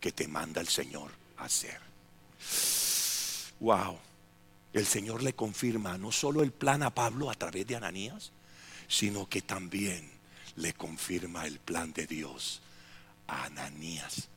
que 0.00 0.12
te 0.12 0.28
manda 0.28 0.60
el 0.60 0.68
Señor 0.68 1.10
hacer. 1.38 1.78
Wow 3.60 3.98
el 4.72 4.86
Señor 4.86 5.22
le 5.22 5.32
confirma 5.32 5.98
no 5.98 6.12
solo 6.12 6.42
el 6.42 6.52
plan 6.52 6.82
a 6.82 6.94
Pablo 6.94 7.30
a 7.30 7.34
través 7.34 7.66
de 7.66 7.76
Ananías, 7.76 8.32
sino 8.88 9.28
que 9.28 9.42
también 9.42 10.08
le 10.60 10.74
confirma 10.74 11.46
el 11.46 11.58
plan 11.58 11.92
de 11.92 12.06
Dios 12.06 12.60
a 13.26 13.44
Ananías. 13.44 14.28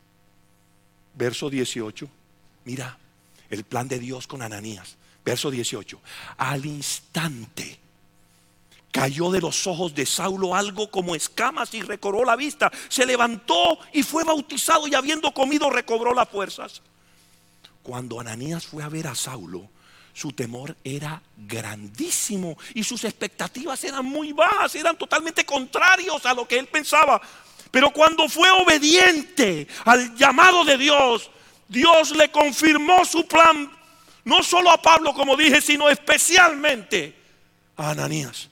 Verso 1.16 1.50
18, 1.50 2.08
mira 2.66 2.98
el 3.50 3.64
plan 3.64 3.88
de 3.88 4.00
Dios 4.00 4.26
con 4.26 4.42
Ananías. 4.42 4.98
Verso 5.24 5.52
18, 5.52 6.02
al 6.38 6.66
instante 6.66 7.80
cayó 8.92 9.32
de 9.32 9.42
los 9.42 9.66
ojos 9.66 9.96
de 9.96 10.06
Saulo 10.06 10.56
algo 10.56 10.92
como 10.92 11.16
escamas 11.16 11.74
y 11.74 11.82
recobró 11.82 12.24
la 12.24 12.36
vista. 12.36 12.72
Se 12.90 13.06
levantó 13.06 13.80
y 13.92 14.04
fue 14.04 14.24
bautizado 14.24 14.88
y 14.88 14.96
habiendo 14.96 15.34
comido 15.34 15.70
recobró 15.70 16.14
las 16.14 16.30
fuerzas. 16.30 16.82
Cuando 17.82 18.20
Ananías 18.20 18.66
fue 18.66 18.84
a 18.84 18.90
ver 18.90 19.08
a 19.08 19.16
Saulo, 19.16 19.68
su 20.14 20.32
temor 20.32 20.78
era 20.84 21.22
grandísimo 21.36 22.56
y 22.76 22.84
sus 22.84 23.04
expectativas 23.04 23.84
eran 23.84 24.06
muy 24.06 24.32
bajas, 24.32 24.76
eran 24.76 24.98
totalmente 24.98 25.46
contrarios 25.46 26.26
a 26.26 26.34
lo 26.34 26.48
que 26.48 26.60
él 26.60 26.68
pensaba. 26.68 27.20
Pero 27.72 27.92
cuando 27.92 28.30
fue 28.30 28.50
obediente 28.52 29.68
al 29.86 30.16
llamado 30.16 30.64
de 30.64 30.78
Dios, 30.78 31.32
Dios 31.68 32.12
le 32.12 32.30
confirmó 32.30 33.04
su 33.04 33.28
plan, 33.28 33.72
no 34.24 34.44
solo 34.44 34.70
a 34.70 34.80
Pablo, 34.80 35.14
como 35.14 35.36
dije, 35.36 35.60
sino 35.60 35.90
especialmente 35.90 37.16
a 37.76 37.90
Ananías. 37.90 38.50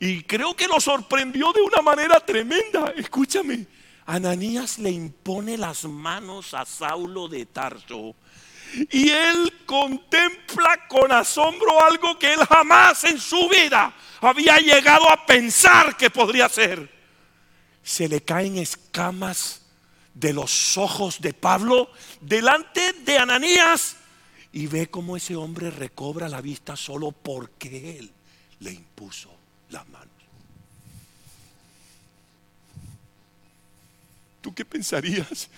Y 0.00 0.22
creo 0.22 0.56
que 0.56 0.66
lo 0.66 0.80
sorprendió 0.80 1.52
de 1.52 1.60
una 1.60 1.82
manera 1.82 2.18
tremenda. 2.20 2.94
Escúchame, 2.96 3.66
Ananías 4.06 4.78
le 4.78 4.90
impone 4.90 5.58
las 5.58 5.84
manos 5.84 6.54
a 6.54 6.64
Saulo 6.64 7.28
de 7.28 7.44
Tarso 7.44 8.14
y 8.90 9.10
él 9.10 9.52
contempla 9.66 10.86
con 10.88 11.10
asombro 11.12 11.84
algo 11.84 12.18
que 12.18 12.32
él 12.32 12.40
jamás 12.46 13.04
en 13.04 13.18
su 13.18 13.48
vida 13.48 13.94
había 14.20 14.58
llegado 14.58 15.08
a 15.10 15.24
pensar 15.26 15.96
que 15.96 16.10
podría 16.10 16.48
ser. 16.48 16.90
Se 17.82 18.08
le 18.08 18.22
caen 18.22 18.58
escamas 18.58 19.62
de 20.14 20.32
los 20.32 20.76
ojos 20.76 21.20
de 21.20 21.34
Pablo 21.34 21.90
delante 22.20 22.92
de 23.04 23.18
Ananías 23.18 23.96
y 24.52 24.66
ve 24.66 24.88
cómo 24.88 25.16
ese 25.16 25.36
hombre 25.36 25.70
recobra 25.70 26.28
la 26.28 26.40
vista 26.40 26.76
solo 26.76 27.12
porque 27.12 27.98
él 27.98 28.10
le 28.60 28.72
impuso 28.72 29.30
las 29.70 29.86
manos. 29.88 30.08
¿Tú 34.40 34.54
qué 34.54 34.64
pensarías 34.64 35.48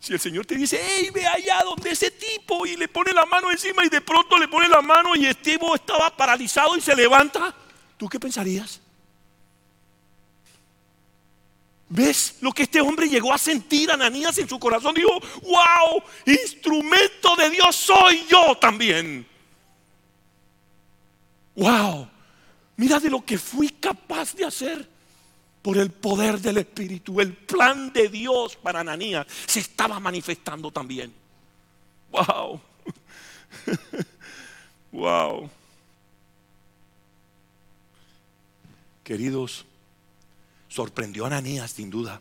si 0.00 0.14
el 0.14 0.18
Señor 0.18 0.46
te 0.46 0.56
dice, 0.56 0.80
hey, 0.82 1.10
ve 1.12 1.26
allá 1.26 1.62
donde 1.62 1.90
ese 1.90 2.10
tipo 2.10 2.64
y 2.64 2.74
le 2.74 2.88
pone 2.88 3.12
la 3.12 3.26
mano 3.26 3.50
encima 3.50 3.84
y 3.84 3.90
de 3.90 4.00
pronto 4.00 4.38
le 4.38 4.48
pone 4.48 4.66
la 4.66 4.80
mano 4.80 5.14
y 5.14 5.26
Estivo 5.26 5.74
estaba 5.74 6.16
paralizado 6.16 6.74
y 6.74 6.80
se 6.80 6.96
levanta, 6.96 7.54
¿tú 7.98 8.08
qué 8.08 8.18
pensarías? 8.18 8.80
¿Ves 11.90 12.36
lo 12.40 12.52
que 12.52 12.62
este 12.62 12.80
hombre 12.80 13.08
llegó 13.08 13.34
a 13.34 13.36
sentir 13.36 13.90
Ananías 13.90 14.38
en 14.38 14.48
su 14.48 14.58
corazón? 14.58 14.94
Dijo, 14.94 15.20
wow, 15.42 16.02
instrumento 16.24 17.36
de 17.36 17.50
Dios 17.50 17.76
soy 17.76 18.24
yo 18.26 18.56
también. 18.56 19.26
Wow, 21.56 22.08
mira 22.76 22.98
de 23.00 23.10
lo 23.10 23.22
que 23.22 23.36
fui 23.36 23.68
capaz 23.68 24.34
de 24.34 24.46
hacer 24.46 24.88
por 25.62 25.76
el 25.76 25.90
poder 25.90 26.40
del 26.40 26.58
Espíritu. 26.58 27.20
El 27.20 27.34
plan 27.34 27.92
de 27.92 28.08
Dios 28.08 28.56
para 28.56 28.80
Ananías 28.80 29.26
se 29.46 29.60
estaba 29.60 30.00
manifestando 30.00 30.70
también. 30.70 31.12
Wow. 32.10 32.60
wow. 34.92 35.50
Queridos, 39.04 39.64
sorprendió 40.68 41.24
a 41.24 41.28
Ananías 41.28 41.72
sin 41.72 41.90
duda. 41.90 42.20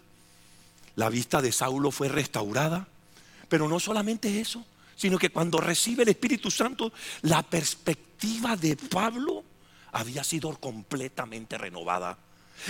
La 0.96 1.10
vista 1.10 1.42
de 1.42 1.52
Saulo 1.52 1.92
fue 1.92 2.10
restaurada, 2.10 2.88
pero 3.48 3.70
no 3.70 3.80
solamente 3.80 4.42
eso, 4.42 4.66
sino 4.96 5.18
que 5.18 5.30
cuando 5.30 5.60
recibe 5.60 6.04
el 6.04 6.10
Espíritu 6.10 6.52
Santo, 6.52 6.92
la 7.22 7.42
perspectiva 7.42 8.58
de 8.58 8.76
Pablo 8.76 9.44
había 9.92 10.24
sido 10.24 10.56
completamente 10.58 11.58
renovada. 11.58 12.18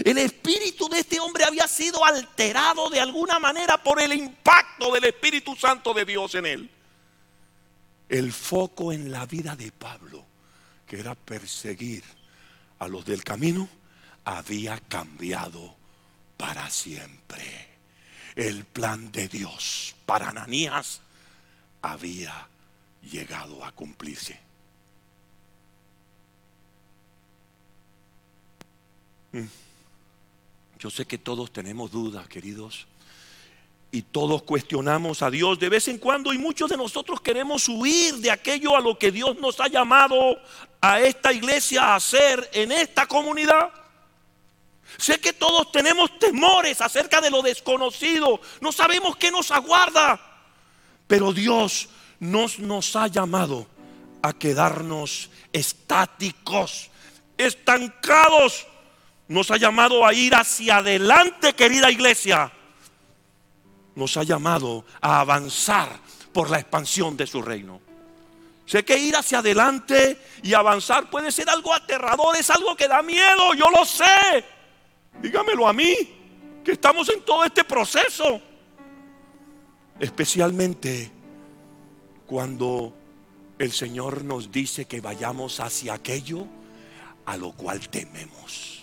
El 0.04 0.18
espíritu 0.18 0.88
de 0.88 1.00
este 1.00 1.20
hombre 1.20 1.44
había 1.44 1.68
sido 1.68 2.06
alterado 2.06 2.90
de 2.90 3.00
alguna 3.00 3.40
manera 3.40 3.82
por 3.82 4.02
el 4.02 4.14
impacto 4.14 4.92
del 4.94 5.06
Espíritu 5.06 5.56
Santo 5.56 5.94
de 5.94 6.06
Dios 6.06 6.36
en 6.36 6.46
él. 6.46 6.70
El 8.08 8.32
foco 8.32 8.92
en 8.92 9.12
la 9.12 9.26
vida 9.26 9.56
de 9.56 9.72
Pablo, 9.72 10.26
que 10.88 11.00
era 11.00 11.16
perseguir 11.16 12.04
a 12.80 12.88
los 12.88 13.06
del 13.06 13.24
camino, 13.24 13.68
había 14.26 14.80
cambiado 14.80 15.76
para 16.38 16.70
siempre. 16.70 17.68
El 18.36 18.66
plan 18.66 19.12
de 19.12 19.28
Dios 19.28 19.96
para 20.06 20.30
Ananías 20.30 21.02
había 21.82 22.48
llegado 23.02 23.66
a 23.66 23.72
cumplirse. 23.72 24.40
Mm. 29.32 29.69
Yo 30.80 30.90
sé 30.90 31.06
que 31.06 31.18
todos 31.18 31.52
tenemos 31.52 31.92
dudas, 31.92 32.28
queridos. 32.28 32.88
Y 33.92 34.04
todos 34.04 34.44
cuestionamos 34.44 35.22
a 35.22 35.30
Dios 35.30 35.60
de 35.60 35.68
vez 35.68 35.88
en 35.88 35.98
cuando 35.98 36.32
y 36.32 36.38
muchos 36.38 36.70
de 36.70 36.78
nosotros 36.78 37.20
queremos 37.22 37.68
huir 37.68 38.16
de 38.18 38.32
aquello 38.32 38.78
a 38.78 38.80
lo 38.80 38.98
que 38.98 39.12
Dios 39.12 39.38
nos 39.40 39.60
ha 39.60 39.68
llamado 39.68 40.38
a 40.80 41.02
esta 41.02 41.34
iglesia 41.34 41.84
a 41.84 41.96
hacer 41.96 42.50
en 42.54 42.72
esta 42.72 43.08
comunidad. 43.08 43.72
Sé 44.98 45.20
que 45.20 45.34
todos 45.34 45.72
tenemos 45.72 46.18
temores 46.18 46.82
acerca 46.82 47.20
de 47.20 47.32
lo 47.32 47.42
desconocido. 47.42 48.40
No 48.62 48.72
sabemos 48.72 49.18
qué 49.18 49.32
nos 49.32 49.52
aguarda. 49.52 50.20
Pero 51.08 51.34
Dios 51.34 51.90
nos, 52.20 52.60
nos 52.60 52.96
ha 52.96 53.08
llamado 53.08 53.68
a 54.22 54.34
quedarnos 54.34 55.30
estáticos, 55.52 56.90
estancados 57.38 58.68
nos 59.30 59.52
ha 59.52 59.58
llamado 59.58 60.06
a 60.06 60.14
ir 60.14 60.34
hacia 60.34 60.78
adelante, 60.78 61.54
querida 61.54 61.92
iglesia. 61.92 62.52
Nos 63.96 64.18
ha 64.18 64.24
llamado 64.24 64.86
a 65.00 65.20
avanzar 65.20 66.00
por 66.34 66.50
la 66.50 66.60
expansión 66.60 67.16
de 67.16 67.28
su 67.28 67.42
reino. 67.42 67.80
Sé 68.66 68.84
que 68.84 68.98
ir 68.98 69.16
hacia 69.16 69.40
adelante 69.40 70.20
y 70.42 70.54
avanzar 70.54 71.12
puede 71.12 71.32
ser 71.32 71.48
algo 71.48 71.74
aterrador, 71.74 72.36
es 72.38 72.50
algo 72.50 72.76
que 72.76 72.88
da 72.88 73.04
miedo, 73.04 73.54
yo 73.54 73.70
lo 73.70 73.86
sé. 73.86 74.44
Dígamelo 75.22 75.68
a 75.68 75.74
mí, 75.74 75.96
que 76.64 76.72
estamos 76.72 77.08
en 77.10 77.22
todo 77.22 77.44
este 77.44 77.64
proceso. 77.64 78.42
Especialmente 80.00 81.12
cuando 82.26 82.96
el 83.60 83.72
Señor 83.72 84.24
nos 84.24 84.52
dice 84.52 84.86
que 84.86 85.02
vayamos 85.02 85.60
hacia 85.60 85.94
aquello 85.94 86.48
a 87.26 87.38
lo 87.38 87.52
cual 87.52 87.90
tememos. 87.90 88.79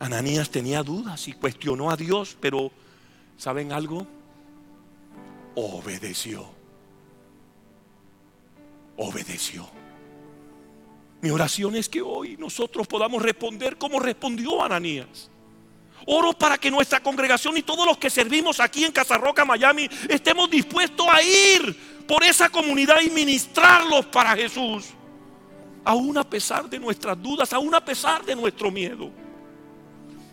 Ananías 0.00 0.48
tenía 0.50 0.82
dudas 0.82 1.28
y 1.28 1.34
cuestionó 1.34 1.90
a 1.90 1.96
Dios, 1.96 2.34
pero 2.40 2.72
¿saben 3.36 3.70
algo? 3.70 4.06
Obedeció. 5.54 6.48
Obedeció. 8.96 9.68
Mi 11.20 11.28
oración 11.28 11.76
es 11.76 11.86
que 11.90 12.00
hoy 12.00 12.38
nosotros 12.38 12.86
podamos 12.86 13.22
responder 13.22 13.76
como 13.76 14.00
respondió 14.00 14.64
Ananías. 14.64 15.30
Oro 16.06 16.32
para 16.32 16.56
que 16.56 16.70
nuestra 16.70 17.00
congregación 17.00 17.58
y 17.58 17.62
todos 17.62 17.86
los 17.86 17.98
que 17.98 18.08
servimos 18.08 18.58
aquí 18.58 18.84
en 18.86 18.92
Casarroca, 18.92 19.44
Miami, 19.44 19.86
estemos 20.08 20.50
dispuestos 20.50 21.06
a 21.10 21.22
ir 21.22 22.06
por 22.08 22.24
esa 22.24 22.48
comunidad 22.48 23.02
y 23.02 23.10
ministrarlos 23.10 24.06
para 24.06 24.34
Jesús. 24.34 24.86
Aún 25.84 26.16
a 26.16 26.24
pesar 26.24 26.70
de 26.70 26.78
nuestras 26.78 27.20
dudas, 27.22 27.52
aún 27.52 27.74
a 27.74 27.84
pesar 27.84 28.24
de 28.24 28.34
nuestro 28.34 28.70
miedo. 28.70 29.10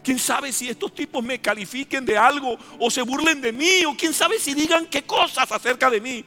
¿Quién 0.08 0.20
sabe 0.20 0.53
si 0.53 0.70
estos 0.70 0.95
tipos 0.95 1.22
me 1.22 1.41
califiquen 1.41 2.05
de 2.05 2.18
algo 2.18 2.58
o 2.80 2.89
se 2.89 3.01
burlen 3.01 3.41
de 3.41 3.51
mí? 3.51 3.84
O 3.84 3.93
quién 3.93 4.14
sabe 4.14 4.39
si 4.39 4.53
digan 4.53 4.86
qué 4.86 5.03
cosas 5.03 5.51
acerca 5.51 5.89
de 5.89 5.99
mí. 5.99 6.24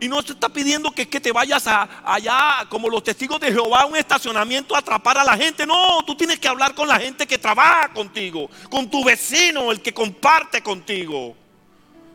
Y 0.00 0.08
no 0.08 0.20
te 0.24 0.32
está 0.32 0.48
pidiendo 0.48 0.90
que, 0.90 1.08
que 1.08 1.20
te 1.20 1.30
vayas 1.30 1.68
allá 1.68 2.66
como 2.68 2.88
los 2.88 3.04
testigos 3.04 3.38
de 3.38 3.52
Jehová 3.52 3.82
a 3.82 3.86
un 3.86 3.94
estacionamiento 3.94 4.74
a 4.74 4.80
atrapar 4.80 5.18
a 5.18 5.22
la 5.22 5.36
gente. 5.36 5.64
No, 5.64 6.04
tú 6.04 6.16
tienes 6.16 6.40
que 6.40 6.48
hablar 6.48 6.74
con 6.74 6.88
la 6.88 6.98
gente 6.98 7.28
que 7.28 7.38
trabaja 7.38 7.92
contigo, 7.92 8.50
con 8.68 8.90
tu 8.90 9.04
vecino, 9.04 9.70
el 9.70 9.80
que 9.80 9.94
comparte 9.94 10.64
contigo, 10.64 11.36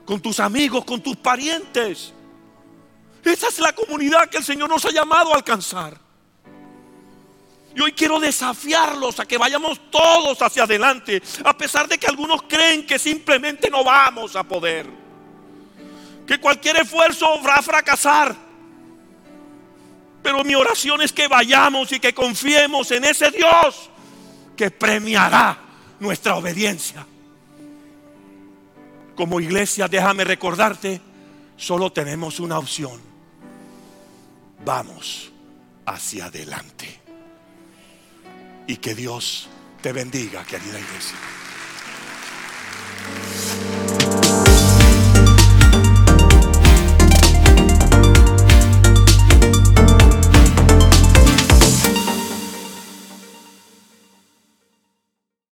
con 0.03 0.19
tus 0.19 0.41
amigos, 0.41 0.83
con 0.83 0.99
tus 1.01 1.15
parientes. 1.15 2.11
Esa 3.23 3.47
es 3.47 3.59
la 3.59 3.71
comunidad 3.71 4.27
que 4.29 4.39
el 4.39 4.43
Señor 4.43 4.67
nos 4.67 4.83
ha 4.83 4.91
llamado 4.91 5.31
a 5.31 5.37
alcanzar. 5.37 6.04
Y 7.75 7.81
hoy 7.81 7.91
quiero 7.91 8.21
desafiarlos 8.21 9.19
a 9.19 9.25
que 9.25 9.37
vayamos 9.37 9.91
todos 9.91 10.41
hacia 10.41 10.63
adelante, 10.63 11.21
a 11.43 11.57
pesar 11.57 11.89
de 11.89 11.97
que 11.97 12.07
algunos 12.07 12.43
creen 12.43 12.85
que 12.85 12.97
simplemente 12.97 13.69
no 13.69 13.83
vamos 13.83 14.37
a 14.37 14.43
poder. 14.43 14.87
Que 16.25 16.39
cualquier 16.39 16.77
esfuerzo 16.77 17.27
va 17.45 17.55
a 17.55 17.61
fracasar. 17.61 18.33
Pero 20.23 20.43
mi 20.45 20.55
oración 20.55 21.01
es 21.01 21.11
que 21.11 21.27
vayamos 21.27 21.91
y 21.91 21.99
que 21.99 22.13
confiemos 22.13 22.89
en 22.91 23.03
ese 23.03 23.29
Dios 23.29 23.89
que 24.55 24.71
premiará 24.71 25.57
nuestra 25.99 26.37
obediencia. 26.37 27.05
Como 29.15 29.41
iglesia, 29.41 29.89
déjame 29.89 30.23
recordarte, 30.23 31.01
solo 31.57 31.91
tenemos 31.91 32.39
una 32.39 32.57
opción. 32.57 33.01
Vamos 34.63 35.29
hacia 35.85 36.25
adelante 36.27 37.04
y 38.67 38.77
que 38.77 38.95
Dios 38.95 39.47
te 39.81 39.91
bendiga, 39.91 40.43
querida 40.43 40.79
iglesia. 40.79 41.17